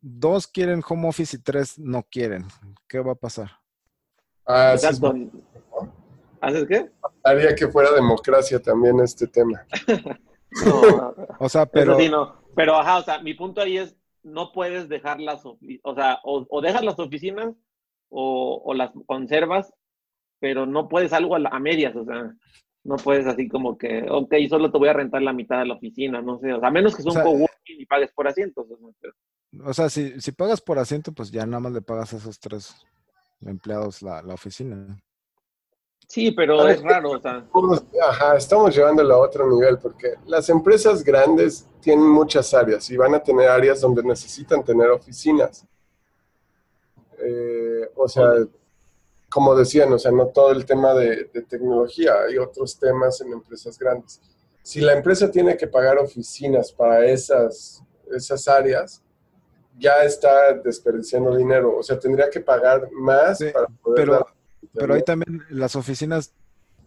dos 0.00 0.46
quieren 0.46 0.82
home 0.88 1.08
office 1.08 1.36
y 1.36 1.40
tres 1.40 1.78
no 1.78 2.02
quieren. 2.10 2.46
¿Qué 2.88 2.98
va 3.00 3.12
a 3.12 3.16
pasar? 3.16 3.50
Ah, 4.46 4.72
¿Haces 4.72 6.66
qué? 6.66 6.90
Haría 7.22 7.54
que 7.54 7.68
fuera 7.68 7.92
democracia 7.92 8.60
también 8.60 8.98
este 9.00 9.26
tema. 9.26 9.66
no, 10.64 11.14
o 11.38 11.48
sea, 11.48 11.66
pero... 11.66 11.96
Pero, 12.56 12.76
ajá, 12.76 12.98
o 12.98 13.02
sea, 13.02 13.22
mi 13.22 13.34
punto 13.34 13.60
ahí 13.60 13.78
es, 13.78 13.94
no 14.22 14.52
puedes 14.52 14.88
dejar 14.88 15.20
las, 15.20 15.44
o 15.44 15.94
sea, 15.94 16.20
o, 16.24 16.60
dejas 16.60 16.84
las 16.84 16.98
oficinas 16.98 17.54
o, 18.08 18.72
las 18.74 18.90
conservas, 19.06 19.72
pero 20.38 20.66
no 20.66 20.88
puedes 20.88 21.12
algo 21.12 21.36
a, 21.36 21.58
medias, 21.58 21.94
o 21.96 22.04
sea, 22.04 22.34
no 22.84 22.96
puedes 22.96 23.26
así 23.26 23.48
como 23.48 23.76
que, 23.76 24.06
ok, 24.10 24.34
solo 24.48 24.70
te 24.70 24.78
voy 24.78 24.88
a 24.88 24.94
rentar 24.94 25.22
la 25.22 25.32
mitad 25.32 25.58
de 25.58 25.66
la 25.66 25.74
oficina, 25.74 26.22
no 26.22 26.38
sé, 26.38 26.52
o 26.52 26.60
sea, 26.60 26.68
a 26.68 26.72
menos 26.72 26.96
que 26.96 27.02
sea 27.02 27.12
un 27.12 27.22
coworking 27.22 27.80
y 27.80 27.86
pagues 27.86 28.12
por 28.12 28.28
asientos. 28.28 28.66
O 29.64 29.74
sea, 29.74 29.88
si, 29.88 30.20
si 30.20 30.32
pagas 30.32 30.60
por 30.60 30.78
asiento, 30.78 31.12
pues 31.12 31.30
ya 31.30 31.44
nada 31.46 31.60
más 31.60 31.72
le 31.72 31.82
pagas 31.82 32.14
a 32.14 32.16
esos 32.16 32.38
tres 32.38 32.74
empleados 33.40 34.02
la, 34.02 34.22
la 34.22 34.34
oficina. 34.34 35.02
Sí, 36.10 36.32
pero 36.32 36.66
es 36.66 36.82
raro. 36.82 37.12
O 37.12 37.20
sea. 37.20 37.46
Ajá, 38.02 38.36
estamos 38.36 38.74
llevándolo 38.74 39.14
a 39.14 39.18
otro 39.18 39.48
nivel 39.48 39.78
porque 39.78 40.14
las 40.26 40.48
empresas 40.48 41.04
grandes 41.04 41.68
tienen 41.80 42.04
muchas 42.04 42.52
áreas 42.52 42.90
y 42.90 42.96
van 42.96 43.14
a 43.14 43.22
tener 43.22 43.48
áreas 43.48 43.80
donde 43.80 44.02
necesitan 44.02 44.64
tener 44.64 44.90
oficinas. 44.90 45.64
Eh, 47.16 47.88
o 47.94 48.08
sea, 48.08 48.28
como 49.28 49.54
decían, 49.54 49.92
o 49.92 50.00
sea, 50.00 50.10
no 50.10 50.26
todo 50.26 50.50
el 50.50 50.64
tema 50.64 50.94
de, 50.94 51.30
de, 51.32 51.42
tecnología, 51.42 52.22
hay 52.26 52.38
otros 52.38 52.76
temas 52.76 53.20
en 53.20 53.32
empresas 53.32 53.78
grandes. 53.78 54.20
Si 54.64 54.80
la 54.80 54.94
empresa 54.94 55.30
tiene 55.30 55.56
que 55.56 55.68
pagar 55.68 55.96
oficinas 55.98 56.72
para 56.72 57.06
esas, 57.06 57.84
esas 58.10 58.48
áreas, 58.48 59.00
ya 59.78 60.02
está 60.02 60.54
desperdiciando 60.54 61.36
dinero. 61.36 61.76
O 61.78 61.84
sea, 61.84 61.96
tendría 62.00 62.28
que 62.28 62.40
pagar 62.40 62.90
más 62.90 63.38
para 63.52 63.68
poder. 63.80 64.06
Pero, 64.06 64.26
pero 64.72 64.94
ahí 64.94 65.02
también 65.02 65.42
las 65.50 65.76
oficinas 65.76 66.34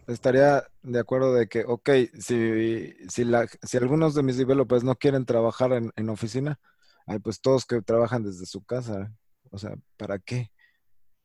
estaría 0.06 0.64
de 0.82 0.98
acuerdo 0.98 1.34
de 1.34 1.48
que, 1.48 1.64
ok, 1.64 1.90
si, 2.18 2.94
si, 3.08 3.24
la, 3.24 3.46
si 3.62 3.76
algunos 3.76 4.14
de 4.14 4.22
mis 4.22 4.36
developers 4.36 4.84
no 4.84 4.96
quieren 4.96 5.24
trabajar 5.24 5.72
en, 5.72 6.08
oficina, 6.08 6.58
hay 7.06 7.18
pues 7.18 7.40
todos 7.40 7.64
que 7.64 7.80
trabajan 7.82 8.22
desde 8.22 8.46
su 8.46 8.64
casa. 8.64 9.12
O 9.50 9.58
sea, 9.58 9.74
¿para 9.96 10.18
qué? 10.18 10.50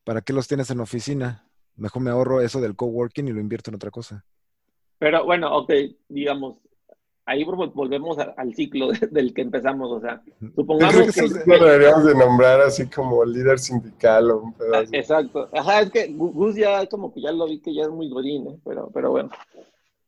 ¿Para 0.03 0.21
qué 0.21 0.33
los 0.33 0.47
tienes 0.47 0.69
en 0.71 0.79
oficina? 0.79 1.47
Mejor 1.75 2.01
me 2.01 2.12
ahorro 2.12 2.41
eso 2.41 2.62
del 2.62 2.75
coworking 2.75 3.27
y 3.27 3.31
lo 3.31 3.39
invierto 3.39 3.71
en 3.71 3.75
otra 3.75 3.91
cosa. 3.91 4.25
Pero 4.97 5.23
bueno, 5.25 5.55
ok, 5.55 5.71
digamos, 6.09 6.57
ahí 7.29 7.43
volvemos 7.43 8.17
al 8.17 8.55
ciclo 8.55 8.89
del 9.11 9.33
que 9.33 9.41
empezamos, 9.41 9.91
o 9.91 10.01
sea, 10.01 10.21
supongamos 10.55 11.13
que... 11.13 11.25
Eso 11.25 11.39
lo 11.45 11.65
deberíamos 11.65 12.05
de 12.05 12.15
nombrar 12.15 12.59
así 12.61 12.89
como 12.89 13.23
líder 13.23 13.59
sindical 13.59 14.31
o 14.31 14.39
un 14.39 14.53
pedazo. 14.53 14.89
Exacto, 14.91 15.47
ajá, 15.53 15.81
es 15.81 15.91
que 15.91 16.07
Gus 16.07 16.55
ya 16.55 16.87
como 16.87 17.13
que 17.13 17.21
ya 17.21 17.31
lo 17.31 17.45
vi 17.45 17.61
que 17.61 17.73
ya 17.73 17.83
es 17.83 17.89
muy 17.89 18.09
godín, 18.09 18.47
¿eh? 18.47 18.59
pero, 18.65 18.89
pero 18.91 19.11
bueno, 19.11 19.29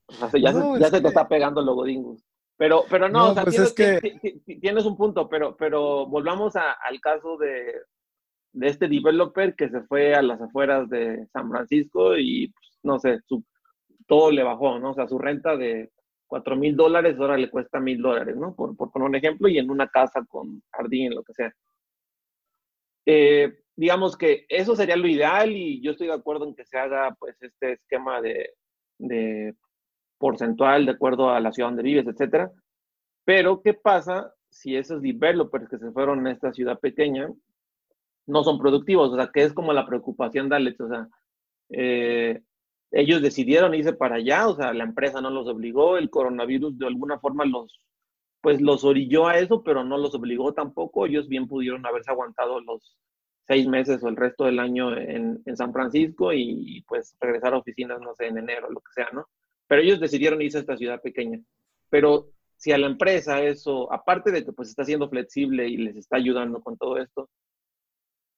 ya, 0.09 0.29
se, 0.29 0.41
ya 0.79 0.89
se 0.89 1.01
te 1.01 1.07
está 1.07 1.27
pegando 1.27 1.61
lo 1.61 1.75
godín, 1.75 2.03
Gus. 2.03 2.25
Pero, 2.57 2.85
pero 2.89 3.07
no, 3.07 3.31
o 3.31 3.33
sea, 3.33 3.43
pues 3.43 3.73
tienes, 3.75 4.01
que... 4.01 4.59
tienes, 4.59 4.85
un 4.85 4.97
punto, 4.97 5.29
pero, 5.29 5.55
pero 5.55 6.07
volvamos 6.07 6.55
al 6.55 6.99
caso 7.01 7.37
de, 7.37 7.73
de 8.51 8.67
este 8.67 8.87
developer 8.87 9.55
que 9.55 9.69
se 9.69 9.81
fue 9.81 10.15
a 10.15 10.21
las 10.21 10.41
afueras 10.41 10.89
de 10.89 11.27
San 11.33 11.49
Francisco 11.49 12.17
y, 12.17 12.49
pues, 12.49 12.79
no 12.83 12.99
sé, 12.99 13.19
su, 13.27 13.43
todo 14.07 14.31
le 14.31 14.43
bajó, 14.43 14.79
¿no? 14.79 14.91
O 14.91 14.93
sea, 14.93 15.07
su 15.07 15.17
renta 15.17 15.55
de 15.55 15.91
cuatro 16.31 16.55
mil 16.55 16.77
dólares, 16.77 17.17
ahora 17.19 17.35
le 17.35 17.49
cuesta 17.49 17.81
mil 17.81 18.01
dólares, 18.01 18.37
¿no? 18.37 18.55
Por, 18.55 18.73
por, 18.77 18.89
poner 18.89 19.09
un 19.09 19.15
ejemplo, 19.15 19.49
y 19.49 19.57
en 19.57 19.69
una 19.69 19.89
casa 19.89 20.23
con 20.29 20.63
jardín, 20.71 21.13
lo 21.13 21.23
que 21.23 21.33
sea. 21.33 21.53
Eh, 23.05 23.53
digamos 23.75 24.15
que 24.15 24.45
eso 24.47 24.73
sería 24.73 24.95
lo 24.95 25.09
ideal 25.09 25.51
y 25.51 25.81
yo 25.81 25.91
estoy 25.91 26.07
de 26.07 26.13
acuerdo 26.13 26.45
en 26.47 26.55
que 26.55 26.63
se 26.63 26.77
haga 26.77 27.13
pues 27.19 27.35
este 27.41 27.73
esquema 27.73 28.21
de, 28.21 28.51
de 28.97 29.55
porcentual 30.17 30.85
de 30.85 30.93
acuerdo 30.93 31.31
a 31.31 31.41
la 31.41 31.51
ciudad 31.51 31.67
donde 31.67 31.83
vives, 31.83 32.07
etcétera. 32.07 32.49
Pero, 33.25 33.61
¿qué 33.61 33.73
pasa 33.73 34.33
si 34.49 34.77
esos 34.77 35.01
developers 35.01 35.67
que 35.67 35.79
se 35.79 35.91
fueron 35.91 36.25
a 36.25 36.31
esta 36.31 36.53
ciudad 36.53 36.79
pequeña 36.79 37.27
no 38.25 38.43
son 38.45 38.57
productivos? 38.57 39.11
O 39.11 39.17
sea, 39.17 39.31
que 39.33 39.43
es 39.43 39.51
como 39.51 39.73
la 39.73 39.85
preocupación 39.85 40.47
de 40.47 40.55
Alex. 40.55 40.79
O 40.79 40.87
sea, 40.87 41.09
eh, 41.71 42.41
ellos 42.91 43.21
decidieron 43.21 43.73
irse 43.73 43.93
para 43.93 44.15
allá, 44.15 44.47
o 44.47 44.55
sea, 44.55 44.73
la 44.73 44.83
empresa 44.83 45.21
no 45.21 45.29
los 45.29 45.47
obligó, 45.47 45.97
el 45.97 46.09
coronavirus 46.09 46.77
de 46.77 46.87
alguna 46.87 47.19
forma 47.19 47.45
los, 47.45 47.81
pues 48.41 48.61
los 48.61 48.83
orilló 48.83 49.27
a 49.27 49.37
eso, 49.39 49.63
pero 49.63 49.83
no 49.83 49.97
los 49.97 50.13
obligó 50.15 50.53
tampoco, 50.53 51.05
ellos 51.05 51.27
bien 51.27 51.47
pudieron 51.47 51.85
haberse 51.85 52.11
aguantado 52.11 52.59
los 52.61 52.97
seis 53.47 53.67
meses 53.67 54.03
o 54.03 54.07
el 54.07 54.15
resto 54.15 54.45
del 54.45 54.59
año 54.59 54.95
en, 54.95 55.41
San 55.55 55.73
Francisco 55.73 56.31
y 56.33 56.83
pues 56.87 57.15
regresar 57.19 57.53
a 57.53 57.57
oficinas, 57.57 57.99
no 58.01 58.13
sé, 58.15 58.27
en 58.27 58.37
enero, 58.37 58.69
lo 58.69 58.79
que 58.79 58.93
sea, 58.93 59.09
¿no? 59.13 59.27
Pero 59.67 59.81
ellos 59.81 59.99
decidieron 59.99 60.41
irse 60.41 60.57
a 60.57 60.61
esta 60.61 60.77
ciudad 60.77 61.01
pequeña. 61.01 61.39
Pero 61.89 62.31
si 62.57 62.71
a 62.71 62.77
la 62.77 62.87
empresa 62.87 63.41
eso, 63.41 63.91
aparte 63.91 64.31
de 64.31 64.45
que 64.45 64.53
pues 64.53 64.69
está 64.69 64.85
siendo 64.85 65.09
flexible 65.09 65.67
y 65.67 65.77
les 65.77 65.95
está 65.95 66.17
ayudando 66.17 66.61
con 66.61 66.77
todo 66.77 66.97
esto, 66.97 67.29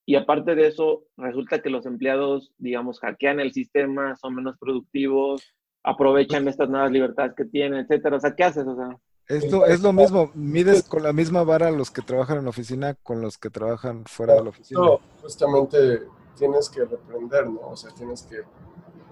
y 0.06 0.16
aparte 0.16 0.56
de 0.56 0.68
eso, 0.68 1.04
resulta 1.18 1.62
que 1.62 1.70
los 1.70 1.86
empleados, 1.86 2.52
digamos, 2.58 3.00
hackean 3.00 3.40
el 3.40 3.54
sistema, 3.54 4.16
son 4.18 4.36
menos 4.36 4.58
productivos, 4.58 5.54
aprovechan 5.84 6.48
estas 6.48 6.70
nuevas 6.70 6.92
libertades 6.92 7.34
que 7.36 7.46
tienen, 7.46 7.80
etcétera. 7.82 8.18
O 8.18 8.20
sea, 8.20 8.36
¿qué 8.36 8.44
haces? 8.44 8.68
O 8.68 8.76
sea, 8.76 8.98
esto 9.28 9.66
es 9.66 9.82
lo 9.82 9.94
mismo, 9.94 10.32
mides 10.34 10.84
con 10.84 11.04
la 11.04 11.14
misma 11.14 11.44
vara 11.44 11.72
los 11.72 11.92
que 11.92 12.02
trabajan 12.02 12.40
en 12.40 12.44
la 12.44 12.50
oficina 12.50 12.96
con 12.96 13.22
los 13.22 13.38
que 13.38 13.50
trabajan 13.50 14.04
fuera 14.06 14.34
de 14.34 14.44
la 14.44 14.50
oficina. 14.50 14.82
No, 14.82 15.00
justamente 15.22 16.04
tienes 16.38 16.70
que 16.70 16.84
reprender, 16.84 17.48
¿no? 17.48 17.70
O 17.70 17.78
sea, 17.78 17.92
tienes 17.92 18.24
que, 18.24 18.42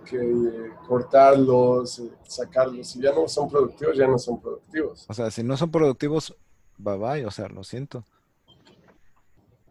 que 0.10 0.72
cortarlos, 0.86 2.02
sacarlos. 2.24 2.88
Si 2.90 3.02
ya 3.02 3.14
no 3.14 3.28
son 3.30 3.50
productivos, 3.50 3.98
ya 3.98 4.08
no 4.08 4.18
son 4.18 4.42
productivos. 4.42 5.06
O 5.08 5.14
sea, 5.14 5.32
si 5.32 5.44
no 5.44 5.56
son 5.56 5.72
productivos, 5.72 6.36
bye 6.78 6.98
bye, 6.98 7.26
o 7.26 7.32
sea, 7.32 7.48
lo 7.48 7.64
siento. 7.64 8.04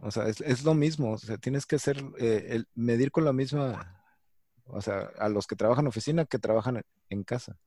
O 0.02 0.10
sea, 0.10 0.26
es, 0.28 0.64
lo 0.64 0.74
mismo. 0.74 1.12
O 1.12 1.18
sea, 1.18 1.36
tienes 1.36 1.66
que 1.66 1.76
hacer, 1.76 2.02
eh, 2.18 2.46
el, 2.50 2.68
medir 2.74 3.10
con 3.10 3.24
la 3.24 3.32
misma, 3.32 4.02
o 4.64 4.80
sea, 4.80 5.10
a 5.18 5.28
los 5.28 5.46
que 5.46 5.56
trabajan 5.56 5.84
en 5.84 5.88
oficina 5.88 6.24
que 6.24 6.38
trabajan 6.38 6.82
en 7.08 7.24
casa. 7.24 7.58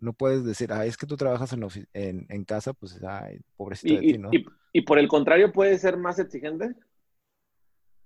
No 0.00 0.12
puedes 0.12 0.44
decir, 0.44 0.72
ah, 0.72 0.86
es 0.86 0.96
que 0.96 1.06
tú 1.06 1.16
trabajas 1.16 1.52
en, 1.52 1.66
en, 1.92 2.26
en 2.28 2.44
casa, 2.44 2.72
pues, 2.72 3.02
ay, 3.02 3.40
pobrecito 3.56 3.94
de 3.94 4.00
ti, 4.00 4.18
¿no? 4.18 4.28
Y, 4.32 4.44
y, 4.72 4.82
por 4.82 4.98
el 4.98 5.08
contrario, 5.08 5.52
¿puede 5.52 5.78
ser 5.78 5.96
más 5.96 6.18
exigente? 6.18 6.74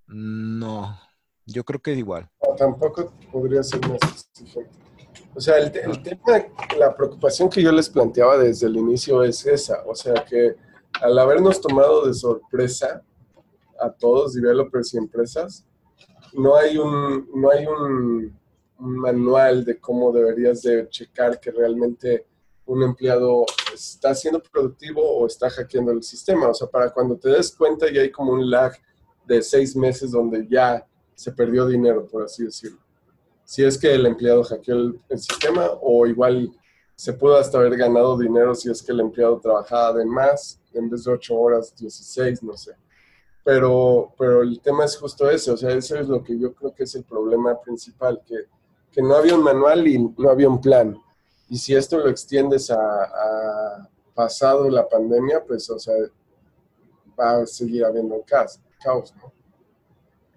No, 0.07 0.99
yo 1.47 1.65
creo 1.65 1.81
que 1.81 1.93
es 1.93 1.99
igual. 1.99 2.31
tampoco 2.57 3.13
podría 3.31 3.63
ser 3.63 3.81
más 3.89 4.01
exigente. 4.03 4.71
O 5.35 5.41
sea, 5.41 5.59
el, 5.59 5.75
el 5.77 6.03
tema, 6.03 6.23
la 6.79 6.95
preocupación 6.95 7.49
que 7.49 7.63
yo 7.63 7.73
les 7.73 7.89
planteaba 7.89 8.39
desde 8.39 8.67
el 8.67 8.77
inicio 8.77 9.23
es 9.23 9.45
esa. 9.47 9.83
O 9.87 9.95
sea, 9.95 10.15
que 10.25 10.57
al 11.01 11.19
habernos 11.19 11.61
tomado 11.61 12.07
de 12.07 12.15
sorpresa 12.15 13.03
a 13.83 13.91
todos, 13.91 14.35
developers 14.35 14.95
y 14.95 14.99
empresas, 14.99 15.65
no 16.33 16.57
hay 16.57 16.79
un, 16.79 17.29
no 17.35 17.51
hay 17.51 17.67
un, 17.67 18.41
manual 18.79 19.65
de 19.65 19.79
cómo 19.79 20.11
deberías 20.11 20.63
de 20.63 20.89
checar 20.89 21.39
que 21.39 21.53
realmente 21.53 22.27
un 22.67 22.83
empleado 22.83 23.45
está 23.73 24.13
siendo 24.13 24.43
productivo 24.43 25.01
o 25.01 25.27
está 25.27 25.49
hackeando 25.49 25.93
el 25.93 26.03
sistema. 26.03 26.49
O 26.49 26.55
sea, 26.55 26.67
para 26.67 26.91
cuando 26.91 27.17
te 27.17 27.29
des 27.29 27.55
cuenta 27.55 27.91
ya 27.93 28.01
hay 28.01 28.11
como 28.11 28.33
un 28.33 28.51
lag 28.51 28.73
de 29.25 29.41
seis 29.41 29.77
meses 29.77 30.11
donde 30.11 30.49
ya 30.49 30.85
se 31.15 31.31
perdió 31.31 31.67
dinero, 31.67 32.07
por 32.07 32.25
así 32.25 32.45
decirlo. 32.45 32.81
Si 33.45 33.63
es 33.63 33.79
que 33.79 33.95
el 33.95 34.05
empleado 34.05 34.43
hackeó 34.43 34.75
el, 34.75 35.01
el 35.09 35.19
sistema 35.21 35.71
o 35.81 36.05
igual 36.07 36.51
se 36.97 37.13
pudo 37.13 37.37
hasta 37.37 37.59
haber 37.59 37.77
ganado 37.77 38.19
dinero 38.19 38.55
si 38.55 38.71
es 38.71 38.83
que 38.83 38.93
el 38.93 39.01
empleado 39.01 39.39
trabajaba 39.39 39.99
de 39.99 40.05
más, 40.05 40.61
en 40.73 40.91
vez 40.91 41.05
de 41.05 41.13
8 41.13 41.35
horas, 41.35 41.75
16, 41.77 42.43
no 42.43 42.57
sé. 42.57 42.73
Pero, 43.45 44.15
pero 44.17 44.43
el 44.43 44.61
tema 44.61 44.85
es 44.85 44.97
justo 44.97 45.29
ese, 45.29 45.51
o 45.51 45.57
sea, 45.57 45.71
eso 45.71 45.97
es 45.97 46.09
lo 46.09 46.23
que 46.23 46.39
yo 46.39 46.55
creo 46.55 46.73
que 46.73 46.85
es 46.85 46.95
el 46.95 47.05
problema 47.05 47.61
principal, 47.61 48.21
que, 48.25 48.37
que 48.91 49.03
no 49.03 49.17
había 49.17 49.35
un 49.35 49.43
manual 49.43 49.87
y 49.87 49.99
no 49.99 50.31
había 50.31 50.49
un 50.49 50.61
plan. 50.61 50.97
Y 51.49 51.57
si 51.57 51.75
esto 51.75 51.99
lo 51.99 52.09
extiendes 52.09 52.71
a, 52.71 52.77
a 52.77 53.89
pasado 54.15 54.71
la 54.71 54.89
pandemia, 54.89 55.45
pues, 55.45 55.69
o 55.71 55.79
sea, 55.79 55.95
va 57.19 57.43
a 57.43 57.47
seguir 57.47 57.85
habiendo 57.85 58.23
caos, 58.27 58.61
caos, 58.83 59.15
¿no? 59.17 59.33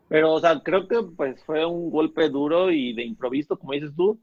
Pero, 0.08 0.34
o 0.34 0.39
sea, 0.39 0.62
creo 0.64 0.88
que 0.88 1.01
pues 1.01 1.43
fue 1.45 1.66
un 1.66 1.89
golpe 1.89 2.30
duro 2.30 2.72
y 2.72 2.93
de 2.93 3.03
improviso, 3.03 3.58
como 3.58 3.74
dices 3.74 3.91
tú, 3.95 4.20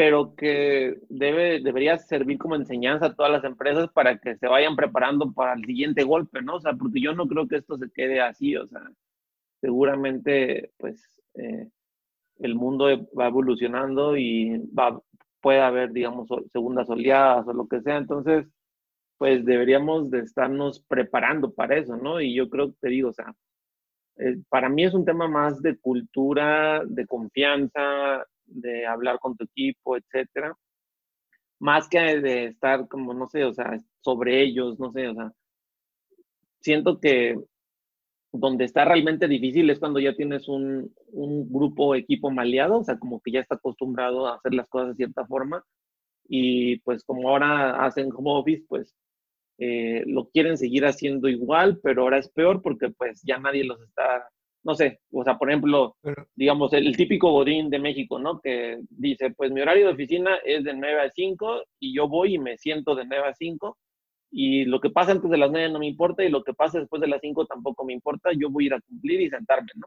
pero 0.00 0.34
que 0.34 0.98
debe, 1.10 1.60
debería 1.60 1.98
servir 1.98 2.38
como 2.38 2.54
enseñanza 2.54 3.04
a 3.04 3.14
todas 3.14 3.30
las 3.30 3.44
empresas 3.44 3.90
para 3.92 4.16
que 4.16 4.34
se 4.34 4.46
vayan 4.48 4.74
preparando 4.74 5.30
para 5.30 5.52
el 5.52 5.62
siguiente 5.66 6.04
golpe, 6.04 6.40
¿no? 6.40 6.56
O 6.56 6.60
sea, 6.62 6.72
porque 6.72 7.02
yo 7.02 7.12
no 7.12 7.28
creo 7.28 7.46
que 7.46 7.56
esto 7.56 7.76
se 7.76 7.90
quede 7.90 8.18
así, 8.18 8.56
o 8.56 8.66
sea, 8.66 8.80
seguramente, 9.60 10.72
pues, 10.78 11.06
eh, 11.34 11.68
el 12.38 12.54
mundo 12.54 12.86
va 13.14 13.26
evolucionando 13.26 14.16
y 14.16 14.56
va, 14.68 14.98
puede 15.42 15.60
haber, 15.60 15.92
digamos, 15.92 16.28
segundas 16.50 16.88
oleadas 16.88 17.46
o 17.46 17.52
lo 17.52 17.68
que 17.68 17.82
sea, 17.82 17.98
entonces, 17.98 18.46
pues 19.18 19.44
deberíamos 19.44 20.10
de 20.10 20.20
estarnos 20.20 20.80
preparando 20.88 21.52
para 21.52 21.76
eso, 21.76 21.98
¿no? 21.98 22.22
Y 22.22 22.34
yo 22.34 22.48
creo 22.48 22.68
que 22.68 22.76
te 22.80 22.88
digo, 22.88 23.10
o 23.10 23.12
sea, 23.12 23.34
eh, 24.16 24.38
para 24.48 24.70
mí 24.70 24.82
es 24.84 24.94
un 24.94 25.04
tema 25.04 25.28
más 25.28 25.60
de 25.60 25.76
cultura, 25.78 26.82
de 26.86 27.06
confianza, 27.06 28.24
de 28.50 28.86
hablar 28.86 29.18
con 29.18 29.36
tu 29.36 29.44
equipo, 29.44 29.96
etcétera, 29.96 30.54
más 31.60 31.88
que 31.88 31.98
de 32.20 32.46
estar 32.46 32.88
como, 32.88 33.14
no 33.14 33.28
sé, 33.28 33.44
o 33.44 33.52
sea, 33.52 33.78
sobre 34.00 34.42
ellos, 34.42 34.78
no 34.78 34.92
sé, 34.92 35.08
o 35.08 35.14
sea, 35.14 35.32
siento 36.60 37.00
que 37.00 37.36
donde 38.32 38.64
está 38.64 38.84
realmente 38.84 39.28
difícil 39.28 39.70
es 39.70 39.78
cuando 39.80 39.98
ya 40.00 40.14
tienes 40.14 40.48
un, 40.48 40.94
un 41.12 41.52
grupo, 41.52 41.94
equipo 41.94 42.30
maleado, 42.30 42.78
o 42.78 42.84
sea, 42.84 42.98
como 42.98 43.20
que 43.20 43.32
ya 43.32 43.40
está 43.40 43.56
acostumbrado 43.56 44.26
a 44.26 44.36
hacer 44.36 44.54
las 44.54 44.68
cosas 44.68 44.90
de 44.90 44.94
cierta 44.96 45.26
forma, 45.26 45.64
y 46.28 46.78
pues 46.80 47.04
como 47.04 47.28
ahora 47.28 47.84
hacen 47.84 48.10
home 48.14 48.30
office, 48.30 48.64
pues 48.68 48.94
eh, 49.58 50.04
lo 50.06 50.30
quieren 50.30 50.56
seguir 50.56 50.86
haciendo 50.86 51.28
igual, 51.28 51.80
pero 51.82 52.02
ahora 52.02 52.18
es 52.18 52.30
peor 52.30 52.62
porque 52.62 52.90
pues 52.90 53.20
ya 53.22 53.38
nadie 53.38 53.64
los 53.64 53.80
está 53.82 54.30
no 54.62 54.74
sé, 54.74 55.00
o 55.12 55.24
sea, 55.24 55.38
por 55.38 55.50
ejemplo, 55.50 55.96
digamos, 56.34 56.72
el, 56.72 56.96
típico 56.96 57.32
godín 57.32 57.70
de 57.70 57.78
México, 57.78 58.18
¿no? 58.18 58.40
Que 58.40 58.78
dice, 58.90 59.30
pues 59.30 59.50
mi 59.50 59.60
horario 59.60 59.86
de 59.86 59.92
oficina 59.92 60.36
es 60.44 60.64
de 60.64 60.74
9 60.74 61.00
a 61.00 61.10
5 61.10 61.62
y 61.80 61.94
yo 61.94 62.08
voy 62.08 62.34
y 62.34 62.38
me 62.38 62.58
siento 62.58 62.94
de 62.94 63.06
9 63.06 63.28
a 63.28 63.34
5 63.34 63.78
y 64.32 64.64
lo 64.64 64.80
que 64.80 64.90
pasa 64.90 65.12
antes 65.12 65.30
de 65.30 65.38
las 65.38 65.50
9 65.50 65.70
no 65.70 65.78
me 65.78 65.86
importa 65.86 66.22
y 66.22 66.28
lo 66.28 66.44
que 66.44 66.54
pasa 66.54 66.78
después 66.78 67.00
de 67.00 67.08
las 67.08 67.20
5 67.20 67.46
tampoco 67.46 67.84
me 67.84 67.92
importa, 67.92 68.30
yo 68.36 68.50
voy 68.50 68.64
a 68.64 68.66
ir 68.66 68.74
a 68.74 68.80
cumplir 68.80 69.20
y 69.22 69.30
sentarme, 69.30 69.70
¿no? 69.76 69.86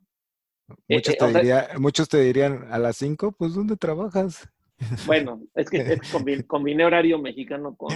Muchos, 0.89 1.15
eh, 1.15 1.67
te, 1.71 1.79
muchos 1.79 2.09
te 2.09 2.21
dirían 2.21 2.65
a 2.71 2.79
las 2.79 2.97
5, 2.97 3.35
pues 3.37 3.53
¿dónde 3.53 3.77
trabajas? 3.77 4.49
Bueno, 5.05 5.41
es 5.53 5.69
que 5.69 5.97
combiné, 6.47 6.83
horario 6.83 7.19
mexicano 7.19 7.75
con, 7.75 7.95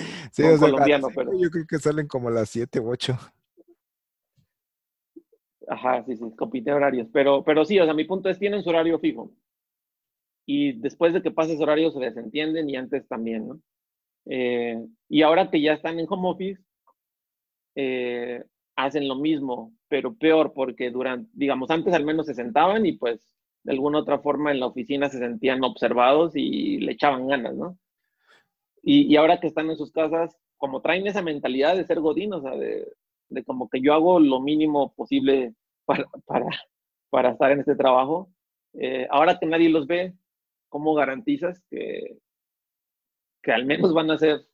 colombiano, 0.59 1.07
pero... 1.15 1.31
Yo 1.37 1.49
creo 1.49 1.65
que 1.67 1.79
salen 1.79 2.07
como 2.07 2.29
a 2.29 2.31
las 2.31 2.49
7 2.49 2.79
u 2.79 2.89
8. 2.89 3.17
Ajá, 5.67 6.03
sí, 6.05 6.15
sí, 6.15 6.23
compite 6.37 6.71
horarios. 6.71 7.07
Pero, 7.11 7.43
pero 7.43 7.65
sí, 7.65 7.79
o 7.79 7.85
sea, 7.85 7.93
mi 7.93 8.05
punto 8.05 8.29
es, 8.29 8.39
tienen 8.39 8.63
su 8.63 8.69
horario 8.69 8.99
fijo. 8.99 9.31
Y 10.45 10.73
después 10.79 11.13
de 11.13 11.21
que 11.21 11.31
pase 11.31 11.53
ese 11.53 11.63
horario 11.63 11.91
se 11.91 11.99
desentienden 11.99 12.69
y 12.69 12.77
antes 12.77 13.07
también, 13.07 13.47
¿no? 13.49 13.61
Eh, 14.25 14.77
y 15.09 15.21
ahora 15.21 15.49
que 15.51 15.61
ya 15.61 15.73
están 15.73 15.99
en 15.99 16.07
home 16.09 16.29
office, 16.29 16.61
eh, 17.75 18.43
hacen 18.75 19.07
lo 19.07 19.15
mismo, 19.15 19.73
pero 19.89 20.15
peor, 20.15 20.53
porque 20.53 20.89
durante, 20.91 21.29
digamos, 21.33 21.69
antes 21.69 21.93
al 21.93 22.05
menos 22.05 22.25
se 22.27 22.33
sentaban 22.33 22.85
y 22.85 22.93
pues 22.93 23.33
de 23.63 23.73
alguna 23.73 23.99
otra 23.99 24.19
forma 24.19 24.51
en 24.51 24.59
la 24.59 24.67
oficina 24.67 25.09
se 25.09 25.19
sentían 25.19 25.63
observados 25.63 26.33
y 26.35 26.77
le 26.79 26.93
echaban 26.93 27.27
ganas, 27.27 27.55
¿no? 27.55 27.77
Y, 28.81 29.01
y 29.11 29.17
ahora 29.17 29.39
que 29.39 29.47
están 29.47 29.69
en 29.69 29.77
sus 29.77 29.91
casas, 29.91 30.37
como 30.57 30.81
traen 30.81 31.05
esa 31.07 31.21
mentalidad 31.21 31.75
de 31.75 31.85
ser 31.85 31.99
godín, 31.99 32.33
o 32.33 32.41
sea, 32.41 32.51
de, 32.51 32.87
de 33.29 33.43
como 33.43 33.69
que 33.69 33.81
yo 33.81 33.93
hago 33.93 34.19
lo 34.19 34.39
mínimo 34.39 34.93
posible 34.93 35.55
para, 35.85 36.05
para, 36.25 36.47
para 37.09 37.31
estar 37.31 37.51
en 37.51 37.59
este 37.59 37.75
trabajo. 37.75 38.29
Eh, 38.73 39.07
ahora 39.09 39.37
que 39.39 39.45
nadie 39.45 39.69
los 39.69 39.87
ve, 39.87 40.13
¿cómo 40.69 40.93
garantizas 40.93 41.61
que, 41.69 42.19
que 43.41 43.51
al 43.51 43.65
menos 43.65 43.93
van 43.93 44.11
a 44.11 44.17
ser 44.17 44.47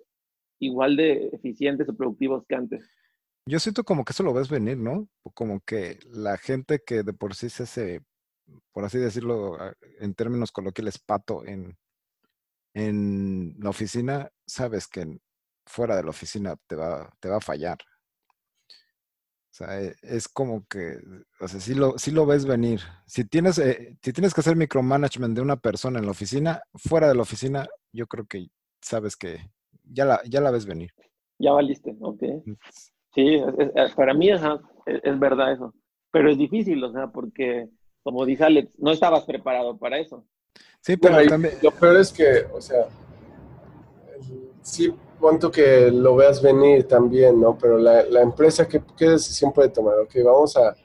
igual 0.59 0.95
de 0.95 1.27
eficientes 1.27 1.89
o 1.89 1.95
productivos 1.95 2.45
que 2.47 2.55
antes? 2.55 2.89
Yo 3.45 3.59
siento 3.59 3.83
como 3.83 4.05
que 4.05 4.11
eso 4.11 4.23
lo 4.23 4.33
ves 4.33 4.49
venir, 4.49 4.77
¿no? 4.77 5.09
Como 5.33 5.59
que 5.61 5.99
la 6.05 6.37
gente 6.37 6.79
que 6.85 7.03
de 7.03 7.11
por 7.11 7.35
sí 7.35 7.49
se 7.49 7.63
hace, 7.63 8.01
por 8.71 8.85
así 8.85 8.97
decirlo, 8.97 9.57
en 9.99 10.13
términos 10.13 10.51
coloquiales, 10.53 10.97
pato 10.97 11.45
en, 11.45 11.75
en 12.73 13.55
la 13.59 13.69
oficina, 13.69 14.29
sabes 14.47 14.87
que 14.87 15.19
fuera 15.65 15.97
de 15.97 16.03
la 16.03 16.09
oficina 16.11 16.55
te 16.67 16.75
va, 16.75 17.11
te 17.19 17.29
va 17.29 17.37
a 17.37 17.41
fallar. 17.41 17.77
O 19.53 19.55
sea, 19.55 19.79
e, 19.79 19.95
es 20.01 20.27
como 20.27 20.65
que, 20.65 20.97
o 21.39 21.47
sea, 21.47 21.59
sí 21.59 21.75
lo, 21.75 21.99
sí 21.99 22.09
lo 22.09 22.25
ves 22.25 22.43
venir. 22.43 22.81
Si 23.05 23.23
tienes, 23.23 23.59
eh, 23.59 23.95
si 24.01 24.11
tienes 24.11 24.33
que 24.33 24.41
hacer 24.41 24.55
micromanagement 24.55 25.35
de 25.35 25.41
una 25.41 25.57
persona 25.57 25.99
en 25.99 26.05
la 26.05 26.11
oficina, 26.11 26.63
fuera 26.73 27.07
de 27.07 27.13
la 27.13 27.21
oficina, 27.21 27.69
yo 27.91 28.07
creo 28.07 28.25
que 28.25 28.47
sabes 28.81 29.15
que 29.15 29.37
ya 29.83 30.05
la, 30.05 30.19
ya 30.27 30.41
la 30.41 30.49
ves 30.49 30.65
venir. 30.65 30.89
Ya 31.37 31.51
valiste, 31.51 31.95
ok. 31.99 32.23
Mm. 32.45 32.53
Sí, 33.13 33.41
para 33.95 34.15
mí 34.15 34.31
es, 34.31 34.41
es, 34.87 35.19
verdad 35.19 35.53
eso. 35.53 35.71
Pero 36.09 36.31
es 36.31 36.37
difícil, 36.39 36.83
o 36.83 36.91
sea, 36.91 37.11
porque, 37.11 37.69
como 38.01 38.25
dice 38.25 38.45
Alex, 38.45 38.71
no 38.79 38.89
estabas 38.89 39.23
preparado 39.23 39.77
para 39.77 39.99
eso. 39.99 40.25
Sí, 40.81 40.97
pero 40.97 41.23
también... 41.27 41.53
Lo 41.61 41.69
peor 41.69 41.97
es 41.97 42.11
que, 42.11 42.47
o 42.51 42.59
sea, 42.59 42.87
sí 44.63 44.91
cuánto 45.23 45.49
que 45.49 45.89
lo 45.89 46.17
veas 46.17 46.41
venir 46.41 46.85
también, 46.85 47.39
¿no? 47.39 47.57
Pero 47.57 47.77
la, 47.77 48.03
la 48.03 48.21
empresa, 48.21 48.67
¿qué, 48.67 48.83
¿qué, 48.97 49.11
decisión 49.11 49.53
puede 49.53 49.69
tomar? 49.69 49.97
Ok, 49.99 50.15
vamos 50.21 50.57
a, 50.57 50.75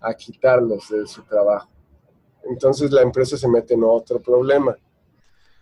a, 0.00 0.12
quitarlos 0.12 0.90
de 0.90 1.06
su 1.06 1.22
trabajo. 1.22 1.70
Entonces 2.44 2.92
la 2.92 3.00
empresa 3.00 3.38
se 3.38 3.48
mete 3.48 3.72
en 3.72 3.84
otro 3.84 4.20
problema. 4.20 4.76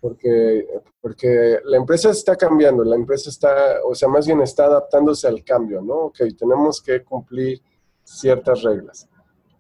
Porque, 0.00 0.66
porque 1.00 1.60
la 1.62 1.76
empresa 1.76 2.10
está 2.10 2.34
cambiando, 2.34 2.82
la 2.82 2.96
empresa 2.96 3.30
está, 3.30 3.76
o 3.84 3.94
sea, 3.94 4.08
más 4.08 4.26
bien 4.26 4.40
está 4.42 4.64
adaptándose 4.64 5.28
al 5.28 5.44
cambio, 5.44 5.80
¿no? 5.80 6.06
Ok, 6.06 6.18
tenemos 6.36 6.82
que 6.82 7.04
cumplir 7.04 7.62
ciertas 8.02 8.62
reglas. 8.62 9.08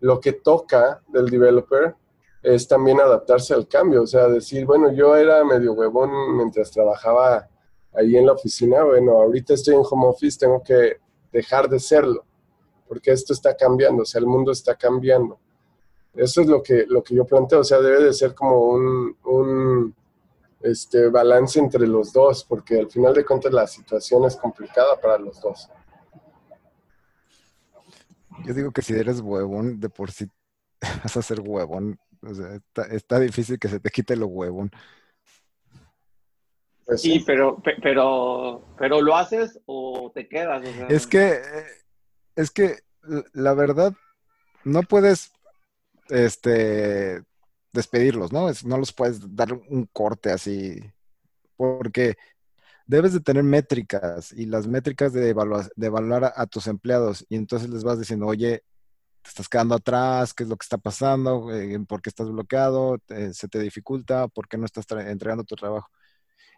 Lo 0.00 0.18
que 0.18 0.32
toca 0.32 1.00
del 1.06 1.26
developer 1.30 1.94
es 2.42 2.66
también 2.66 3.00
adaptarse 3.00 3.54
al 3.54 3.68
cambio, 3.68 4.02
o 4.02 4.06
sea, 4.08 4.26
decir, 4.26 4.66
bueno, 4.66 4.92
yo 4.92 5.14
era 5.14 5.44
medio 5.44 5.74
huevón 5.74 6.36
mientras 6.36 6.72
trabajaba 6.72 7.48
ahí 7.96 8.16
en 8.16 8.26
la 8.26 8.32
oficina, 8.32 8.82
bueno, 8.84 9.12
ahorita 9.12 9.54
estoy 9.54 9.74
en 9.74 9.82
home 9.88 10.06
office, 10.06 10.38
tengo 10.38 10.62
que 10.62 10.98
dejar 11.32 11.68
de 11.68 11.78
serlo, 11.78 12.24
porque 12.88 13.12
esto 13.12 13.32
está 13.32 13.56
cambiando, 13.56 14.02
o 14.02 14.06
sea, 14.06 14.20
el 14.20 14.26
mundo 14.26 14.52
está 14.52 14.74
cambiando. 14.74 15.38
Eso 16.14 16.42
es 16.42 16.46
lo 16.46 16.62
que, 16.62 16.86
lo 16.88 17.02
que 17.02 17.14
yo 17.14 17.24
planteo, 17.24 17.60
o 17.60 17.64
sea, 17.64 17.80
debe 17.80 18.04
de 18.04 18.12
ser 18.12 18.34
como 18.34 18.68
un, 18.68 19.16
un 19.24 19.94
este, 20.60 21.08
balance 21.08 21.58
entre 21.58 21.86
los 21.86 22.12
dos, 22.12 22.44
porque 22.44 22.78
al 22.78 22.90
final 22.90 23.12
de 23.12 23.24
cuentas 23.24 23.52
la 23.52 23.66
situación 23.66 24.24
es 24.24 24.36
complicada 24.36 24.98
para 25.00 25.18
los 25.18 25.40
dos. 25.40 25.68
Yo 28.44 28.54
digo 28.54 28.72
que 28.72 28.82
si 28.82 28.94
eres 28.94 29.20
huevón, 29.20 29.80
de 29.80 29.88
por 29.88 30.10
sí 30.10 30.26
vas 31.02 31.16
a 31.16 31.22
ser 31.22 31.40
huevón. 31.40 31.98
O 32.22 32.34
sea, 32.34 32.58
está, 32.90 33.20
difícil 33.20 33.58
que 33.58 33.68
se 33.68 33.80
te 33.80 33.90
quite 33.90 34.16
lo 34.16 34.26
huevón. 34.26 34.70
Pues 36.86 37.00
sí, 37.00 37.22
pero, 37.26 37.62
pero, 37.82 38.74
pero 38.78 39.00
lo 39.00 39.16
haces 39.16 39.58
o 39.66 40.12
te 40.14 40.28
quedas. 40.28 40.62
Es 40.88 41.06
que, 41.06 41.40
es 42.36 42.50
que 42.50 42.80
la 43.32 43.54
verdad, 43.54 43.94
no 44.64 44.82
puedes, 44.82 45.32
este, 46.08 47.22
despedirlos, 47.72 48.32
¿no? 48.32 48.48
no 48.64 48.78
los 48.78 48.92
puedes 48.92 49.34
dar 49.34 49.52
un 49.52 49.86
corte 49.92 50.30
así, 50.30 50.80
porque 51.56 52.16
debes 52.86 53.12
de 53.12 53.20
tener 53.20 53.42
métricas 53.42 54.32
y 54.32 54.46
las 54.46 54.66
métricas 54.66 55.12
de, 55.12 55.30
evaluar 55.30 56.32
a, 56.36 56.46
tus 56.46 56.66
empleados 56.66 57.24
y 57.28 57.36
entonces 57.36 57.68
les 57.70 57.84
vas 57.84 57.98
diciendo, 57.98 58.26
oye, 58.26 58.62
te 59.22 59.30
estás 59.30 59.48
quedando 59.48 59.74
atrás, 59.74 60.34
qué 60.34 60.42
es 60.42 60.48
lo 60.50 60.56
que 60.56 60.64
está 60.64 60.76
pasando, 60.76 61.50
eh, 61.52 61.78
por 61.88 62.02
qué 62.02 62.10
estás 62.10 62.30
bloqueado, 62.30 62.98
se 63.32 63.48
te 63.48 63.58
dificulta, 63.58 64.28
por 64.28 64.48
qué 64.48 64.58
no 64.58 64.66
estás 64.66 64.86
entregando 64.90 65.44
tu 65.44 65.56
trabajo. 65.56 65.88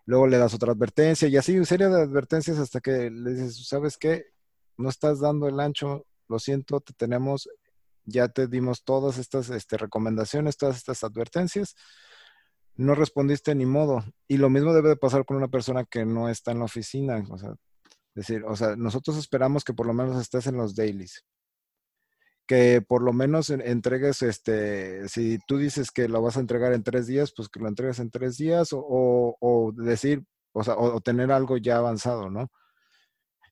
Luego 0.07 0.27
le 0.27 0.39
das 0.39 0.55
otra 0.55 0.73
advertencia 0.73 1.29
y 1.29 1.37
así 1.37 1.57
una 1.57 1.67
serie 1.67 1.89
de 1.89 2.01
advertencias 2.01 2.59
hasta 2.59 2.81
que 2.81 3.11
le 3.11 3.33
dices, 3.33 3.69
¿sabes 3.69 3.99
qué? 3.99 4.27
No 4.79 4.89
estás 4.89 5.21
dando 5.21 5.49
el 5.49 5.61
ancho, 5.61 6.07
lo 6.29 6.39
siento, 6.39 6.81
te 6.81 6.93
tenemos, 6.95 7.49
ya 8.05 8.29
te 8.29 8.47
dimos 8.47 8.85
todas 8.85 9.19
estas 9.19 9.51
este, 9.51 9.77
recomendaciones, 9.77 10.57
todas 10.57 10.77
estas 10.77 11.03
advertencias 11.05 11.75
no 12.77 12.95
respondiste 12.95 13.55
ni 13.55 13.67
modo. 13.67 14.05
Y 14.29 14.37
lo 14.37 14.51
mismo 14.51 14.73
debe 14.73 14.91
de 14.91 14.97
pasar 14.97 15.25
con 15.25 15.37
una 15.37 15.49
persona 15.49 15.85
que 15.85 16.05
no 16.05 16.29
está 16.29 16.53
en 16.53 16.59
la 16.61 16.67
oficina. 16.67 17.25
O 17.31 17.39
sea, 17.39 17.55
decir, 18.15 18.45
o 18.45 18.57
sea, 18.57 18.77
nosotros 18.77 19.17
esperamos 19.17 19.65
que 19.65 19.75
por 19.75 19.87
lo 19.87 19.95
menos 19.95 20.21
estés 20.21 20.47
en 20.47 20.57
los 20.57 20.75
dailies. 20.75 21.25
Que 22.47 22.81
por 22.81 23.03
lo 23.03 23.13
menos 23.13 23.51
entregues, 23.51 24.23
este, 24.23 25.09
si 25.09 25.39
tú 25.47 25.59
dices 25.59 25.91
que 25.91 26.09
lo 26.09 26.23
vas 26.23 26.37
a 26.37 26.41
entregar 26.41 26.73
en 26.73 26.85
tres 26.85 27.07
días, 27.07 27.33
pues 27.37 27.49
que 27.49 27.61
lo 27.61 27.69
entregues 27.69 27.99
en 27.99 28.11
tres 28.11 28.37
días 28.37 28.69
o, 28.73 29.73
decir, 29.77 30.25
o 30.53 30.63
sea, 30.63 30.77
o, 30.77 31.01
tener 31.01 31.33
algo 31.33 31.57
ya 31.57 31.79
avanzado, 31.79 32.31
¿no? 32.31 32.49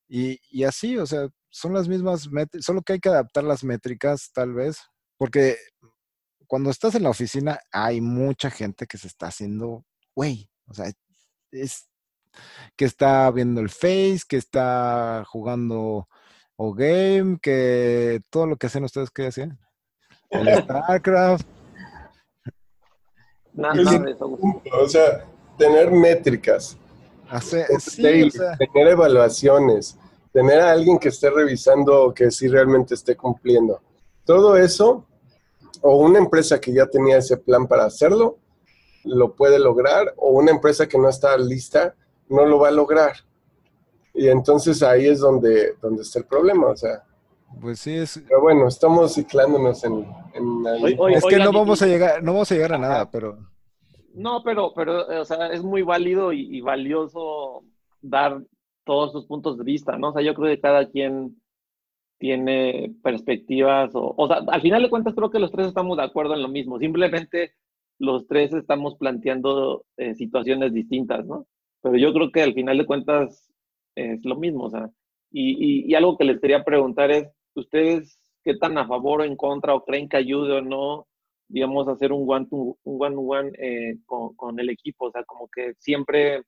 Y, 0.09 0.39
y 0.51 0.65
así, 0.65 0.97
o 0.99 1.07
sea, 1.07 1.29
son 1.51 1.75
las 1.75 1.89
mismas 1.89 2.29
métricas, 2.31 2.65
solo 2.67 2.83
que 2.83 2.95
hay 2.95 3.01
que 3.01 3.09
adaptar 3.09 3.45
las 3.45 3.65
métricas 3.65 4.31
tal 4.33 4.53
vez, 4.55 4.79
porque 5.17 5.57
cuando 6.47 6.71
estás 6.71 6.95
en 6.95 7.05
la 7.05 7.11
oficina 7.11 7.59
hay 7.73 8.01
mucha 8.01 8.51
gente 8.51 8.87
que 8.87 8.99
se 8.99 9.09
está 9.09 9.29
haciendo, 9.29 9.85
güey, 10.15 10.51
o 10.67 10.75
sea, 10.75 10.93
es 11.51 11.89
que 12.77 12.85
está 12.85 13.31
viendo 13.31 13.61
el 13.61 13.71
Face, 13.71 14.23
que 14.29 14.37
está 14.37 15.25
jugando 15.27 16.09
o 16.57 16.73
game, 16.73 17.39
que 17.41 18.21
todo 18.31 18.47
lo 18.47 18.57
que 18.57 18.67
hacen 18.67 18.85
ustedes, 18.85 19.11
¿qué 19.11 19.27
hacen? 19.27 19.59
El 20.31 20.63
StarCraft. 20.63 21.47
o 24.73 24.89
sea, 24.89 25.25
tener 25.57 25.91
métricas. 25.91 26.77
tener 28.59 28.89
evaluaciones, 28.89 29.97
tener 30.33 30.61
a 30.61 30.73
alguien 30.73 30.99
que 30.99 31.09
esté 31.09 31.31
revisando 31.31 32.13
que 32.13 32.31
sí 32.31 32.49
realmente 32.49 32.95
esté 32.95 33.17
cumpliendo. 33.17 33.81
Todo 34.25 34.57
eso 34.57 35.07
o 35.87 35.99
una 35.99 36.19
empresa 36.19 36.61
que 36.61 36.73
ya 36.73 36.87
tenía 36.87 37.19
ese 37.19 37.37
plan 37.37 37.67
para 37.67 37.85
hacerlo, 37.85 38.39
lo 39.05 39.35
puede 39.35 39.59
lograr, 39.59 40.15
o 40.17 40.31
una 40.31 40.51
empresa 40.51 40.89
que 40.89 40.97
no 40.97 41.11
está 41.11 41.37
lista, 41.37 41.95
no 42.31 42.47
lo 42.47 42.59
va 42.59 42.69
a 42.69 42.73
lograr. 42.73 43.17
Y 44.15 44.29
entonces 44.29 44.83
ahí 44.83 45.07
es 45.07 45.21
donde, 45.21 45.75
donde 45.83 46.03
está 46.03 46.21
el 46.21 46.27
problema, 46.27 46.69
o 46.69 46.77
sea. 46.77 47.03
Pues 47.61 47.81
sí 47.81 47.95
es. 47.95 48.23
Pero 48.27 48.41
bueno, 48.41 48.69
estamos 48.69 49.15
ciclándonos 49.15 49.85
en, 49.85 50.07
es 51.15 51.25
que 51.25 51.39
no 51.39 51.53
vamos 51.53 51.83
a 51.83 51.87
llegar, 51.87 52.23
no 52.23 52.33
vamos 52.33 52.51
a 52.51 52.55
llegar 52.55 52.75
a 52.75 52.79
nada, 52.79 53.11
pero. 53.11 53.39
No, 54.15 54.43
pero, 54.45 54.73
pero, 54.75 55.21
o 55.21 55.25
sea, 55.25 55.49
es 55.49 55.63
muy 55.63 55.83
válido 55.83 56.33
y, 56.33 56.57
y 56.57 56.61
valioso 56.61 57.65
dar 58.01 58.41
todos 58.85 59.13
sus 59.13 59.27
puntos 59.27 59.59
de 59.59 59.65
vista, 59.65 59.99
¿no? 59.99 60.11
O 60.11 60.13
sea, 60.13 60.23
yo 60.23 60.35
creo 60.35 60.55
que 60.55 60.61
cada 60.61 60.89
quien 60.89 61.37
tiene 62.19 62.95
perspectivas, 63.03 63.95
o, 63.95 64.15
o 64.17 64.29
sea, 64.29 64.39
al 64.47 64.61
final 64.61 64.83
de 64.83 64.91
cuentas 64.91 65.15
creo 65.15 65.31
que 65.31 65.39
los 65.39 65.51
tres 65.51 65.67
estamos 65.67 65.97
de 65.97 66.05
acuerdo 66.05 66.35
en 66.35 66.43
lo 66.43 66.49
mismo, 66.49 66.79
simplemente 66.79 67.55
los 67.99 68.27
tres 68.27 68.53
estamos 68.53 68.97
planteando 68.97 69.85
eh, 69.97 70.15
situaciones 70.15 70.73
distintas, 70.73 71.27
¿no? 71.27 71.47
Pero 71.83 71.97
yo 71.97 72.13
creo 72.13 72.31
que 72.31 72.43
al 72.43 72.55
final 72.55 72.79
de 72.79 72.87
cuentas 72.87 73.53
es 73.95 74.25
lo 74.25 74.37
mismo, 74.37 74.65
o 74.65 74.71
sea, 74.71 74.91
y, 75.31 75.91
y, 75.91 75.95
algo 75.97 76.17
que 76.17 76.25
les 76.25 76.41
quería 76.41 76.63
preguntar 76.63 77.11
es, 77.11 77.29
¿ustedes 77.57 78.19
qué 78.45 78.57
tan 78.57 78.79
a 78.79 78.87
favor 78.87 79.21
o 79.21 79.25
en 79.25 79.37
contra 79.37 79.75
o 79.75 79.85
creen 79.85 80.09
que 80.09 80.17
ayude 80.17 80.59
o 80.59 80.61
no, 80.61 81.09
digamos, 81.49 81.89
hacer 81.89 82.13
un 82.13 82.25
one-to-one 82.31 83.17
one, 83.17 83.17
one, 83.17 83.53
eh, 83.59 83.97
con, 84.07 84.37
con, 84.37 84.61
el 84.61 84.71
equipo? 84.71 85.07
O 85.07 85.11
sea, 85.11 85.25
como 85.25 85.49
que 85.49 85.75
siempre 85.79 86.43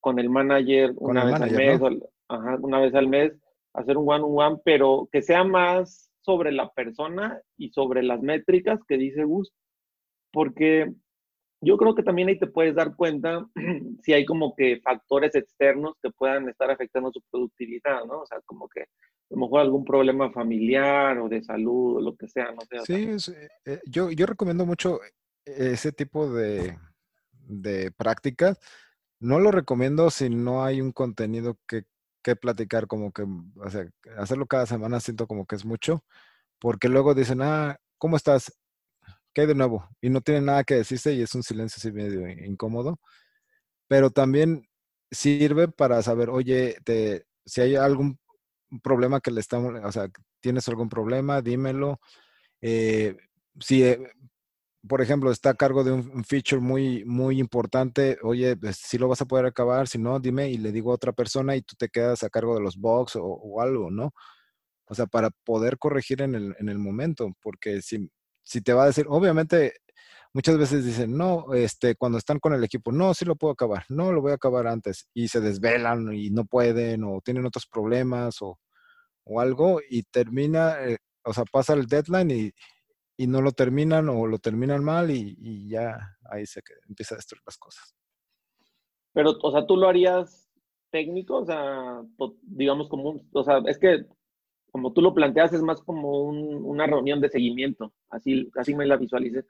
con 0.00 0.18
el 0.18 0.28
manager 0.30 0.92
una 0.96 1.24
vez 1.24 1.40
al 1.40 1.50
mes, 1.52 1.80
ajá, 2.28 2.58
una 2.60 2.80
vez 2.80 2.94
al 2.94 3.06
mes, 3.06 3.32
hacer 3.72 3.96
un 3.96 4.08
one-on-one, 4.08 4.60
pero 4.64 5.08
que 5.12 5.22
sea 5.22 5.44
más 5.44 6.10
sobre 6.22 6.50
la 6.50 6.70
persona 6.70 7.40
y 7.56 7.70
sobre 7.70 8.02
las 8.02 8.20
métricas 8.20 8.80
que 8.88 8.96
dice 8.96 9.24
Gus, 9.24 9.52
porque 10.32 10.92
yo 11.62 11.76
creo 11.76 11.94
que 11.94 12.02
también 12.02 12.28
ahí 12.28 12.38
te 12.38 12.46
puedes 12.46 12.74
dar 12.74 12.94
cuenta 12.94 13.46
si 14.02 14.12
hay 14.12 14.24
como 14.24 14.54
que 14.54 14.80
factores 14.80 15.34
externos 15.34 15.94
que 16.02 16.10
puedan 16.10 16.48
estar 16.48 16.70
afectando 16.70 17.10
su 17.12 17.22
productividad, 17.30 18.04
¿no? 18.04 18.20
O 18.20 18.26
sea, 18.26 18.40
como 18.44 18.68
que 18.68 18.82
a 18.82 18.86
lo 19.30 19.38
mejor 19.38 19.60
algún 19.60 19.84
problema 19.84 20.30
familiar 20.30 21.18
o 21.18 21.28
de 21.28 21.42
salud 21.42 21.96
o 21.96 22.00
lo 22.00 22.16
que 22.16 22.28
sea, 22.28 22.52
no. 22.52 22.60
Sí, 22.84 23.32
eh, 23.64 23.80
yo, 23.86 24.10
yo 24.10 24.26
recomiendo 24.26 24.66
mucho 24.66 25.00
ese 25.44 25.92
tipo 25.92 26.30
de, 26.32 26.76
de 27.48 27.90
prácticas. 27.92 28.58
No 29.20 29.38
lo 29.38 29.50
recomiendo 29.52 30.10
si 30.10 30.28
no 30.28 30.64
hay 30.64 30.80
un 30.80 30.92
contenido 30.92 31.56
que 31.66 31.84
que 32.22 32.36
platicar, 32.36 32.86
como 32.86 33.12
que, 33.12 33.22
o 33.22 33.70
sea, 33.70 33.86
hacerlo 34.16 34.46
cada 34.46 34.66
semana 34.66 35.00
siento 35.00 35.26
como 35.26 35.46
que 35.46 35.56
es 35.56 35.64
mucho, 35.64 36.04
porque 36.58 36.88
luego 36.88 37.14
dicen, 37.14 37.42
ah, 37.42 37.76
¿cómo 37.98 38.16
estás? 38.16 38.52
¿Qué 39.34 39.42
hay 39.42 39.46
de 39.46 39.54
nuevo? 39.54 39.88
Y 40.00 40.10
no 40.10 40.20
tienen 40.20 40.46
nada 40.46 40.64
que 40.64 40.74
decirse 40.74 41.14
y 41.14 41.22
es 41.22 41.34
un 41.34 41.42
silencio 41.42 41.78
así 41.78 41.92
medio 41.92 42.28
incómodo, 42.28 43.00
pero 43.88 44.10
también 44.10 44.68
sirve 45.10 45.68
para 45.68 46.02
saber, 46.02 46.30
oye, 46.30 46.76
te, 46.84 47.26
si 47.46 47.60
hay 47.62 47.76
algún 47.76 48.18
problema 48.82 49.20
que 49.20 49.30
le 49.30 49.40
estamos, 49.40 49.74
o 49.84 49.92
sea, 49.92 50.08
tienes 50.40 50.68
algún 50.68 50.88
problema, 50.88 51.42
dímelo. 51.42 52.00
Eh, 52.62 53.16
si 53.60 53.84
eh, 53.84 54.00
por 54.88 55.00
ejemplo, 55.00 55.30
está 55.30 55.50
a 55.50 55.54
cargo 55.54 55.84
de 55.84 55.92
un 55.92 56.24
feature 56.24 56.60
muy, 56.60 57.04
muy 57.04 57.38
importante, 57.38 58.18
oye, 58.22 58.56
pues, 58.56 58.76
si 58.78 58.98
lo 58.98 59.08
vas 59.08 59.20
a 59.20 59.26
poder 59.26 59.46
acabar, 59.46 59.86
si 59.88 59.98
no, 59.98 60.18
dime 60.18 60.50
y 60.50 60.58
le 60.58 60.72
digo 60.72 60.90
a 60.90 60.94
otra 60.96 61.12
persona 61.12 61.54
y 61.56 61.62
tú 61.62 61.76
te 61.76 61.88
quedas 61.88 62.22
a 62.24 62.30
cargo 62.30 62.54
de 62.56 62.62
los 62.62 62.76
bugs 62.76 63.16
o, 63.16 63.60
algo, 63.60 63.90
¿no? 63.90 64.12
O 64.86 64.94
sea, 64.94 65.06
para 65.06 65.30
poder 65.44 65.78
corregir 65.78 66.22
en 66.22 66.34
el, 66.34 66.56
en 66.58 66.68
el 66.68 66.78
momento, 66.78 67.32
porque 67.42 67.82
si, 67.82 68.10
si 68.42 68.60
te 68.62 68.72
va 68.72 68.84
a 68.84 68.86
decir, 68.86 69.06
obviamente, 69.08 69.74
muchas 70.32 70.58
veces 70.58 70.84
dicen, 70.84 71.16
no, 71.16 71.52
este, 71.54 71.94
cuando 71.94 72.18
están 72.18 72.38
con 72.38 72.54
el 72.54 72.64
equipo, 72.64 72.92
no, 72.92 73.14
sí 73.14 73.24
lo 73.24 73.36
puedo 73.36 73.52
acabar, 73.52 73.84
no, 73.88 74.12
lo 74.12 74.20
voy 74.22 74.32
a 74.32 74.36
acabar 74.36 74.66
antes, 74.66 75.08
y 75.14 75.28
se 75.28 75.40
desvelan 75.40 76.12
y 76.12 76.30
no 76.30 76.44
pueden, 76.44 77.04
o 77.04 77.20
tienen 77.22 77.46
otros 77.46 77.66
problemas, 77.66 78.42
o, 78.42 78.58
o 79.24 79.40
algo, 79.40 79.80
y 79.88 80.02
termina, 80.04 80.84
eh, 80.84 80.98
o 81.24 81.32
sea, 81.32 81.44
pasa 81.44 81.74
el 81.74 81.86
deadline 81.86 82.30
y, 82.30 82.52
y 83.16 83.26
no 83.26 83.40
lo 83.40 83.52
terminan 83.52 84.08
o 84.08 84.26
lo 84.26 84.38
terminan 84.38 84.82
mal 84.82 85.10
y, 85.10 85.68
ya 85.68 85.96
ahí 86.30 86.46
se 86.46 86.60
empieza 86.88 87.14
a 87.14 87.18
destruir 87.18 87.42
las 87.46 87.56
cosas. 87.56 87.94
Pero, 89.12 89.36
o 89.42 89.52
sea, 89.52 89.66
tú 89.66 89.76
lo 89.76 89.88
harías 89.88 90.50
técnico, 90.90 91.38
o 91.38 91.46
sea, 91.46 92.02
digamos 92.42 92.88
como 92.88 93.20
o 93.32 93.44
sea, 93.44 93.62
es 93.66 93.78
que 93.78 94.06
como 94.72 94.92
tú 94.92 95.02
lo 95.02 95.14
planteas 95.14 95.52
es 95.52 95.62
más 95.62 95.80
como 95.82 96.22
una 96.22 96.86
reunión 96.86 97.20
de 97.20 97.28
seguimiento, 97.28 97.92
así, 98.08 98.50
así 98.56 98.74
me 98.74 98.86
la 98.86 98.96
visualicé. 98.96 99.44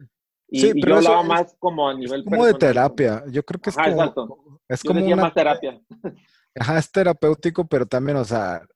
Y, 0.49 0.61
sí, 0.61 0.73
pero 0.75 0.89
yo 0.89 0.97
hablaba 0.97 1.23
más 1.23 1.57
como 1.59 1.89
a 1.89 1.95
nivel 1.95 2.25
como 2.25 2.45
de 2.45 2.55
terapia, 2.55 3.25
yo 3.31 3.43
creo 3.45 3.61
que 3.61 3.71
es 3.71 3.77
como, 3.77 4.61
es 4.69 4.83
como 4.83 5.05
una, 5.05 5.17
más 5.17 5.33
terapia. 5.33 5.81
Ajá, 6.57 6.77
es 6.77 6.91
terapéutico, 6.91 7.67
pero 7.67 7.87
también, 7.87 8.19
o 8.19 8.25
sea, 8.25 8.67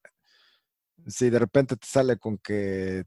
si 1.07 1.28
de 1.28 1.38
repente 1.38 1.76
te 1.76 1.86
sale 1.86 2.16
con 2.16 2.38
que 2.38 3.03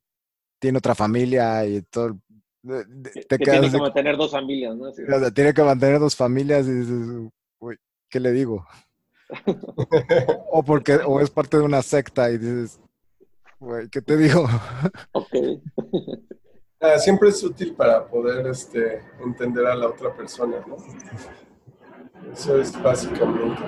tiene 0.60 0.78
otra 0.78 0.94
familia 0.94 1.66
y 1.66 1.82
todo. 1.84 2.20
tiene 2.62 3.72
que 3.72 3.78
mantener 3.80 4.18
dos 4.18 4.32
familias, 4.32 4.76
¿no? 4.76 4.92
tiene 5.32 5.54
que 5.54 5.64
mantener 5.64 5.98
dos 5.98 6.16
familias 6.16 6.68
y 6.68 6.74
dices, 6.74 7.32
uy, 7.60 7.78
¿qué 8.10 8.20
le 8.20 8.34
digo? 8.34 8.68
o 10.52 10.62
porque 10.62 10.96
o 10.96 11.22
es 11.22 11.30
parte 11.30 11.58
de 11.58 11.64
una 11.64 11.82
secta 11.82 12.30
y 12.30 12.38
dices, 12.38 12.80
güey, 13.60 13.90
¿qué 13.90 14.02
te 14.02 14.18
digo? 14.18 14.46
ok. 15.14 15.36
Ah, 16.82 16.98
siempre 16.98 17.30
es 17.30 17.44
útil 17.44 17.76
para 17.76 18.08
poder 18.08 18.48
este, 18.48 19.02
entender 19.24 19.66
a 19.66 19.76
la 19.76 19.88
otra 19.88 20.16
persona, 20.16 20.64
¿no? 20.66 20.78
Eso 22.32 22.60
es 22.60 22.82
básicamente. 22.82 23.64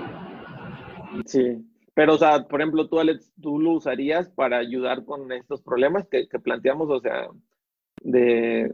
Sí. 1.26 1.66
Pero, 1.94 2.14
o 2.14 2.18
sea, 2.18 2.48
por 2.48 2.62
ejemplo, 2.62 2.88
tú, 2.88 3.00
Alex, 3.00 3.32
tú 3.42 3.60
lo 3.60 3.72
usarías 3.72 4.30
para 4.30 4.58
ayudar 4.58 5.04
con 5.04 5.32
estos 5.32 5.62
problemas 5.62 6.08
que, 6.08 6.28
que 6.28 6.40
planteamos, 6.40 6.90
o 6.90 7.02
sea, 7.02 7.28
de, 8.02 8.74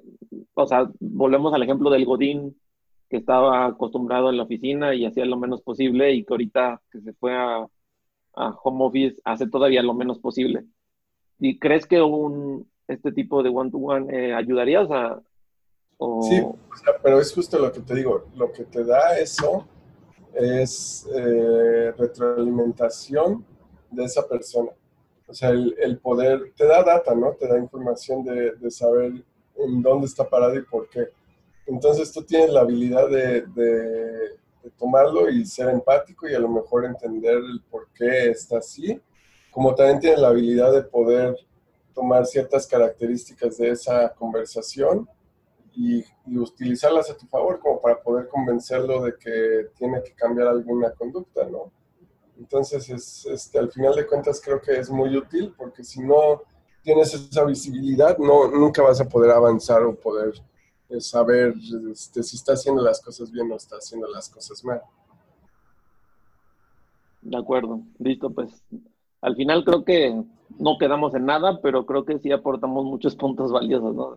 o 0.53 0.67
sea, 0.67 0.89
volvemos 0.99 1.53
al 1.53 1.63
ejemplo 1.63 1.89
del 1.89 2.05
Godín 2.05 2.55
que 3.09 3.17
estaba 3.17 3.65
acostumbrado 3.65 4.29
en 4.29 4.37
la 4.37 4.43
oficina 4.43 4.93
y 4.93 5.05
hacía 5.05 5.25
lo 5.25 5.37
menos 5.37 5.61
posible 5.61 6.13
y 6.13 6.23
que 6.23 6.33
ahorita 6.33 6.81
que 6.91 7.01
se 7.01 7.13
fue 7.13 7.33
a, 7.35 7.65
a 8.35 8.49
home 8.63 8.85
office 8.85 9.21
hace 9.23 9.47
todavía 9.47 9.81
lo 9.81 9.93
menos 9.93 10.19
posible. 10.19 10.65
¿Y 11.39 11.59
crees 11.59 11.85
que 11.85 12.01
un, 12.01 12.69
este 12.87 13.11
tipo 13.11 13.43
de 13.43 13.49
one-to-one 13.49 14.15
eh, 14.15 14.33
ayudaría? 14.33 14.87
O, 15.97 16.21
Sí, 16.23 16.43
pero 17.01 17.19
es 17.19 17.33
justo 17.33 17.57
lo 17.59 17.71
que 17.71 17.81
te 17.81 17.95
digo, 17.95 18.25
lo 18.35 18.51
que 18.51 18.63
te 18.65 18.83
da 18.83 19.17
eso 19.17 19.67
es 20.33 21.07
eh, 21.15 21.91
retroalimentación 21.97 23.43
de 23.89 24.05
esa 24.05 24.27
persona. 24.27 24.71
O 25.27 25.33
sea, 25.33 25.49
el, 25.49 25.99
poder, 26.01 26.53
te 26.55 26.65
da 26.65 26.83
data, 26.83 27.13
¿no? 27.13 27.33
Te 27.33 27.47
da 27.47 27.57
información 27.57 28.23
de, 28.23 28.51
de 28.51 28.71
saber 28.71 29.23
en 29.57 29.81
dónde 29.81 30.05
está 30.05 30.27
parado 30.29 30.55
y 30.55 30.61
por 30.61 30.87
qué. 30.89 31.09
Entonces 31.65 32.11
tú 32.13 32.23
tienes 32.23 32.51
la 32.51 32.61
habilidad 32.61 33.09
de, 33.09 33.41
de, 33.41 34.37
tomarlo 34.77 35.29
y 35.29 35.45
ser 35.45 35.69
empático 35.69 36.27
y 36.27 36.33
a 36.33 36.39
lo 36.39 36.49
mejor 36.49 36.85
entender 36.85 37.35
el 37.35 37.61
por 37.69 37.87
qué 37.93 38.29
está 38.29 38.57
así, 38.57 38.99
como 39.57 39.73
también 39.73 39.99
tienes 39.99 40.19
la 40.19 40.27
habilidad 40.27 40.71
de 40.71 40.83
poder 40.83 41.35
tomar 41.91 42.27
ciertas 42.27 42.67
características 42.67 43.57
de 43.57 43.71
esa 43.71 44.13
conversación 44.13 45.09
y, 45.73 46.05
y, 46.27 46.37
utilizarlas 46.37 47.09
a 47.09 47.17
tu 47.17 47.25
favor 47.25 47.59
como 47.59 47.81
para 47.81 47.99
poder 47.99 48.27
convencerlo 48.27 49.01
de 49.01 49.15
que 49.17 49.69
tiene 49.75 50.03
que 50.03 50.13
cambiar 50.13 50.49
alguna 50.49 50.91
conducta, 50.91 51.43
¿no? 51.49 51.71
Entonces, 52.37 52.87
es, 52.87 53.25
este, 53.25 53.57
al 53.57 53.71
final 53.71 53.95
de 53.95 54.05
cuentas 54.05 54.39
creo 54.39 54.61
que 54.61 54.77
es 54.77 54.91
muy 54.91 55.17
útil 55.17 55.51
porque 55.57 55.83
si 55.83 56.01
no 56.01 56.43
tienes 56.83 57.15
esa 57.15 57.43
visibilidad, 57.43 58.15
no, 58.19 58.51
nunca 58.51 58.83
vas 58.83 59.01
a 59.01 59.09
poder 59.09 59.31
avanzar 59.31 59.81
o 59.81 59.95
poder 59.95 60.33
saber 60.99 61.55
este, 61.91 62.21
si 62.21 62.35
está 62.35 62.53
haciendo 62.53 62.83
las 62.83 63.01
cosas 63.01 63.31
bien 63.31 63.51
o 63.51 63.55
está 63.55 63.77
haciendo 63.77 64.07
las 64.07 64.29
cosas 64.29 64.63
mal. 64.63 64.83
De 67.23 67.37
acuerdo, 67.37 67.81
listo, 67.97 68.29
pues 68.29 68.51
al 69.21 69.35
final 69.35 69.63
creo 69.63 69.83
que 69.83 70.23
no 70.59 70.77
quedamos 70.77 71.13
en 71.15 71.25
nada, 71.25 71.59
pero 71.61 71.85
creo 71.85 72.05
que 72.05 72.19
sí 72.19 72.31
aportamos 72.31 72.85
muchos 72.85 73.15
puntos 73.15 73.51
valiosos, 73.51 73.95
¿no? 73.95 74.15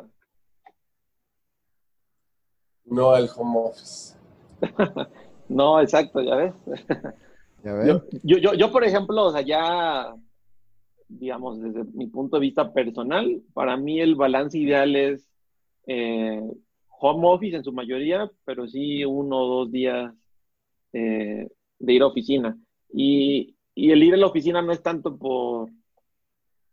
No 2.84 3.11
al 3.11 3.28
home 3.36 3.59
office. 3.59 4.16
no, 5.48 5.80
exacto, 5.80 6.20
ya 6.20 6.34
ves. 6.36 6.55
Yo, 7.62 8.38
yo, 8.38 8.55
yo, 8.55 8.72
por 8.72 8.84
ejemplo, 8.84 9.26
o 9.26 9.32
sea, 9.32 9.42
ya, 9.42 10.14
digamos, 11.09 11.61
desde 11.61 11.84
mi 11.92 12.07
punto 12.07 12.36
de 12.36 12.40
vista 12.40 12.72
personal, 12.72 13.42
para 13.53 13.76
mí 13.76 14.01
el 14.01 14.14
balance 14.14 14.57
ideal 14.59 14.96
es 14.96 15.28
eh, 15.86 16.42
home 16.98 17.28
office 17.28 17.57
en 17.57 17.64
su 17.64 17.72
mayoría, 17.72 18.30
pero 18.44 18.66
sí 18.66 19.05
uno 19.05 19.38
o 19.38 19.48
dos 19.59 19.72
días 19.72 20.12
eh, 20.92 21.48
de 21.78 21.92
ir 21.92 22.03
a 22.03 22.07
oficina. 22.07 22.59
Y, 22.92 23.57
el 23.89 24.03
ir 24.03 24.14
a 24.14 24.16
la 24.18 24.26
oficina 24.26 24.61
no 24.61 24.72
es 24.72 24.83
tanto 24.83 25.16
por, 25.16 25.70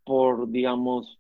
por, 0.04 0.50
digamos, 0.50 1.20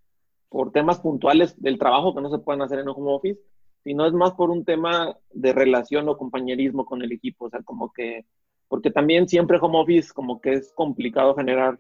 por 0.50 0.72
temas 0.72 1.00
puntuales 1.00 1.62
del 1.62 1.78
trabajo 1.78 2.14
que 2.14 2.22
no 2.22 2.30
se 2.30 2.40
pueden 2.40 2.62
hacer 2.62 2.80
en 2.80 2.90
home 2.90 3.14
office, 3.14 3.40
sino 3.84 4.06
es 4.06 4.14
más 4.14 4.34
por 4.34 4.50
un 4.50 4.66
tema 4.66 5.18
de 5.32 5.54
relación 5.54 6.10
o 6.10 6.18
compañerismo 6.18 6.86
con 6.86 7.02
el 7.02 7.12
equipo. 7.12 7.46
O 7.46 7.50
sea, 7.50 7.62
como 7.64 7.94
que, 7.94 8.26
porque 8.68 8.92
también 8.92 9.30
siempre 9.30 9.60
home 9.62 9.80
office 9.80 10.12
como 10.14 10.42
que 10.42 10.54
es 10.54 10.74
complicado 10.74 11.36
generar 11.36 11.80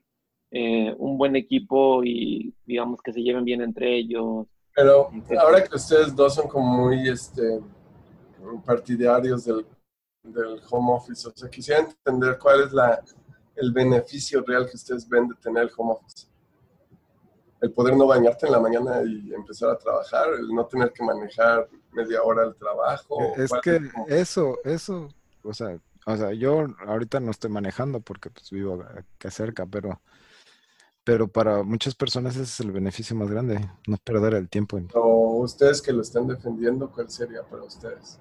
eh, 0.51 0.95
un 0.97 1.17
buen 1.17 1.35
equipo 1.35 2.03
y 2.03 2.53
digamos 2.65 3.01
que 3.01 3.11
se 3.11 3.21
lleven 3.21 3.43
bien 3.43 3.61
entre 3.61 3.97
ellos, 3.97 4.47
pero 4.77 5.09
ahora 5.39 5.63
que 5.63 5.75
ustedes 5.75 6.15
dos 6.15 6.35
son 6.35 6.47
como 6.47 6.85
muy 6.85 7.09
este, 7.09 7.59
partidarios 8.63 9.43
del, 9.43 9.65
del 10.21 10.61
home 10.69 10.93
office, 10.93 11.27
o 11.27 11.31
sea, 11.35 11.49
quisiera 11.49 11.81
entender 11.81 12.37
cuál 12.37 12.61
es 12.61 12.71
la, 12.71 13.03
el 13.57 13.71
beneficio 13.71 14.43
real 14.45 14.69
que 14.69 14.75
ustedes 14.75 15.07
ven 15.07 15.27
de 15.27 15.35
tener 15.35 15.63
el 15.63 15.71
home 15.75 15.93
office. 15.93 16.27
El 17.59 17.71
poder 17.71 17.97
no 17.97 18.05
bañarte 18.05 18.45
en 18.45 18.51
la 18.51 18.59
mañana 18.59 19.01
y 19.03 19.33
empezar 19.33 19.71
a 19.71 19.77
trabajar, 19.77 20.29
el 20.39 20.47
no 20.49 20.65
tener 20.65 20.93
que 20.93 21.03
manejar 21.03 21.67
media 21.91 22.21
hora 22.21 22.43
el 22.43 22.55
trabajo. 22.55 23.17
Es 23.35 23.51
que 23.63 23.81
eso, 24.07 24.59
eso, 24.63 25.09
o 25.43 25.53
sea, 25.53 25.79
o 26.05 26.15
sea, 26.15 26.33
yo 26.33 26.67
ahorita 26.85 27.19
no 27.19 27.31
estoy 27.31 27.49
manejando 27.49 27.99
porque 27.99 28.29
pues 28.29 28.49
vivo 28.51 28.81
acá 28.83 29.31
cerca, 29.31 29.65
pero 29.65 29.99
pero 31.07 31.29
para 31.29 31.63
muchas 31.63 31.95
personas 31.95 32.35
ese 32.35 32.43
es 32.43 32.59
el 32.59 32.73
beneficio 32.73 33.15
más 33.15 33.29
grande, 33.29 33.59
no 33.87 33.95
perder 33.95 34.33
el 34.33 34.49
tiempo. 34.49 34.77
O 34.93 35.37
ustedes 35.41 35.81
que 35.81 35.93
lo 35.93 36.01
están 36.01 36.27
defendiendo, 36.27 36.91
¿cuál 36.91 37.09
sería 37.09 37.43
para 37.43 37.63
ustedes? 37.63 38.19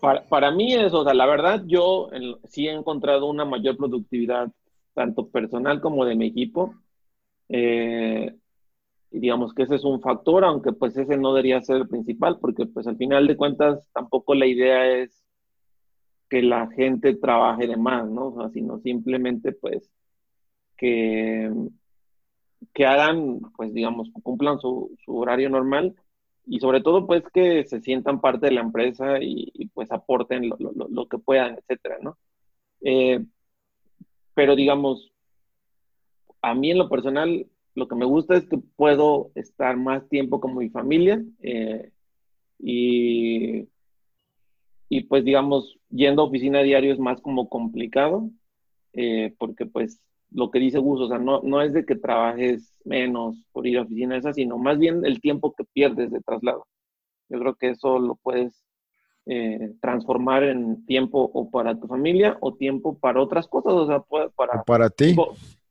Para, 0.00 0.50
mí 0.50 0.74
es, 0.74 0.92
o 0.92 1.04
sea, 1.04 1.14
la 1.14 1.26
verdad 1.26 1.62
yo 1.66 2.08
sí 2.48 2.68
he 2.68 2.72
encontrado 2.72 3.26
una 3.26 3.44
mayor 3.44 3.76
productividad, 3.76 4.52
tanto 4.94 5.28
personal 5.28 5.80
como 5.80 6.04
de 6.04 6.16
mi 6.16 6.26
equipo. 6.26 6.74
Eh, 7.48 8.34
digamos 9.10 9.54
que 9.54 9.62
ese 9.62 9.76
es 9.76 9.84
un 9.84 10.00
factor, 10.00 10.44
aunque 10.44 10.72
pues 10.72 10.96
ese 10.96 11.16
no 11.16 11.32
debería 11.32 11.62
ser 11.62 11.76
el 11.76 11.88
principal, 11.88 12.38
porque 12.40 12.66
pues 12.66 12.86
al 12.86 12.96
final 12.96 13.26
de 13.26 13.36
cuentas 13.36 13.88
tampoco 13.92 14.34
la 14.34 14.46
idea 14.46 14.86
es 14.98 15.24
que 16.28 16.42
la 16.42 16.68
gente 16.70 17.14
trabaje 17.14 17.66
de 17.66 17.76
más, 17.76 18.08
¿no? 18.08 18.28
O 18.28 18.34
sea, 18.36 18.50
sino 18.50 18.78
simplemente 18.80 19.52
pues 19.52 19.90
que, 20.76 21.50
que 22.74 22.86
hagan, 22.86 23.40
pues 23.56 23.72
digamos, 23.72 24.10
cumplan 24.22 24.58
su, 24.60 24.96
horario 25.06 25.50
normal 25.50 25.94
y 26.46 26.60
sobre 26.60 26.80
todo 26.80 27.06
pues 27.06 27.24
que 27.32 27.64
se 27.64 27.80
sientan 27.80 28.20
parte 28.20 28.46
de 28.46 28.52
la 28.52 28.60
empresa 28.60 29.18
y, 29.20 29.70
pues 29.74 29.90
aporten 29.90 30.48
lo, 30.48 31.08
que 31.08 31.18
puedan, 31.18 31.56
etcétera, 31.58 31.98
¿no? 32.00 32.16
Eh, 32.82 33.24
pero 34.34 34.54
digamos, 34.54 35.12
a 36.42 36.54
mí 36.54 36.70
en 36.70 36.78
lo 36.78 36.88
personal 36.88 37.46
lo 37.74 37.88
que 37.88 37.94
me 37.94 38.06
gusta 38.06 38.36
es 38.36 38.46
que 38.48 38.58
puedo 38.58 39.30
estar 39.34 39.76
más 39.76 40.08
tiempo 40.08 40.40
con 40.40 40.56
mi 40.56 40.70
familia 40.70 41.22
eh, 41.42 41.90
y 42.58 43.68
y 44.88 45.02
pues 45.04 45.24
digamos, 45.24 45.78
yendo 45.90 46.22
a 46.22 46.26
oficina 46.26 46.62
diario 46.62 46.92
es 46.92 46.98
más 46.98 47.20
como 47.20 47.48
complicado, 47.48 48.30
eh, 48.92 49.34
porque 49.38 49.66
pues 49.66 50.00
lo 50.30 50.50
que 50.50 50.58
dice 50.58 50.78
Gus, 50.78 51.00
o 51.00 51.08
sea, 51.08 51.18
no, 51.18 51.40
no 51.42 51.62
es 51.62 51.72
de 51.72 51.84
que 51.84 51.96
trabajes 51.96 52.74
menos 52.84 53.36
por 53.52 53.66
ir 53.66 53.78
a 53.78 53.82
oficina 53.82 54.16
esa, 54.16 54.32
sino 54.32 54.58
más 54.58 54.78
bien 54.78 55.04
el 55.04 55.20
tiempo 55.20 55.54
que 55.56 55.64
pierdes 55.64 56.10
de 56.10 56.20
traslado. 56.20 56.66
Yo 57.28 57.38
creo 57.38 57.54
que 57.54 57.70
eso 57.70 57.98
lo 57.98 58.16
puedes 58.16 58.64
eh, 59.26 59.74
transformar 59.80 60.44
en 60.44 60.84
tiempo 60.86 61.30
o 61.32 61.50
para 61.50 61.78
tu 61.78 61.86
familia 61.86 62.36
o 62.40 62.54
tiempo 62.54 62.98
para 62.98 63.20
otras 63.20 63.46
cosas, 63.48 63.72
o 63.72 63.86
sea, 63.86 64.00
para, 64.36 64.62
para 64.62 64.90
ti. 64.90 65.16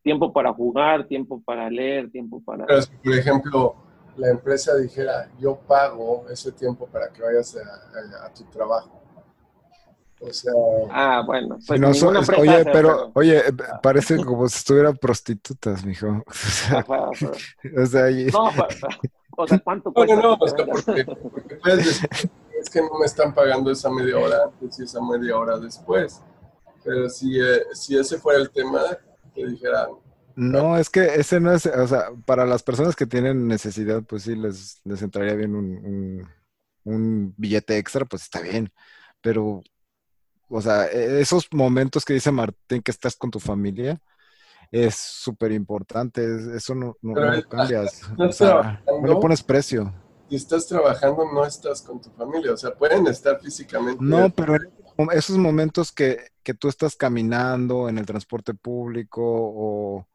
Tiempo, 0.01 0.31
para 0.31 0.53
jugar, 0.53 1.07
tiempo 1.07 1.41
para 1.43 1.67
leer, 1.67 2.11
tiempo 2.11 2.39
para... 2.43 2.67
Pero 2.67 2.81
por 3.03 3.13
ejemplo, 3.15 3.75
la 4.17 4.29
empresa 4.29 4.75
dijera, 4.75 5.31
yo 5.39 5.57
pago 5.67 6.25
ese 6.29 6.51
tiempo 6.51 6.85
para 6.85 7.11
que 7.11 7.23
vayas 7.23 7.57
a 7.57 8.31
tu 8.31 8.43
trabajo 8.45 9.04
o 10.19 10.31
sea. 10.31 10.53
Ah, 10.91 11.23
bueno. 11.25 11.57
Pues 11.67 12.03
oye, 12.37 12.65
pero, 12.65 13.11
oye, 13.13 13.43
parece 13.81 14.17
como 14.17 14.47
si 14.47 14.57
estuvieran 14.57 14.97
prostitutas, 14.97 15.85
mijo. 15.85 16.23
O 17.77 17.85
sea, 17.85 18.09
no, 18.09 18.49
o 19.37 19.47
sea, 19.47 19.59
¿cuánto 19.59 19.91
cuesta? 19.91 20.15
No, 20.15 20.21
no, 20.21 20.29
no, 20.29 20.37
porque, 20.37 20.65
porque 21.21 21.55
puedes 21.55 21.85
decir, 21.85 22.09
es 22.61 22.69
que 22.69 22.81
no 22.81 22.99
me 22.99 23.05
están 23.05 23.33
pagando 23.33 23.71
esa 23.71 23.89
media 23.89 24.17
hora 24.17 24.37
antes 24.45 24.79
y 24.79 24.83
esa 24.83 25.01
media 25.01 25.37
hora 25.37 25.57
después. 25.57 26.21
Pero 26.83 27.09
si, 27.09 27.39
eh, 27.39 27.63
si 27.73 27.97
ese 27.97 28.17
fuera 28.17 28.39
el 28.39 28.49
tema, 28.51 28.81
te 29.33 29.45
dijeran. 29.45 29.89
No, 30.35 30.77
es 30.77 30.89
que 30.89 31.15
ese 31.15 31.39
no 31.39 31.51
es, 31.51 31.65
o 31.65 31.87
sea, 31.87 32.09
para 32.25 32.45
las 32.45 32.61
personas 32.61 32.95
que 32.95 33.05
tienen 33.05 33.47
necesidad, 33.47 34.03
pues 34.03 34.23
sí 34.23 34.35
les, 34.35 34.81
les 34.83 35.01
entraría 35.01 35.33
bien 35.33 35.55
un, 35.55 35.77
un, 35.85 36.29
un 36.83 37.33
billete 37.37 37.77
extra, 37.77 38.05
pues 38.05 38.23
está 38.23 38.41
bien. 38.41 38.71
Pero 39.21 39.63
o 40.55 40.61
sea, 40.61 40.85
e, 40.87 41.19
esos 41.19 41.47
momentos 41.51 42.05
que 42.05 42.13
dice 42.13 42.31
Martín 42.31 42.81
que 42.81 42.91
estás 42.91 43.15
con 43.15 43.29
tu 43.29 43.39
familia 43.39 44.01
es 44.71 44.95
súper 44.95 45.51
importante. 45.51 46.25
Eso 46.55 46.73
no, 46.73 46.95
no, 47.01 47.13
cambias. 47.49 48.01
o 48.17 48.31
sea, 48.31 48.81
no 49.01 49.07
le 49.07 49.15
pones 49.19 49.43
precio. 49.43 49.93
Si 50.29 50.37
estás 50.37 50.65
trabajando, 50.67 51.25
no 51.31 51.45
estás 51.45 51.81
con 51.81 52.01
tu 52.01 52.09
familia. 52.11 52.53
O 52.53 52.57
sea, 52.57 52.73
pueden 52.73 53.05
estar 53.07 53.39
físicamente. 53.39 53.97
No, 54.01 54.29
pero 54.29 54.55
esos 55.11 55.37
momentos 55.37 55.91
que, 55.91 56.29
que 56.41 56.53
tú 56.53 56.69
estás 56.69 56.95
caminando 56.95 57.89
en 57.89 57.97
el 57.97 58.05
transporte 58.05 58.53
público 58.53 59.21
o, 59.23 60.07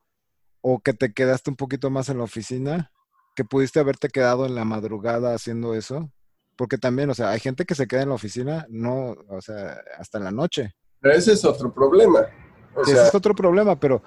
o 0.62 0.80
que 0.80 0.94
te 0.94 1.12
quedaste 1.12 1.50
un 1.50 1.56
poquito 1.56 1.90
más 1.90 2.08
en 2.08 2.18
la 2.18 2.24
oficina, 2.24 2.92
que 3.36 3.44
pudiste 3.44 3.78
haberte 3.78 4.08
quedado 4.08 4.46
en 4.46 4.54
la 4.54 4.64
madrugada 4.64 5.34
haciendo 5.34 5.74
eso, 5.74 6.10
porque 6.60 6.76
también, 6.76 7.08
o 7.08 7.14
sea, 7.14 7.30
hay 7.30 7.40
gente 7.40 7.64
que 7.64 7.74
se 7.74 7.86
queda 7.86 8.02
en 8.02 8.10
la 8.10 8.16
oficina, 8.16 8.66
no, 8.68 9.16
o 9.30 9.40
sea, 9.40 9.80
hasta 9.96 10.18
en 10.18 10.24
la 10.24 10.30
noche. 10.30 10.74
Pero 11.00 11.14
ese 11.14 11.32
es 11.32 11.42
otro 11.42 11.72
problema. 11.72 12.26
ese 12.82 13.02
es 13.02 13.14
otro 13.14 13.34
problema, 13.34 13.80
pero, 13.80 14.02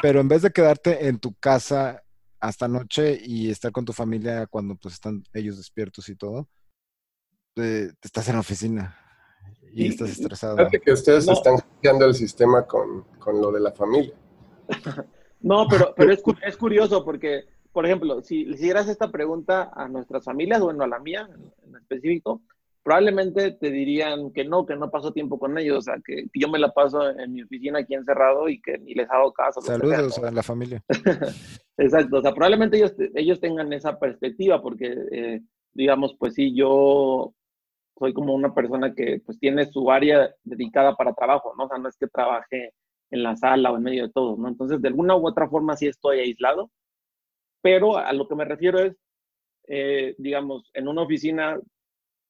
pero 0.00 0.20
en 0.20 0.28
vez 0.28 0.42
de 0.42 0.52
quedarte 0.52 1.08
en 1.08 1.18
tu 1.18 1.34
casa 1.34 2.04
hasta 2.38 2.68
noche 2.68 3.18
y 3.20 3.50
estar 3.50 3.72
con 3.72 3.84
tu 3.84 3.92
familia 3.92 4.46
cuando 4.46 4.76
pues 4.76 4.94
están 4.94 5.24
ellos 5.34 5.56
despiertos 5.56 6.08
y 6.08 6.14
todo, 6.14 6.48
te, 7.52 7.86
estás 8.00 8.28
en 8.28 8.34
la 8.34 8.40
oficina 8.42 8.96
y, 9.72 9.88
estás 9.88 10.10
estresado. 10.10 10.58
Fíjate 10.58 10.78
que 10.78 10.92
ustedes 10.92 11.26
están 11.26 11.56
cambiando 11.58 12.04
el 12.04 12.14
sistema 12.14 12.64
con, 12.64 13.02
con, 13.18 13.40
lo 13.40 13.50
de 13.50 13.58
la 13.58 13.72
familia. 13.72 14.14
no, 15.40 15.66
pero, 15.68 15.92
pero 15.96 16.12
es, 16.12 16.22
es, 16.46 16.56
curioso 16.56 17.04
porque, 17.04 17.48
por 17.76 17.84
ejemplo, 17.84 18.22
si 18.22 18.46
le 18.46 18.54
hicieras 18.54 18.88
esta 18.88 19.12
pregunta 19.12 19.70
a 19.74 19.86
nuestras 19.86 20.24
familias, 20.24 20.62
bueno, 20.62 20.84
a 20.84 20.88
la 20.88 20.98
mía 20.98 21.28
en 21.62 21.76
específico, 21.76 22.40
probablemente 22.82 23.50
te 23.50 23.70
dirían 23.70 24.32
que 24.32 24.46
no, 24.46 24.64
que 24.64 24.76
no 24.76 24.90
paso 24.90 25.12
tiempo 25.12 25.38
con 25.38 25.58
ellos, 25.58 25.76
o 25.76 25.82
sea, 25.82 25.96
que 26.02 26.24
yo 26.32 26.48
me 26.48 26.58
la 26.58 26.72
paso 26.72 27.06
en 27.10 27.34
mi 27.34 27.42
oficina 27.42 27.80
aquí 27.80 27.92
encerrado 27.92 28.48
y 28.48 28.62
que 28.62 28.78
ni 28.78 28.94
les 28.94 29.10
hago 29.10 29.30
caso. 29.30 29.60
Saludos 29.60 30.18
a 30.20 30.30
la 30.30 30.42
familia. 30.42 30.82
Exacto, 31.76 32.16
o 32.16 32.22
sea, 32.22 32.32
probablemente 32.32 32.78
ellos, 32.78 32.94
ellos 33.14 33.40
tengan 33.40 33.70
esa 33.74 33.98
perspectiva 33.98 34.62
porque, 34.62 34.96
eh, 35.12 35.42
digamos, 35.74 36.16
pues 36.18 36.32
sí, 36.32 36.56
yo 36.56 37.34
soy 37.98 38.14
como 38.14 38.32
una 38.32 38.54
persona 38.54 38.94
que 38.94 39.20
pues 39.22 39.38
tiene 39.38 39.66
su 39.66 39.90
área 39.90 40.34
dedicada 40.44 40.96
para 40.96 41.12
trabajo, 41.12 41.52
¿no? 41.58 41.64
O 41.64 41.68
sea, 41.68 41.76
no 41.76 41.90
es 41.90 41.96
que 41.98 42.06
trabaje 42.06 42.72
en 43.10 43.22
la 43.22 43.36
sala 43.36 43.70
o 43.70 43.76
en 43.76 43.82
medio 43.82 44.06
de 44.06 44.12
todo, 44.14 44.38
¿no? 44.38 44.48
Entonces, 44.48 44.80
de 44.80 44.88
alguna 44.88 45.14
u 45.14 45.28
otra 45.28 45.46
forma 45.46 45.76
sí 45.76 45.88
estoy 45.88 46.20
aislado, 46.20 46.70
pero 47.66 47.96
a 47.96 48.12
lo 48.12 48.28
que 48.28 48.36
me 48.36 48.44
refiero 48.44 48.78
es, 48.78 48.96
eh, 49.66 50.14
digamos, 50.18 50.70
en 50.72 50.86
una 50.86 51.02
oficina 51.02 51.60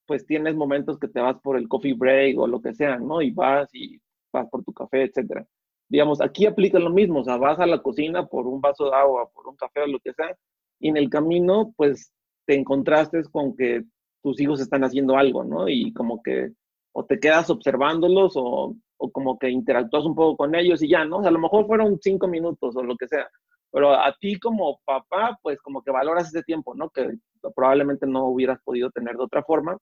pues 0.07 0.25
tienes 0.25 0.55
momentos 0.55 0.99
que 0.99 1.09
te 1.09 1.21
vas 1.21 1.39
por 1.43 1.59
el 1.59 1.69
coffee 1.69 1.93
break 1.93 2.39
o 2.39 2.47
lo 2.47 2.63
que 2.63 2.73
sea, 2.73 2.97
¿no? 2.97 3.21
Y 3.21 3.33
vas 3.33 3.69
y 3.75 4.01
vas 4.33 4.49
por 4.49 4.65
tu 4.65 4.73
café, 4.73 5.03
etcétera. 5.03 5.47
Digamos, 5.91 6.23
aquí 6.23 6.47
aplica 6.47 6.79
lo 6.79 6.89
mismo, 6.89 7.21
o 7.21 7.25
sea, 7.25 7.37
vas 7.37 7.61
a 7.61 7.67
la 7.67 7.83
cocina 7.83 8.27
por 8.27 8.47
un 8.47 8.63
vaso 8.63 8.87
de 8.87 8.97
agua, 8.97 9.29
por 9.29 9.47
un 9.47 9.57
café 9.57 9.83
o 9.83 9.87
lo 9.89 10.01
que 10.01 10.15
sea, 10.15 10.35
y 10.81 10.89
en 10.89 10.97
el 10.97 11.11
camino, 11.11 11.75
pues 11.77 12.15
te 12.47 12.55
encontraste 12.55 13.23
con 13.31 13.55
que 13.55 13.85
tus 14.23 14.41
hijos 14.41 14.59
están 14.63 14.85
haciendo 14.85 15.19
algo, 15.19 15.45
¿no? 15.45 15.69
Y 15.69 15.93
como 15.93 16.23
que 16.23 16.53
o 16.93 17.05
te 17.05 17.21
quedas 17.21 17.51
observándolos 17.51 18.33
o, 18.37 18.75
o 18.97 19.11
como 19.13 19.39
que 19.39 19.51
interactúas 19.51 20.07
un 20.07 20.15
poco 20.15 20.39
con 20.39 20.55
ellos 20.55 20.83
y 20.83 20.89
ya, 20.89 21.05
¿no? 21.05 21.19
O 21.19 21.21
sea, 21.21 21.29
a 21.29 21.33
lo 21.33 21.41
mejor 21.41 21.67
fueron 21.67 21.99
cinco 22.01 22.27
minutos 22.27 22.75
o 22.75 22.83
lo 22.83 22.97
que 22.97 23.07
sea, 23.07 23.29
pero 23.71 23.93
a 23.93 24.15
ti 24.19 24.39
como 24.39 24.81
papá, 24.85 25.39
pues 25.43 25.61
como 25.61 25.83
que 25.83 25.91
valoras 25.91 26.29
ese 26.29 26.43
tiempo, 26.43 26.75
¿no? 26.75 26.91
Que 26.91 27.19
probablemente 27.55 28.07
no 28.07 28.27
hubieras 28.27 28.61
podido 28.65 28.91
tener 28.91 29.17
de 29.17 29.25
otra 29.25 29.43
forma 29.43 29.79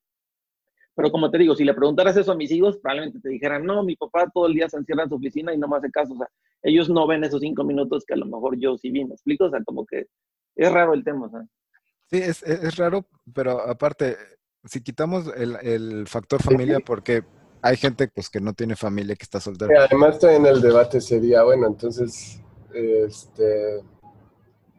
pero 0.95 1.11
como 1.11 1.30
te 1.30 1.39
digo, 1.39 1.57
si 1.57 1.64
le 1.64 1.74
preguntaras 1.74 2.16
eso 2.16 2.32
a 2.32 2.37
mis 2.37 2.51
hijos, 2.53 2.78
probablemente 2.78 3.18
te 3.20 3.28
dijeran, 3.28 3.64
no, 3.64 3.82
mi 3.82 3.97
papá 3.97 4.30
todo 4.32 4.47
el 4.47 4.55
día 4.55 4.68
se 4.68 4.76
encierra 4.76 5.03
en 5.03 5.09
su 5.09 5.16
oficina 5.16 5.53
y 5.53 5.59
no 5.59 5.66
me 5.66 5.76
hace 5.76 5.91
caso. 5.91 6.14
O 6.14 6.16
sea, 6.16 6.28
ellos 6.62 6.89
no 6.89 7.07
ven 7.07 7.24
esos 7.24 7.41
cinco 7.41 7.64
minutos 7.64 8.05
que 8.07 8.14
a 8.14 8.16
lo 8.16 8.26
mejor 8.26 8.57
yo 8.59 8.76
sí 8.78 8.91
vi, 8.91 9.05
¿me 9.05 9.14
explico? 9.14 9.47
O 9.47 9.51
sea, 9.51 9.62
como 9.64 9.85
que 9.85 10.07
es 10.55 10.72
raro 10.72 10.95
el 10.95 11.03
tema, 11.03 11.28
¿sabes? 11.30 11.49
Sí, 12.11 12.18
es, 12.18 12.43
es 12.45 12.76
raro, 12.76 13.07
pero 13.35 13.61
aparte, 13.61 14.16
si 14.64 14.82
quitamos 14.82 15.26
el, 15.37 15.57
el 15.62 16.07
factor 16.07 16.41
familia, 16.41 16.78
porque 16.87 17.24
hay 17.61 17.76
gente 17.76 18.09
pues 18.14 18.30
que 18.30 18.41
no 18.41 18.53
tiene 18.53 18.76
familia, 18.76 19.16
que 19.16 19.24
está 19.24 19.41
soltera. 19.41 19.87
además, 19.87 20.14
estoy 20.14 20.37
en 20.37 20.47
el 20.47 20.61
debate 20.61 21.01
sería, 21.01 21.43
bueno, 21.43 21.66
entonces, 21.66 22.41
este 22.75 23.83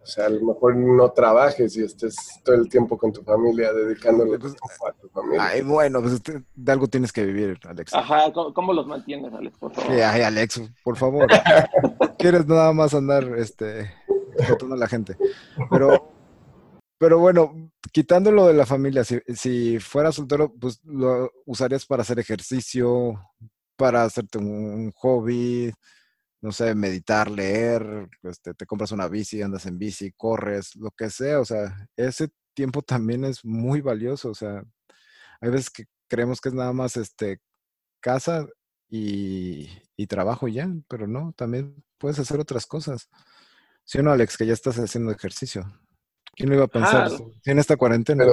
o 0.05 0.07
sea, 0.07 0.27
a 0.27 0.29
lo 0.29 0.39
mejor 0.39 0.75
no 0.75 1.11
trabajes 1.13 1.75
y 1.77 1.83
estés 1.83 2.15
todo 2.43 2.55
el 2.55 2.69
tiempo 2.69 2.95
con 2.95 3.11
tu 3.11 3.23
familia, 3.23 3.73
dedicándole 3.73 4.37
pues, 4.37 4.53
a 4.53 4.91
tu 5.01 5.09
familia. 5.09 5.43
Ay, 5.43 5.63
bueno, 5.63 5.99
pues 5.99 6.13
este, 6.13 6.43
de 6.53 6.71
algo 6.71 6.87
tienes 6.87 7.11
que 7.11 7.25
vivir, 7.25 7.59
Alex. 7.67 7.91
Ajá, 7.91 8.31
¿cómo, 8.31 8.71
los 8.71 8.85
mantienes, 8.85 9.33
Alex, 9.33 9.57
por 9.57 9.73
favor? 9.73 9.91
ay, 9.91 10.21
Alex, 10.21 10.61
por 10.83 10.95
favor. 10.95 11.25
Quieres 12.19 12.45
nada 12.45 12.71
más 12.71 12.93
andar, 12.93 13.23
este, 13.35 13.91
a 14.39 14.75
la 14.75 14.87
gente. 14.87 15.17
Pero, 15.71 16.13
pero 16.99 17.17
bueno, 17.17 17.71
quitando 17.91 18.31
lo 18.31 18.45
de 18.45 18.53
la 18.53 18.67
familia, 18.67 19.03
si, 19.03 19.19
si 19.33 19.79
fueras 19.79 20.13
soltero, 20.13 20.53
pues 20.53 20.81
lo 20.83 21.31
usarías 21.47 21.83
para 21.87 22.03
hacer 22.03 22.19
ejercicio, 22.19 23.19
para 23.75 24.03
hacerte 24.03 24.37
un 24.37 24.91
hobby, 24.97 25.73
no 26.45 26.51
sé, 26.51 26.75
meditar, 26.75 27.31
leer, 27.31 28.07
este, 28.21 28.53
te 28.53 28.67
compras 28.67 28.91
una 28.91 29.07
bici, 29.07 29.41
andas 29.41 29.65
en 29.65 29.79
bici, 29.79 30.11
corres, 30.11 30.75
lo 30.75 30.91
que 30.91 31.09
sea, 31.09 31.39
o 31.39 31.45
sea, 31.45 31.89
ese 31.97 32.29
tiempo 32.53 32.83
también 32.83 33.25
es 33.25 33.43
muy 33.43 33.81
valioso, 33.81 34.29
o 34.29 34.35
sea, 34.35 34.63
hay 35.41 35.49
veces 35.49 35.71
que 35.71 35.85
creemos 36.07 36.39
que 36.39 36.49
es 36.49 36.55
nada 36.55 36.71
más 36.71 36.97
este 36.97 37.41
casa 37.99 38.45
y, 38.87 39.67
trabajo 40.07 40.47
ya, 40.47 40.69
pero 40.87 41.07
no, 41.07 41.33
también 41.35 41.83
puedes 41.97 42.19
hacer 42.19 42.39
otras 42.39 42.67
cosas. 42.67 43.09
¿Sí 43.83 43.97
o 43.97 44.03
no, 44.03 44.11
Alex, 44.11 44.37
que 44.37 44.45
ya 44.45 44.53
estás 44.53 44.77
haciendo 44.77 45.11
ejercicio? 45.11 45.63
¿Quién 46.35 46.49
lo 46.49 46.57
iba 46.57 46.65
a 46.65 46.67
pensar 46.67 47.09
en 47.43 47.57
esta 47.57 47.75
cuarentena? 47.75 48.23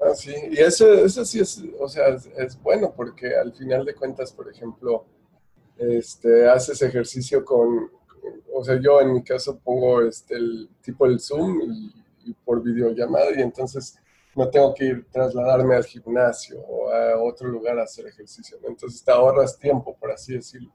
ah, 0.00 0.14
sí, 0.14 0.32
y 0.50 0.60
eso, 0.60 0.90
eso 0.94 1.26
sí 1.26 1.40
es, 1.40 1.62
o 1.78 1.88
sea, 1.90 2.06
es 2.38 2.58
bueno 2.62 2.94
porque 2.96 3.36
al 3.36 3.52
final 3.52 3.84
de 3.84 3.94
cuentas, 3.94 4.32
por 4.32 4.50
ejemplo, 4.50 5.17
este, 5.78 6.48
haces 6.48 6.82
ejercicio 6.82 7.44
con, 7.44 7.90
o 8.52 8.64
sea, 8.64 8.80
yo 8.80 9.00
en 9.00 9.12
mi 9.12 9.22
caso 9.22 9.58
pongo 9.58 10.02
este, 10.02 10.34
el 10.34 10.68
tipo 10.82 11.06
el 11.06 11.20
Zoom 11.20 11.60
y, 11.62 11.94
por 12.44 12.62
videollamada 12.62 13.30
y 13.34 13.40
entonces 13.40 13.98
no 14.36 14.50
tengo 14.50 14.74
que 14.74 14.84
ir 14.84 15.06
trasladarme 15.10 15.74
al 15.74 15.84
gimnasio 15.84 16.60
o 16.60 16.90
a 16.90 17.22
otro 17.22 17.48
lugar 17.48 17.78
a 17.78 17.84
hacer 17.84 18.06
ejercicio. 18.06 18.58
Entonces 18.68 19.02
te 19.02 19.10
ahorras 19.10 19.58
tiempo, 19.58 19.96
por 19.98 20.10
así 20.12 20.34
decirlo. 20.34 20.70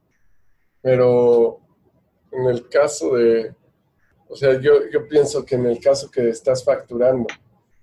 Pero 0.82 1.60
en 2.32 2.48
el 2.48 2.68
caso 2.70 3.16
de, 3.16 3.56
o 4.28 4.36
sea, 4.36 4.60
yo, 4.60 4.90
yo 4.92 5.08
pienso 5.08 5.46
que 5.46 5.54
en 5.54 5.68
el 5.68 5.80
caso 5.80 6.10
que 6.10 6.28
estás 6.28 6.64
facturando 6.64 7.28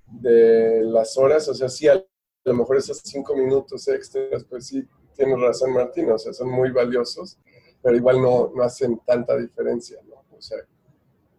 de 0.07 0.83
las 0.83 1.17
horas, 1.17 1.49
o 1.49 1.55
sea, 1.55 1.69
sí, 1.69 1.87
a 1.87 2.05
lo 2.45 2.55
mejor 2.55 2.79
esos 2.79 3.01
cinco 3.05 3.37
minutos 3.37 3.87
extras, 3.87 4.45
pues 4.45 4.67
sí, 4.67 4.85
tienes 5.21 5.41
razón 5.41 5.75
Martín, 5.75 6.11
o 6.11 6.19
sea, 6.19 6.33
son 6.33 6.51
muy 6.51 6.71
valiosos, 6.71 7.39
pero 7.83 7.95
igual 7.95 8.23
no, 8.23 8.51
no 8.55 8.63
hacen 8.63 8.99
tanta 9.05 9.37
diferencia, 9.37 9.99
¿no? 10.09 10.25
O 10.37 10.41
sea, 10.41 10.59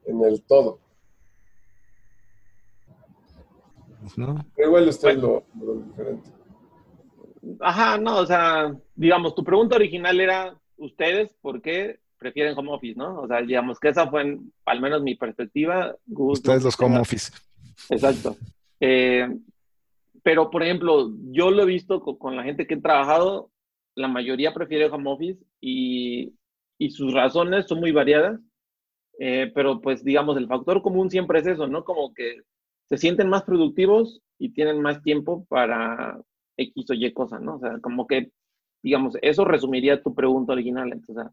en 0.05 0.23
el 0.23 0.43
todo. 0.43 0.79
Pues 4.01 4.17
no. 4.17 4.45
Pero 4.55 4.67
igual 4.67 4.87
usted 4.87 5.17
lo, 5.17 5.43
lo 5.59 5.75
diferente. 5.77 6.29
Ajá, 7.59 7.97
no, 7.97 8.17
o 8.17 8.25
sea, 8.25 8.75
digamos, 8.95 9.33
tu 9.33 9.43
pregunta 9.43 9.77
original 9.77 10.19
era, 10.21 10.55
¿ustedes 10.77 11.33
por 11.41 11.59
qué 11.61 11.99
prefieren 12.19 12.55
home 12.55 12.71
office, 12.71 12.95
no? 12.95 13.21
O 13.21 13.27
sea, 13.27 13.41
digamos 13.41 13.79
que 13.79 13.89
esa 13.89 14.07
fue, 14.07 14.37
al 14.65 14.81
menos 14.81 15.01
mi 15.01 15.15
perspectiva. 15.15 15.95
Ustedes 16.07 16.63
los 16.63 16.79
home 16.79 16.99
office. 16.99 17.31
Exacto. 17.89 18.37
Eh, 18.79 19.27
pero, 20.23 20.49
por 20.51 20.63
ejemplo, 20.63 21.11
yo 21.31 21.49
lo 21.49 21.63
he 21.63 21.65
visto 21.65 22.01
con, 22.01 22.35
la 22.35 22.43
gente 22.43 22.67
que 22.67 22.75
he 22.75 22.81
trabajado, 22.81 23.49
la 23.95 24.07
mayoría 24.07 24.53
prefiere 24.53 24.87
home 24.87 25.09
office 25.09 25.43
y, 25.59 26.33
sus 26.89 27.13
razones 27.13 27.67
son 27.67 27.79
muy 27.79 27.91
variadas, 27.91 28.39
eh, 29.19 29.51
pero 29.53 29.81
pues 29.81 30.03
digamos, 30.03 30.35
el 30.37 30.47
factor 30.47 30.81
común 30.81 31.11
siempre 31.11 31.39
es 31.39 31.45
eso, 31.45 31.67
¿no? 31.67 31.83
Como 31.83 32.11
que 32.13 32.41
se 32.89 32.97
sienten 32.97 33.29
más 33.29 33.43
productivos 33.43 34.21
y 34.39 34.49
tienen 34.49 34.81
más 34.81 35.03
tiempo 35.03 35.45
para 35.45 36.19
X 36.57 36.89
o 36.89 36.93
Y 36.93 37.13
cosa, 37.13 37.39
¿no? 37.39 37.57
O 37.57 37.59
sea, 37.59 37.79
como 37.79 38.07
que, 38.07 38.31
digamos, 38.81 39.15
eso 39.21 39.45
resumiría 39.45 40.01
tu 40.01 40.15
pregunta 40.15 40.53
original. 40.53 40.91
Entonces, 40.91 41.27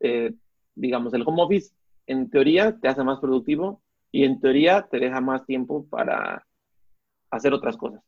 eh, 0.00 0.32
digamos, 0.76 1.12
el 1.14 1.24
home 1.26 1.42
office 1.42 1.74
en 2.06 2.30
teoría 2.30 2.78
te 2.78 2.88
hace 2.88 3.02
más 3.02 3.18
productivo 3.18 3.82
y 4.12 4.24
en 4.24 4.40
teoría 4.40 4.86
te 4.90 4.98
deja 4.98 5.20
más 5.20 5.44
tiempo 5.44 5.86
para 5.88 6.46
hacer 7.30 7.52
otras 7.52 7.76
cosas. 7.76 8.07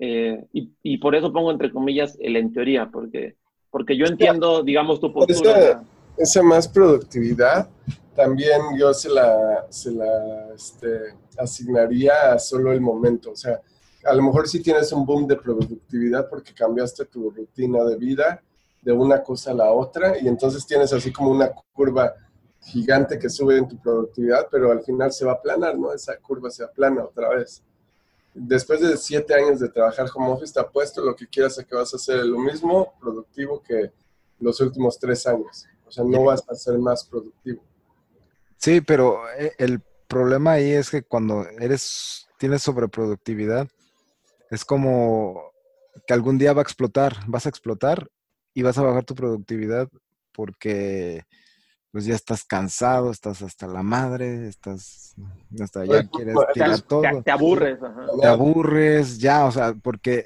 Eh, 0.00 0.44
y, 0.52 0.98
por 0.98 1.14
eso 1.14 1.32
pongo 1.32 1.50
entre 1.50 1.70
comillas 1.70 2.16
el 2.20 2.36
en 2.36 2.52
teoría, 2.52 2.90
porque, 2.90 3.36
porque 3.70 3.96
yo 3.96 4.06
entiendo, 4.06 4.62
digamos, 4.62 5.00
tu 5.00 5.12
postura. 5.12 5.82
Esa, 6.16 6.42
más 6.42 6.68
productividad 6.68 7.68
también 8.14 8.60
yo 8.78 8.92
se 8.92 9.08
la, 9.08 9.66
se 9.70 9.90
la 9.90 10.52
este, 10.54 11.14
asignaría 11.38 12.32
a 12.32 12.38
solo 12.38 12.72
el 12.72 12.80
momento. 12.80 13.30
O 13.30 13.36
sea, 13.36 13.60
a 14.04 14.14
lo 14.14 14.22
mejor 14.22 14.48
sí 14.48 14.60
tienes 14.62 14.92
un 14.92 15.06
boom 15.06 15.26
de 15.26 15.36
productividad 15.36 16.28
porque 16.28 16.52
cambiaste 16.52 17.06
tu 17.06 17.30
rutina 17.30 17.84
de 17.84 17.96
vida 17.96 18.42
de 18.82 18.92
una 18.92 19.22
cosa 19.22 19.52
a 19.52 19.54
la 19.54 19.70
otra 19.70 20.18
y 20.20 20.28
entonces 20.28 20.66
tienes 20.66 20.92
así 20.92 21.12
como 21.12 21.30
una 21.30 21.50
curva 21.72 22.14
gigante 22.60 23.18
que 23.18 23.30
sube 23.30 23.56
en 23.56 23.68
tu 23.68 23.80
productividad, 23.80 24.48
pero 24.50 24.70
al 24.70 24.82
final 24.82 25.12
se 25.12 25.24
va 25.24 25.32
a 25.32 25.34
aplanar, 25.36 25.78
¿no? 25.78 25.92
Esa 25.92 26.16
curva 26.18 26.50
se 26.50 26.64
aplana 26.64 27.04
otra 27.04 27.30
vez 27.30 27.62
después 28.34 28.80
de 28.80 28.96
siete 28.96 29.34
años 29.34 29.60
de 29.60 29.68
trabajar 29.68 30.10
como 30.10 30.32
office, 30.32 30.52
te 30.52 30.60
apuesto 30.60 31.02
lo 31.02 31.14
que 31.14 31.26
quieras 31.26 31.58
es 31.58 31.66
que 31.66 31.74
vas 31.74 31.92
a 31.92 31.96
hacer 31.96 32.24
lo 32.24 32.38
mismo 32.38 32.94
productivo 33.00 33.62
que 33.62 33.92
los 34.40 34.60
últimos 34.60 34.98
tres 34.98 35.26
años. 35.26 35.66
O 35.86 35.90
sea, 35.90 36.04
no 36.04 36.24
vas 36.24 36.42
a 36.48 36.54
ser 36.54 36.78
más 36.78 37.04
productivo. 37.04 37.62
Sí, 38.56 38.80
pero 38.80 39.20
eh, 39.36 39.52
el 39.58 39.80
problema 40.08 40.52
ahí 40.52 40.72
es 40.72 40.90
que 40.90 41.02
cuando 41.02 41.46
eres, 41.58 42.28
tienes 42.38 42.62
sobreproductividad, 42.62 43.68
es 44.50 44.64
como 44.64 45.52
que 46.06 46.14
algún 46.14 46.38
día 46.38 46.52
va 46.52 46.60
a 46.60 46.62
explotar, 46.62 47.16
vas 47.26 47.46
a 47.46 47.48
explotar 47.48 48.10
y 48.54 48.62
vas 48.62 48.78
a 48.78 48.82
bajar 48.82 49.04
tu 49.04 49.14
productividad 49.14 49.88
porque 50.32 51.24
pues 51.92 52.06
ya 52.06 52.14
estás 52.14 52.42
cansado, 52.42 53.10
estás 53.10 53.42
hasta 53.42 53.66
la 53.66 53.82
madre, 53.82 54.48
estás 54.48 55.14
hasta 55.60 55.84
ya 55.84 56.08
quieres 56.08 56.34
tirar 56.54 56.80
todo. 56.80 57.02
Te, 57.22 57.30
aburres. 57.30 57.78
Te 58.18 58.26
aburres, 58.26 59.18
ya, 59.18 59.44
o 59.44 59.52
sea, 59.52 59.74
porque 59.74 60.24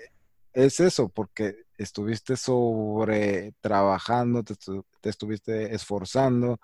es 0.53 0.79
eso, 0.79 1.09
porque 1.09 1.65
estuviste 1.77 2.37
sobre 2.37 3.53
trabajando, 3.61 4.45
te, 4.45 4.55
estuviste 5.11 5.75
esforzando. 5.75 6.61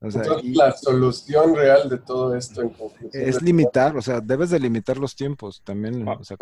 O 0.00 0.10
sea, 0.10 0.22
Entonces, 0.22 0.56
la 0.56 0.72
solución 0.72 1.54
real 1.54 1.88
de 1.88 1.98
todo 1.98 2.34
esto 2.34 2.62
en 2.62 2.74
es 3.12 3.40
limitar, 3.40 3.96
o 3.96 4.02
sea, 4.02 4.20
debes 4.20 4.50
de 4.50 4.58
limitar 4.58 4.96
los 4.98 5.14
tiempos 5.14 5.62
también. 5.64 6.06
O 6.08 6.24
sea, 6.24 6.36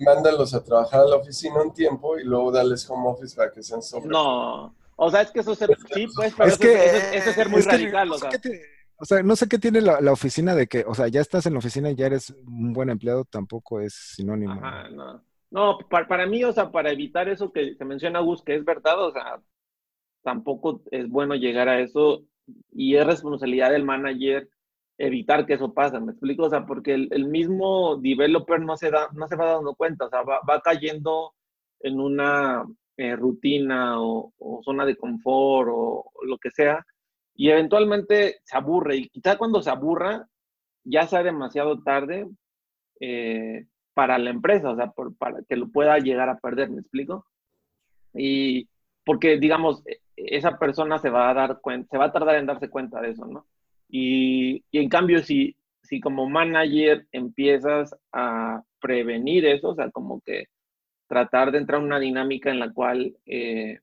mándalos 0.00 0.54
a 0.54 0.62
trabajar 0.62 1.00
a 1.00 1.06
la 1.06 1.16
oficina 1.16 1.62
un 1.62 1.72
tiempo 1.72 2.16
y 2.16 2.22
luego 2.22 2.52
darles 2.52 2.88
home 2.88 3.08
office 3.08 3.34
para 3.34 3.50
que 3.50 3.60
sean 3.60 3.82
sobre. 3.82 4.08
No, 4.08 4.72
o 5.02 5.10
sea, 5.10 5.22
es 5.22 5.30
que 5.30 5.40
eso 5.40 5.52
es 5.52 5.58
ser, 5.58 5.70
sí, 5.94 6.06
pues, 6.14 6.34
pero 6.36 6.48
es 6.48 6.54
eso, 6.54 6.62
que, 6.62 7.16
eso, 7.16 7.30
es 7.30 7.34
ser 7.34 7.48
muy 7.48 7.62
radical, 7.62 8.12
o 8.12 8.18
sea. 8.18 8.30
o 8.96 9.04
sea, 9.06 9.22
no 9.22 9.34
sé 9.34 9.48
qué 9.48 9.58
tiene 9.58 9.80
la, 9.80 9.98
la, 10.02 10.12
oficina 10.12 10.54
de 10.54 10.66
que, 10.66 10.84
o 10.86 10.94
sea, 10.94 11.08
ya 11.08 11.22
estás 11.22 11.46
en 11.46 11.54
la 11.54 11.60
oficina 11.60 11.90
y 11.90 11.94
ya 11.94 12.06
eres 12.06 12.30
un 12.46 12.74
buen 12.74 12.90
empleado, 12.90 13.24
tampoco 13.24 13.80
es 13.80 13.94
sinónimo. 13.94 14.52
Ajá, 14.52 14.90
no. 14.90 15.24
No, 15.50 15.78
para, 15.88 16.06
para, 16.06 16.26
mí, 16.26 16.44
o 16.44 16.52
sea, 16.52 16.70
para 16.70 16.92
evitar 16.92 17.30
eso 17.30 17.50
que, 17.50 17.78
que 17.78 17.84
menciona 17.86 18.20
Gus, 18.20 18.42
que 18.42 18.54
es 18.54 18.64
verdad, 18.64 19.02
o 19.02 19.10
sea, 19.10 19.40
tampoco 20.22 20.82
es 20.90 21.08
bueno 21.08 21.34
llegar 21.34 21.68
a 21.68 21.80
eso 21.80 22.24
y 22.70 22.96
es 22.96 23.06
responsabilidad 23.06 23.70
del 23.70 23.84
manager 23.84 24.50
evitar 24.98 25.46
que 25.46 25.54
eso 25.54 25.72
pase, 25.72 25.98
¿me 25.98 26.12
explico? 26.12 26.44
O 26.44 26.50
sea, 26.50 26.66
porque 26.66 26.92
el, 26.92 27.08
el 27.10 27.24
mismo 27.24 27.96
developer 27.96 28.60
no 28.60 28.76
se, 28.76 28.90
da, 28.90 29.08
no 29.14 29.26
se 29.28 29.36
va 29.36 29.54
dando 29.54 29.74
cuenta, 29.74 30.04
o 30.04 30.10
sea, 30.10 30.22
va, 30.22 30.40
va 30.48 30.60
cayendo 30.60 31.32
en 31.80 32.00
una 32.00 32.66
eh, 32.96 33.16
rutina 33.16 34.00
o, 34.00 34.32
zona 34.64 34.84
de 34.84 34.96
confort 34.96 35.68
o, 35.70 36.10
o, 36.12 36.24
lo 36.24 36.38
que 36.38 36.50
sea, 36.50 36.84
y 37.34 37.50
eventualmente 37.50 38.40
se 38.44 38.56
aburre, 38.56 38.96
y 38.96 39.08
quizá 39.08 39.38
cuando 39.38 39.62
se 39.62 39.70
aburra, 39.70 40.28
ya 40.84 41.06
sea 41.06 41.22
demasiado 41.22 41.82
tarde, 41.82 42.28
eh, 43.00 43.66
para 43.94 44.18
la 44.18 44.30
empresa, 44.30 44.70
o 44.70 44.76
sea, 44.76 44.90
por, 44.92 45.16
para 45.16 45.42
que 45.48 45.56
lo 45.56 45.68
pueda 45.68 45.98
llegar 45.98 46.28
a 46.28 46.38
perder, 46.38 46.70
¿me 46.70 46.80
explico? 46.80 47.26
Y 48.14 48.68
porque, 49.04 49.38
digamos, 49.38 49.82
e, 49.86 50.00
esa 50.16 50.58
persona 50.58 50.98
se 50.98 51.10
va 51.10 51.30
a 51.30 51.34
dar 51.34 51.60
cuenta, 51.60 51.88
se 51.90 51.98
va 51.98 52.06
a 52.06 52.12
tardar 52.12 52.36
en 52.36 52.46
darse 52.46 52.70
cuenta 52.70 53.00
de 53.00 53.10
eso, 53.10 53.26
¿no? 53.26 53.46
Y, 53.88 54.64
y 54.70 54.78
en 54.78 54.88
cambio, 54.88 55.20
si, 55.20 55.56
si 55.82 56.00
como 56.00 56.28
manager 56.28 57.06
empiezas 57.12 57.94
a 58.12 58.62
prevenir 58.80 59.46
eso, 59.46 59.70
o 59.70 59.74
sea, 59.74 59.90
como 59.90 60.20
que 60.20 60.46
tratar 61.10 61.50
de 61.50 61.58
entrar 61.58 61.80
en 61.80 61.86
una 61.86 61.98
dinámica 61.98 62.50
en 62.50 62.60
la 62.60 62.72
cual, 62.72 63.16
eh, 63.26 63.80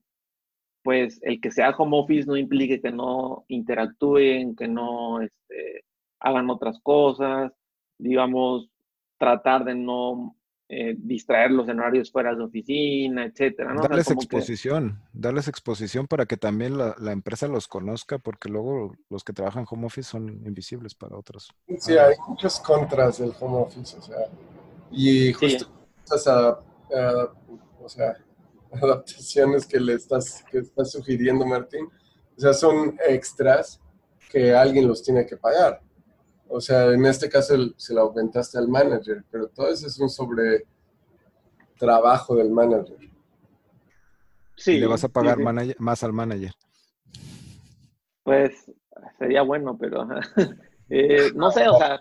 pues, 0.82 1.20
el 1.24 1.42
que 1.42 1.52
sea 1.52 1.72
home 1.72 2.00
office 2.00 2.26
no 2.26 2.38
implique 2.38 2.82
que 2.82 2.90
no 2.90 3.44
interactúen, 3.50 4.56
que 4.56 4.70
no 4.70 5.20
este, 5.20 5.84
hagan 6.22 6.50
otras 6.50 6.80
cosas, 6.82 7.52
digamos, 7.98 8.70
tratar 9.18 9.66
de 9.66 9.76
no 9.76 10.38
eh, 10.70 10.96
distraerlos 10.98 11.68
en 11.68 11.80
horarios 11.80 12.14
fuera 12.14 12.34
de 12.34 12.44
oficina, 12.46 13.26
etcétera. 13.26 13.74
¿no? 13.74 13.82
Darles 13.82 14.08
o 14.08 14.12
sea, 14.12 14.16
exposición, 14.16 15.02
que... 15.12 15.20
darles 15.20 15.50
exposición 15.50 16.08
para 16.08 16.28
que 16.28 16.38
también 16.38 16.78
la, 16.78 16.96
la, 16.98 17.12
empresa 17.12 17.50
los 17.50 17.68
conozca, 17.68 18.20
porque 18.20 18.48
luego 18.48 18.96
los 19.10 19.26
que 19.26 19.34
trabajan 19.34 19.66
home 19.70 19.88
office 19.88 20.10
son 20.10 20.30
invisibles 20.46 20.96
para 20.96 21.18
otros. 21.18 21.54
Sí, 21.78 21.98
hay 21.98 22.16
muchas 22.30 22.58
contras 22.62 23.18
del 23.18 23.34
home 23.38 23.58
office, 23.58 23.98
o 23.98 24.02
sea, 24.02 24.18
y 24.92 25.34
justo 25.34 25.66
sí. 26.06 26.30
a, 26.30 26.60
o 26.90 27.90
sea, 27.90 28.16
adaptaciones 28.72 29.66
que 29.66 29.80
le 29.80 29.94
estás, 29.94 30.44
que 30.50 30.60
estás 30.60 30.92
sugiriendo, 30.92 31.46
Martín, 31.46 31.88
o 32.38 32.40
sea, 32.40 32.54
son 32.54 32.98
extras 33.08 33.82
que 34.30 34.54
alguien 34.54 34.88
los 34.88 35.04
tiene 35.04 35.26
que 35.26 35.38
pagar. 35.38 35.82
O 36.50 36.62
sea, 36.62 36.92
en 36.94 37.06
este 37.06 37.30
caso 37.30 37.56
se 37.76 37.94
lo 37.94 38.02
aumentaste 38.02 38.58
al 38.58 38.68
manager, 38.68 39.24
pero 39.30 39.48
todo 39.48 39.70
eso 39.70 39.88
es 39.88 40.00
un 40.00 40.10
sobre 40.10 40.66
trabajo 41.78 42.36
del 42.36 42.50
manager. 42.52 42.98
Sí. 44.56 44.74
Y 44.74 44.80
le 44.80 44.88
vas 44.88 45.04
a 45.04 45.10
pagar 45.10 45.36
sí, 45.36 45.40
sí. 45.40 45.46
Manager, 45.46 45.76
más 45.80 46.04
al 46.04 46.14
manager. 46.14 46.52
Pues 48.24 48.72
sería 49.20 49.42
bueno, 49.42 49.78
pero 49.78 50.08
eh, 50.90 51.32
no 51.36 51.52
sé, 51.52 51.68
o 51.68 51.78
sea, 51.78 52.00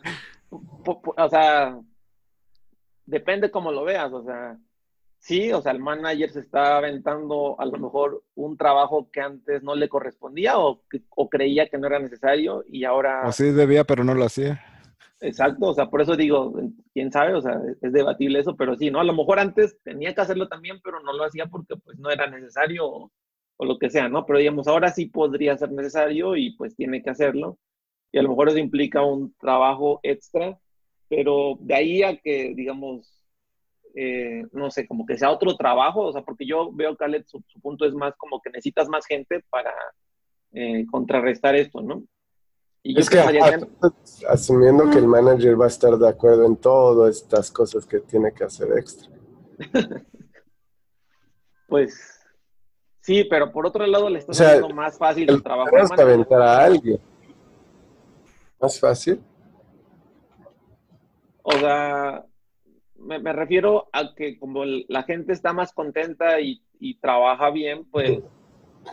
o 0.51 1.29
sea, 1.29 1.79
depende 3.05 3.51
cómo 3.51 3.73
lo 3.73 3.85
veas, 3.85 4.13
o 4.13 4.25
sea, 4.25 4.59
sí, 5.19 5.53
o 5.53 5.61
sea, 5.61 5.73
el 5.73 5.81
manager 5.81 6.31
se 6.31 6.41
está 6.41 6.79
aventando 6.79 7.59
a 7.59 7.67
lo 7.67 7.79
mejor 7.79 8.23
un 8.35 8.57
trabajo 8.57 9.11
que 9.11 9.21
antes 9.21 9.63
no 9.63 9.75
le 9.75 9.89
correspondía 9.89 10.59
o, 10.59 10.83
o 11.11 11.29
creía 11.29 11.69
que 11.69 11.79
no 11.79 11.87
era 11.87 11.99
necesario 11.99 12.65
y 12.69 12.85
ahora... 12.85 13.27
O 13.27 13.33
sí 13.33 13.51
debía, 13.51 13.85
pero 13.85 14.05
no 14.05 14.15
lo 14.15 14.25
hacía. 14.25 14.63
Exacto, 15.21 15.67
o 15.67 15.75
sea, 15.75 15.89
por 15.89 16.03
eso 16.03 16.15
digo, 16.15 16.55
quién 16.93 17.11
sabe, 17.11 17.35
o 17.35 17.41
sea, 17.41 17.59
es 17.81 17.93
debatible 17.93 18.41
eso, 18.41 18.55
pero 18.55 18.77
sí, 18.77 18.91
¿no? 18.91 19.01
A 19.01 19.05
lo 19.05 19.15
mejor 19.15 19.39
antes 19.39 19.79
tenía 19.83 20.15
que 20.15 20.21
hacerlo 20.21 20.47
también, 20.47 20.81
pero 20.85 21.01
no 21.01 21.13
lo 21.15 21.25
hacía 21.25 21.47
porque 21.47 21.77
pues 21.77 21.99
no 21.99 22.11
era 22.11 22.29
necesario 22.29 22.87
o, 22.87 23.13
o 23.57 23.65
lo 23.65 23.79
que 23.79 23.89
sea, 23.89 24.09
¿no? 24.09 24.27
Pero 24.27 24.39
digamos, 24.39 24.69
ahora 24.69 24.91
sí 24.91 25.07
podría 25.07 25.57
ser 25.57 25.73
necesario 25.73 26.37
y 26.37 26.55
pues 26.57 26.77
tiene 26.77 27.03
que 27.03 27.11
hacerlo. 27.11 27.59
Y 28.13 28.19
a 28.19 28.23
lo 28.23 28.29
mejor 28.29 28.51
eso 28.51 28.59
implica 28.59 29.03
un 29.03 29.35
trabajo 29.39 30.01
extra, 30.03 30.59
pero 31.09 31.57
de 31.61 31.75
ahí 31.75 32.03
a 32.03 32.17
que, 32.17 32.53
digamos, 32.55 33.16
eh, 33.99 34.45
no 34.53 34.71
sé, 34.71 34.87
como 34.87 35.07
que 35.07 35.17
sea 35.17 35.31
otro 35.31 35.57
trabajo, 35.57 36.03
o 36.03 36.13
sea, 36.13 36.21
porque 36.21 36.47
yo 36.47 36.71
veo, 36.71 36.95
Khaled, 36.95 37.25
su, 37.27 37.43
su 37.47 37.59
punto 37.61 37.87
es 37.87 37.95
más 37.95 38.15
como 38.19 38.43
que 38.43 38.51
necesitas 38.51 38.91
más 38.91 39.07
gente 39.07 39.43
para 39.49 39.73
eh, 40.53 40.85
contrarrestar 40.91 41.57
esto, 41.57 41.81
¿no? 41.81 42.03
Y 42.83 43.01
es 43.01 43.09
que, 43.09 43.17
que 43.17 44.27
asumiendo 44.29 44.91
que 44.91 44.99
el 44.99 45.07
manager 45.07 45.59
va 45.59 45.65
a 45.65 45.69
estar 45.69 45.97
de 45.97 46.09
acuerdo 46.09 46.45
en 46.45 46.57
todas 46.57 47.17
estas 47.17 47.51
cosas 47.51 47.87
que 47.87 48.01
tiene 48.01 48.33
que 48.33 48.45
hacer 48.45 48.69
extra. 48.77 49.11
pues 51.67 52.21
sí, 53.01 53.25
pero 53.25 53.51
por 53.51 53.67
otro 53.67 53.87
lado 53.87 54.11
le 54.11 54.19
estás 54.19 54.37
o 54.37 54.39
sea, 54.39 54.49
haciendo 54.49 54.75
más 54.75 54.99
fácil 54.99 55.29
el, 55.31 55.37
el 55.37 55.43
trabajo. 55.43 55.71
Tienes 55.71 55.91
que 55.91 56.03
aventar 56.03 56.43
a 56.43 56.65
alguien. 56.65 57.01
¿Más 58.61 58.79
fácil? 58.79 59.23
O 61.43 61.53
sea, 61.53 62.27
me, 63.07 63.19
me, 63.19 63.33
refiero 63.33 63.89
a 63.93 64.15
que 64.15 64.39
como 64.39 64.65
el, 64.65 64.85
la 64.89 65.05
gente 65.05 65.33
está 65.33 65.53
más 65.53 65.73
contenta 65.73 66.41
y, 66.41 66.63
y 66.81 66.99
trabaja 66.99 67.51
bien, 67.51 67.85
pues 67.91 68.21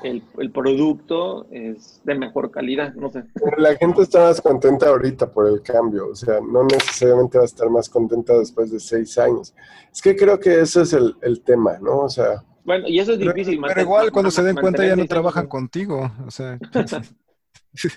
el, 0.04 0.24
el, 0.38 0.52
producto 0.52 1.48
es 1.52 2.02
de 2.04 2.16
mejor 2.16 2.52
calidad, 2.52 2.94
no 2.94 3.10
sé. 3.10 3.24
Pero 3.34 3.58
la 3.58 3.76
gente 3.76 4.02
está 4.02 4.26
más 4.26 4.42
contenta 4.42 4.88
ahorita 4.88 5.32
por 5.32 5.48
el 5.48 5.62
cambio, 5.62 6.10
o 6.10 6.16
sea, 6.16 6.40
no 6.42 6.64
necesariamente 6.64 7.38
va 7.38 7.44
a 7.44 7.46
estar 7.46 7.70
más 7.70 7.90
contenta 7.90 8.38
después 8.38 8.72
de 8.72 8.80
seis 8.80 9.18
años. 9.18 9.54
Es 9.92 10.02
que 10.02 10.16
creo 10.16 10.40
que 10.40 10.62
ese 10.62 10.82
es 10.82 10.94
el, 10.94 11.16
el 11.22 11.42
tema, 11.42 11.78
¿no? 11.80 12.00
O 12.00 12.10
sea... 12.10 12.44
Bueno, 12.64 12.88
y 12.88 13.00
eso 13.00 13.12
es 13.12 13.20
pero, 13.20 13.34
difícil. 13.34 13.60
Pero 13.68 13.82
igual 13.82 14.12
cuando 14.12 14.32
se 14.32 14.42
den 14.42 14.56
cuenta 14.56 14.86
ya 14.86 14.96
no 14.96 15.06
trabajan 15.06 15.48
contigo, 15.48 16.12
o 16.26 16.32
sea... 16.32 16.58
sí, 17.74 17.90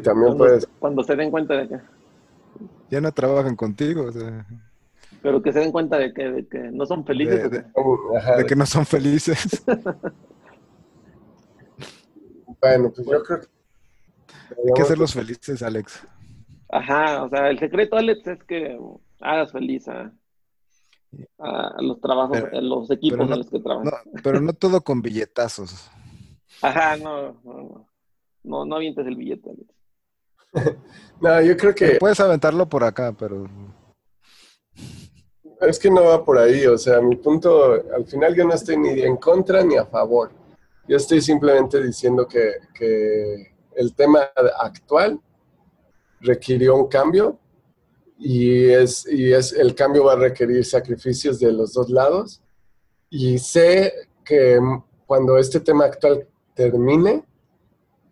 también 0.00 0.28
cuando, 0.28 0.36
puedes. 0.38 0.68
Cuando 0.78 1.02
se 1.02 1.16
den 1.16 1.30
cuenta 1.30 1.54
de 1.54 1.68
que... 1.68 1.76
Ya 2.90 3.00
no 3.00 3.10
trabajan 3.12 3.56
contigo, 3.56 4.04
o 4.04 4.12
sea 4.12 4.46
pero 5.20 5.42
que 5.42 5.52
se 5.52 5.60
den 5.60 5.72
cuenta 5.72 5.98
de 5.98 6.12
que, 6.12 6.30
de 6.30 6.48
que 6.48 6.58
no 6.58 6.86
son 6.86 7.04
felices. 7.04 7.50
De, 7.50 7.58
de, 7.58 7.64
de 8.38 8.46
que 8.46 8.56
no 8.56 8.66
son 8.66 8.86
felices. 8.86 9.62
bueno, 12.60 12.92
pues 12.94 13.06
yo 13.06 13.22
creo 13.22 13.40
que... 13.40 13.46
Hay 14.50 14.72
que 14.74 14.82
hacerlos 14.82 15.14
felices, 15.14 15.62
Alex. 15.62 16.06
Ajá, 16.70 17.24
o 17.24 17.28
sea, 17.28 17.48
el 17.50 17.58
secreto, 17.58 17.96
Alex, 17.96 18.26
es 18.26 18.42
que 18.44 18.78
hagas 19.20 19.52
feliz 19.52 19.86
a, 19.88 20.12
a 21.38 21.82
los 21.82 22.00
trabajos, 22.00 22.38
pero, 22.40 22.58
a 22.58 22.60
los 22.60 22.90
equipos 22.90 23.18
no, 23.18 23.32
en 23.32 23.38
los 23.38 23.50
que 23.50 23.60
trabajas. 23.60 23.92
No, 24.06 24.20
pero 24.22 24.40
no 24.40 24.52
todo 24.52 24.80
con 24.82 25.02
billetazos. 25.02 25.90
Ajá, 26.60 26.96
no, 26.96 27.40
no, 27.44 27.86
no, 28.42 28.64
no 28.64 28.76
avientes 28.76 29.06
el 29.06 29.16
billete, 29.16 29.50
Alex. 29.50 29.74
no, 31.20 31.42
yo 31.42 31.56
creo 31.56 31.74
que... 31.74 31.96
Puedes 31.98 32.20
aventarlo 32.20 32.68
por 32.68 32.84
acá, 32.84 33.12
pero... 33.12 33.46
Es 35.60 35.78
que 35.78 35.90
no 35.90 36.04
va 36.04 36.24
por 36.24 36.38
ahí, 36.38 36.66
o 36.66 36.76
sea, 36.76 37.00
mi 37.00 37.16
punto, 37.16 37.74
al 37.94 38.04
final 38.06 38.34
yo 38.34 38.44
no 38.44 38.54
estoy 38.54 38.76
ni 38.76 39.00
en 39.00 39.16
contra 39.16 39.62
ni 39.62 39.76
a 39.76 39.86
favor. 39.86 40.32
Yo 40.88 40.96
estoy 40.96 41.20
simplemente 41.20 41.80
diciendo 41.80 42.26
que, 42.26 42.54
que 42.74 43.54
el 43.76 43.94
tema 43.94 44.28
actual 44.58 45.20
requirió 46.20 46.76
un 46.76 46.88
cambio 46.88 47.38
y, 48.18 48.70
es, 48.70 49.06
y 49.06 49.32
es, 49.32 49.52
el 49.52 49.74
cambio 49.74 50.04
va 50.04 50.14
a 50.14 50.16
requerir 50.16 50.64
sacrificios 50.64 51.38
de 51.38 51.52
los 51.52 51.72
dos 51.72 51.90
lados. 51.90 52.42
Y 53.10 53.38
sé 53.38 53.92
que 54.24 54.58
cuando 55.06 55.38
este 55.38 55.60
tema 55.60 55.84
actual 55.84 56.26
termine, 56.54 57.24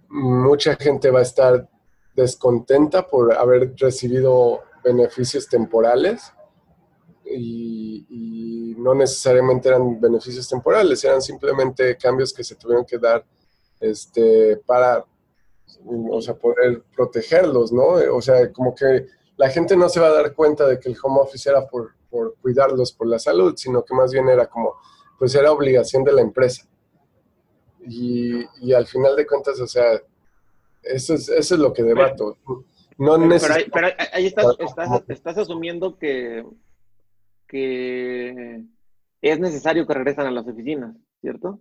mucha 0.09 0.77
gente 0.77 1.11
va 1.11 1.21
a 1.21 1.23
estar 1.23 1.69
descontenta 2.15 3.07
por 3.07 3.33
haber 3.33 3.75
recibido 3.77 4.61
beneficios 4.83 5.49
temporales 5.49 6.33
y, 7.31 8.07
y, 8.09 8.75
no 8.77 8.95
necesariamente 8.95 9.69
eran 9.69 10.01
beneficios 10.01 10.49
temporales, 10.49 11.05
eran 11.05 11.21
simplemente 11.21 11.97
cambios 11.97 12.33
que 12.33 12.43
se 12.43 12.57
tuvieron 12.57 12.85
que 12.85 12.99
dar 12.99 13.25
este, 13.79 14.57
para, 14.67 15.05
o 15.87 16.21
sea, 16.23 16.35
poder 16.35 16.83
protegerlos, 16.95 17.73
¿no? 17.73 17.85
O 18.15 18.23
sea, 18.23 18.51
como 18.53 18.75
que 18.75 19.07
la 19.37 19.49
gente 19.51 19.77
no 19.77 19.89
se 19.89 20.01
va 20.01 20.09
a 20.09 20.23
dar 20.23 20.35
cuenta 20.35 20.67
de 20.67 20.79
que 20.79 20.89
el 20.89 20.97
home 21.03 21.21
office 21.21 21.49
era 21.49 21.67
por, 21.67 21.93
por 22.09 22.37
cuidarlos 22.41 22.93
por 22.93 23.07
la 23.07 23.19
salud, 23.19 23.55
sino 23.57 23.85
que 23.85 23.95
más 23.95 24.13
bien 24.13 24.29
era 24.29 24.47
como, 24.47 24.75
pues 25.19 25.35
era 25.35 25.53
obligación 25.53 26.05
de 26.05 26.13
la 26.13 26.21
empresa. 26.21 26.67
Y, 27.87 28.45
y 28.61 28.73
al 28.73 28.87
final 28.87 29.17
de 29.17 29.27
cuentas, 29.27 29.59
o 29.61 29.67
sea, 29.67 30.01
eso 30.83 31.15
es, 31.15 31.29
eso 31.29 31.55
es 31.55 31.61
lo 31.61 31.73
que 31.73 31.83
debato. 31.83 32.37
No 32.99 33.17
pero, 33.19 33.55
pero, 33.73 33.89
ahí, 34.13 34.27
estás, 34.27 34.57
estás, 34.59 35.03
estás, 35.09 35.39
asumiendo 35.39 35.97
que, 35.97 36.45
que 37.51 38.63
es 39.21 39.41
necesario 39.41 39.87
que 39.87 39.95
regresan 39.95 40.27
a 40.27 40.31
las 40.31 40.47
oficinas, 40.47 40.95
¿cierto? 41.21 41.59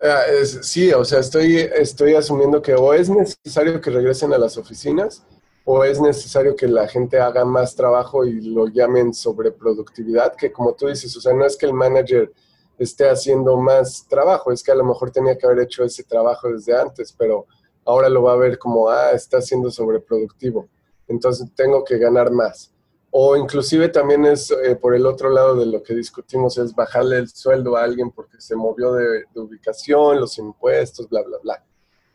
Ah, 0.00 0.22
sí, 0.62 0.92
o 0.92 1.04
sea, 1.04 1.18
estoy, 1.18 1.56
estoy 1.56 2.14
asumiendo 2.14 2.62
que 2.62 2.74
o 2.74 2.94
es 2.94 3.10
necesario 3.10 3.80
que 3.80 3.90
regresen 3.90 4.32
a 4.32 4.38
las 4.38 4.56
oficinas 4.56 5.24
o 5.64 5.82
es 5.82 6.00
necesario 6.00 6.54
que 6.54 6.68
la 6.68 6.86
gente 6.86 7.18
haga 7.18 7.44
más 7.44 7.74
trabajo 7.74 8.24
y 8.24 8.40
lo 8.40 8.68
llamen 8.68 9.12
sobreproductividad, 9.12 10.36
que 10.36 10.52
como 10.52 10.72
tú 10.74 10.86
dices, 10.86 11.14
o 11.16 11.20
sea, 11.20 11.34
no 11.34 11.44
es 11.44 11.56
que 11.56 11.66
el 11.66 11.74
manager 11.74 12.32
esté 12.78 13.10
haciendo 13.10 13.56
más 13.56 14.06
trabajo, 14.08 14.52
es 14.52 14.62
que 14.62 14.70
a 14.70 14.76
lo 14.76 14.84
mejor 14.84 15.10
tenía 15.10 15.36
que 15.36 15.46
haber 15.46 15.64
hecho 15.64 15.82
ese 15.82 16.04
trabajo 16.04 16.48
desde 16.48 16.78
antes, 16.78 17.12
pero 17.12 17.46
ahora 17.84 18.08
lo 18.08 18.22
va 18.22 18.34
a 18.34 18.36
ver 18.36 18.56
como, 18.56 18.88
ah, 18.88 19.10
está 19.10 19.42
siendo 19.42 19.68
sobreproductivo, 19.68 20.68
entonces 21.08 21.48
tengo 21.56 21.82
que 21.82 21.98
ganar 21.98 22.30
más. 22.30 22.72
O 23.10 23.36
inclusive 23.36 23.88
también 23.88 24.26
es 24.26 24.50
eh, 24.50 24.76
por 24.76 24.94
el 24.94 25.06
otro 25.06 25.30
lado 25.30 25.56
de 25.56 25.66
lo 25.66 25.82
que 25.82 25.94
discutimos, 25.94 26.58
es 26.58 26.74
bajarle 26.74 27.16
el 27.16 27.28
sueldo 27.28 27.76
a 27.76 27.84
alguien 27.84 28.10
porque 28.10 28.40
se 28.40 28.54
movió 28.54 28.92
de, 28.92 29.24
ubicación, 29.34 30.20
los 30.20 30.36
impuestos, 30.38 31.08
bla, 31.08 31.22
bla, 31.22 31.38
bla. 31.42 31.64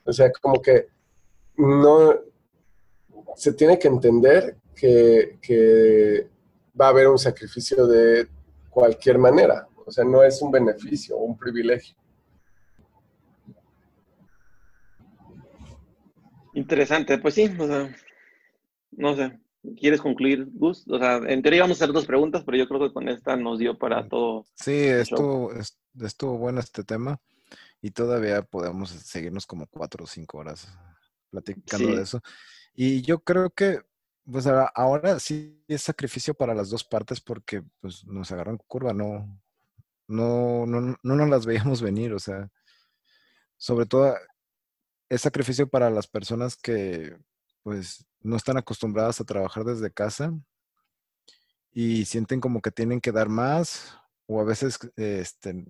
O 0.05 0.13
sea, 0.13 0.31
como 0.31 0.61
que 0.61 0.87
no, 1.57 2.19
se 3.35 3.53
tiene 3.53 3.79
que 3.79 3.87
entender 3.87 4.57
que, 4.75 6.29
va 6.79 6.87
a 6.87 6.89
haber 6.89 7.07
un 7.07 7.19
sacrificio 7.19 7.85
de 7.85 8.27
cualquier 8.69 9.17
manera. 9.17 9.67
O 9.85 9.91
sea, 9.91 10.03
no 10.03 10.23
es 10.23 10.41
un 10.41 10.51
beneficio 10.51 11.17
un 11.17 11.37
privilegio. 11.37 11.95
Interesante, 16.55 17.17
pues 17.17 17.33
sí, 17.33 17.51
o 17.59 17.67
sea, 17.67 17.95
no 18.91 19.15
sé, 19.15 19.39
¿quieres 19.79 20.01
concluir, 20.01 20.47
Gus? 20.53 20.85
O 20.87 20.97
sea, 20.99 21.17
en 21.17 21.41
teoría 21.41 21.59
íbamos 21.59 21.81
a 21.81 21.83
hacer 21.83 21.93
dos 21.93 22.05
preguntas, 22.05 22.43
pero 22.45 22.57
yo 22.57 22.67
creo 22.67 22.79
que 22.81 22.93
con 22.93 23.07
esta 23.07 23.35
nos 23.35 23.59
dio 23.59 23.77
para 23.77 24.07
todo. 24.07 24.45
Sí, 24.55 24.73
estuvo, 24.73 25.51
estuvo 26.01 26.37
bueno 26.37 26.59
este 26.59 26.83
tema 26.83 27.19
y 27.81 27.91
todavía 27.91 28.41
podemos 28.41 28.89
seguirnos 28.89 29.45
como 29.45 29.67
cuatro 29.67 30.03
o 30.03 30.07
cinco 30.07 30.39
horas 30.39 30.67
platicando 31.29 31.95
de 31.95 32.01
eso. 32.01 32.21
Y 32.73 33.01
yo 33.01 33.19
creo 33.19 33.49
que, 33.49 33.81
pues 34.25 34.47
ahora 34.47 35.19
sí 35.19 35.61
es 35.67 35.81
sacrificio 35.81 36.33
para 36.33 36.53
las 36.53 36.69
dos 36.69 36.83
partes 36.83 37.19
porque 37.19 37.63
pues 37.81 38.05
nos 38.05 38.31
agarran 38.31 38.57
curva, 38.67 38.93
no, 38.93 39.41
no, 40.07 40.65
no, 40.65 40.97
no 41.01 41.15
nos 41.15 41.29
las 41.29 41.45
veíamos 41.45 41.81
venir, 41.81 42.13
o 42.13 42.19
sea, 42.19 42.49
sobre 43.57 43.85
todo 43.85 44.15
es 45.09 45.21
sacrificio 45.21 45.67
para 45.67 45.89
las 45.89 46.07
personas 46.07 46.55
que 46.55 47.15
pues 47.63 48.05
no 48.23 48.35
están 48.35 48.57
acostumbradas 48.57 49.21
a 49.21 49.25
trabajar 49.25 49.63
desde 49.63 49.91
casa 49.91 50.33
y 51.71 52.05
sienten 52.05 52.39
como 52.39 52.61
que 52.61 52.71
tienen 52.71 53.01
que 53.01 53.11
dar 53.11 53.29
más 53.29 53.97
o 54.25 54.39
a 54.39 54.43
veces, 54.43 54.79
este, 54.95 55.65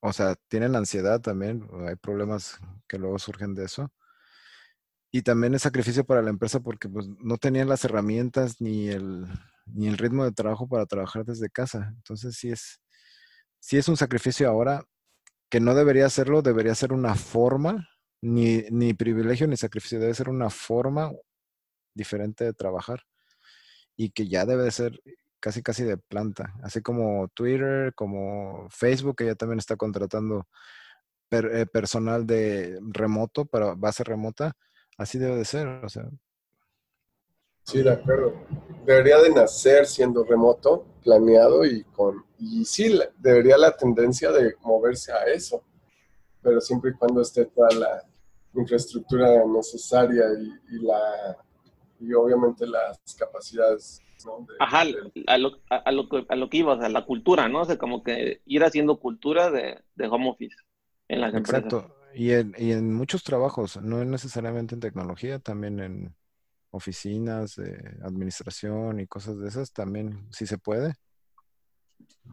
o 0.00 0.12
sea, 0.12 0.36
tienen 0.48 0.76
ansiedad 0.76 1.20
también, 1.20 1.68
hay 1.88 1.96
problemas 1.96 2.58
que 2.88 2.98
luego 2.98 3.18
surgen 3.18 3.54
de 3.54 3.64
eso 3.64 3.90
y 5.14 5.22
también 5.22 5.54
es 5.54 5.62
sacrificio 5.62 6.04
para 6.04 6.22
la 6.22 6.30
empresa 6.30 6.58
porque 6.58 6.88
pues, 6.88 7.06
no 7.20 7.36
tenían 7.38 7.68
las 7.68 7.84
herramientas 7.84 8.60
ni 8.60 8.88
el, 8.88 9.26
ni 9.64 9.86
el 9.86 9.96
ritmo 9.96 10.24
de 10.24 10.32
trabajo 10.32 10.68
para 10.68 10.86
trabajar 10.86 11.24
desde 11.24 11.50
casa. 11.50 11.92
Entonces 11.94 12.36
sí 12.36 12.50
es, 12.50 12.80
sí 13.60 13.76
es 13.76 13.86
un 13.86 13.96
sacrificio 13.96 14.48
ahora 14.48 14.84
que 15.48 15.60
no 15.60 15.76
debería 15.76 16.06
hacerlo, 16.06 16.42
debería 16.42 16.74
ser 16.74 16.92
una 16.92 17.14
forma, 17.14 17.88
ni, 18.22 18.64
ni 18.72 18.92
privilegio 18.92 19.46
ni 19.46 19.56
sacrificio, 19.56 20.00
debe 20.00 20.14
ser 20.14 20.28
una 20.28 20.50
forma 20.50 21.12
diferente 21.94 22.44
de 22.44 22.52
trabajar 22.52 23.02
y 23.96 24.10
que 24.10 24.28
ya 24.28 24.44
debe 24.44 24.70
ser 24.70 25.00
casi 25.40 25.62
casi 25.62 25.84
de 25.84 25.96
planta, 25.96 26.54
así 26.62 26.80
como 26.80 27.28
Twitter, 27.28 27.94
como 27.94 28.68
Facebook, 28.70 29.16
que 29.16 29.26
ya 29.26 29.34
también 29.34 29.58
está 29.58 29.76
contratando 29.76 30.48
eh, 31.30 31.66
personal 31.66 32.26
de 32.26 32.78
remoto 32.92 33.44
para 33.44 33.74
base 33.74 34.04
remota 34.04 34.56
Así 34.96 35.18
debe 35.18 35.36
de 35.36 35.44
ser, 35.44 35.66
o 35.66 35.88
sea. 35.88 36.08
Sí, 37.64 37.82
de 37.82 37.92
acuerdo. 37.92 38.34
Debería 38.84 39.18
de 39.18 39.30
nacer 39.30 39.86
siendo 39.86 40.24
remoto, 40.24 40.86
planeado 41.02 41.64
y 41.64 41.82
con... 41.84 42.24
Y 42.38 42.64
sí, 42.64 42.98
debería 43.18 43.56
la 43.56 43.74
tendencia 43.76 44.30
de 44.30 44.54
moverse 44.62 45.12
a 45.12 45.24
eso, 45.24 45.64
pero 46.42 46.60
siempre 46.60 46.90
y 46.90 46.94
cuando 46.94 47.22
esté 47.22 47.46
toda 47.46 47.70
la 47.70 48.02
infraestructura 48.54 49.44
necesaria 49.46 50.26
y, 50.70 50.78
la 50.84 51.38
y 52.00 52.12
obviamente 52.12 52.66
las 52.66 52.98
capacidades 53.18 54.00
Ajá, 54.58 54.84
a, 55.26 55.38
lo, 55.38 55.60
a, 55.68 55.92
lo, 55.92 56.08
a 56.28 56.36
lo 56.36 56.48
que 56.48 56.56
ibas, 56.58 56.80
a 56.80 56.88
la 56.88 57.04
cultura, 57.04 57.48
¿no? 57.48 57.62
O 57.62 57.64
sea, 57.64 57.76
como 57.76 58.02
que 58.02 58.40
ir 58.46 58.64
haciendo 58.64 58.98
cultura 58.98 59.50
de, 59.50 59.82
de 59.94 60.06
home 60.06 60.30
office 60.30 60.56
en 61.08 61.20
las 61.20 61.34
Exacto. 61.34 61.78
empresas. 61.78 61.92
Y 62.14 62.30
en, 62.30 62.54
y 62.56 62.72
en 62.72 62.94
muchos 62.94 63.24
trabajos, 63.24 63.80
no 63.82 64.04
necesariamente 64.04 64.74
en 64.74 64.80
tecnología, 64.80 65.40
también 65.40 65.80
en 65.80 66.14
oficinas, 66.70 67.56
de 67.56 67.98
administración 68.02 69.00
y 69.00 69.06
cosas 69.06 69.38
de 69.38 69.48
esas, 69.48 69.72
también 69.72 70.28
si 70.32 70.46
se 70.46 70.58
puede. 70.58 70.94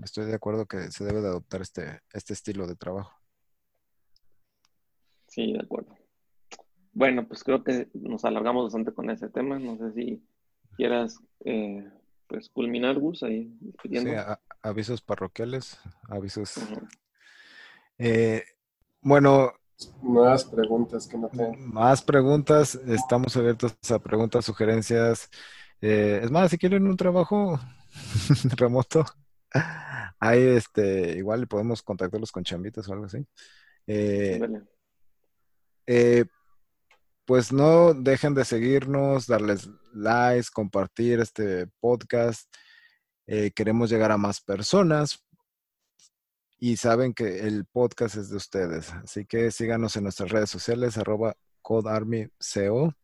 Estoy 0.04 0.26
de 0.26 0.36
acuerdo 0.36 0.66
que 0.66 0.92
se 0.92 1.04
debe 1.04 1.22
de 1.22 1.28
adoptar 1.28 1.62
este, 1.62 2.00
este 2.14 2.34
estilo 2.34 2.68
de 2.68 2.76
trabajo. 2.76 3.12
Sí, 5.28 5.54
de 5.54 5.60
acuerdo. 5.60 5.96
Bueno, 6.94 7.28
pues 7.28 7.44
creo 7.44 7.64
que 7.64 7.90
nos 7.94 8.26
alargamos 8.26 8.66
bastante 8.66 8.94
con 8.94 9.10
ese 9.10 9.30
tema. 9.30 9.60
No 9.60 9.78
sé 9.78 9.94
si 9.94 10.24
quieras 10.76 11.20
eh, 11.46 11.90
pues 12.28 12.50
culminar, 12.50 13.00
Gus, 13.00 13.24
ahí 13.24 13.54
Sí, 13.84 14.08
avisos 14.62 15.02
parroquiales, 15.02 15.80
avisos. 16.10 16.56
Eh, 17.98 18.44
bueno, 19.02 19.52
más 20.02 20.46
preguntas 20.46 21.08
que 21.08 21.18
no 21.18 21.30
tengo. 21.30 21.54
Más 21.58 22.02
preguntas, 22.02 22.76
estamos 22.76 23.36
abiertos 23.38 23.76
a 23.90 24.00
preguntas, 24.00 24.46
sugerencias. 24.46 25.30
Eh, 25.82 26.22
es 26.24 26.32
más, 26.32 26.52
si 26.52 26.58
quieren 26.58 26.88
un 26.88 26.98
trabajo 26.98 27.60
remoto, 28.58 29.06
ahí 30.20 30.42
este, 30.42 31.18
igual 31.18 31.48
podemos 31.48 31.82
contactarlos 31.82 32.32
con 32.32 32.44
chambitas 32.44 32.88
o 32.88 32.94
algo 32.94 33.06
así. 33.06 33.26
Eh, 33.88 34.40
eh, 35.88 36.26
pues 37.26 37.52
no 37.52 37.94
dejen 37.94 38.34
de 38.34 38.46
seguirnos, 38.46 39.28
darles 39.28 39.70
likes, 39.94 40.48
compartir 40.54 41.20
este 41.20 41.68
podcast. 41.80 42.52
queremos 43.56 43.90
llegar 43.90 44.12
a 44.12 44.18
más 44.18 44.42
personas 44.42 45.24
y 46.60 46.78
saben 46.78 47.14
que 47.14 47.40
el 47.40 47.66
podcast 47.66 48.18
es 48.18 48.30
de 48.30 48.38
ustedes. 48.38 48.94
Así 48.94 49.26
que 49.26 49.50
síganos 49.52 49.96
en 49.96 50.04
nuestras 50.04 50.30
redes 50.30 50.50
sociales, 50.50 50.98
arroba 50.98 51.36
codearmyco. 51.62 52.96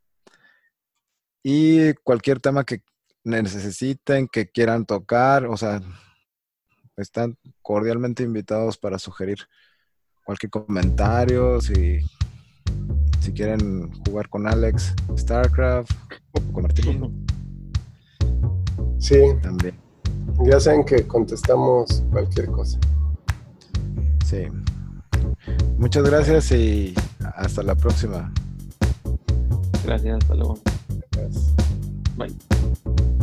Y 1.42 1.94
cualquier 2.04 2.40
tema 2.40 2.64
que 2.64 2.82
necesiten, 3.24 4.28
que 4.28 4.48
quieran 4.48 4.86
tocar, 4.86 5.46
o 5.46 5.56
sea, 5.56 5.80
están 6.96 7.36
cordialmente 7.62 8.22
invitados 8.22 8.78
para 8.78 8.98
sugerir 8.98 9.38
cualquier 10.24 10.50
comentario, 10.50 11.60
si 13.20 13.32
quieren 13.32 13.90
jugar 14.06 14.28
con 14.28 14.46
Alex, 14.46 14.94
StarCraft, 15.16 15.90
o 16.32 16.52
con 16.52 16.62
Martín. 16.62 17.26
Sí. 18.98 19.18
También. 19.42 19.74
Ya 20.44 20.60
saben 20.60 20.84
que 20.84 21.06
contestamos 21.06 22.04
cualquier 22.10 22.46
cosa. 22.46 22.78
Sí. 24.24 24.46
Muchas 25.78 26.04
gracias 26.04 26.52
y 26.52 26.94
hasta 27.36 27.62
la 27.62 27.74
próxima. 27.74 28.32
Gracias, 29.84 30.18
hasta 30.18 30.34
luego. 30.34 30.58
Gracias. 31.12 31.54
Bye. 32.16 33.17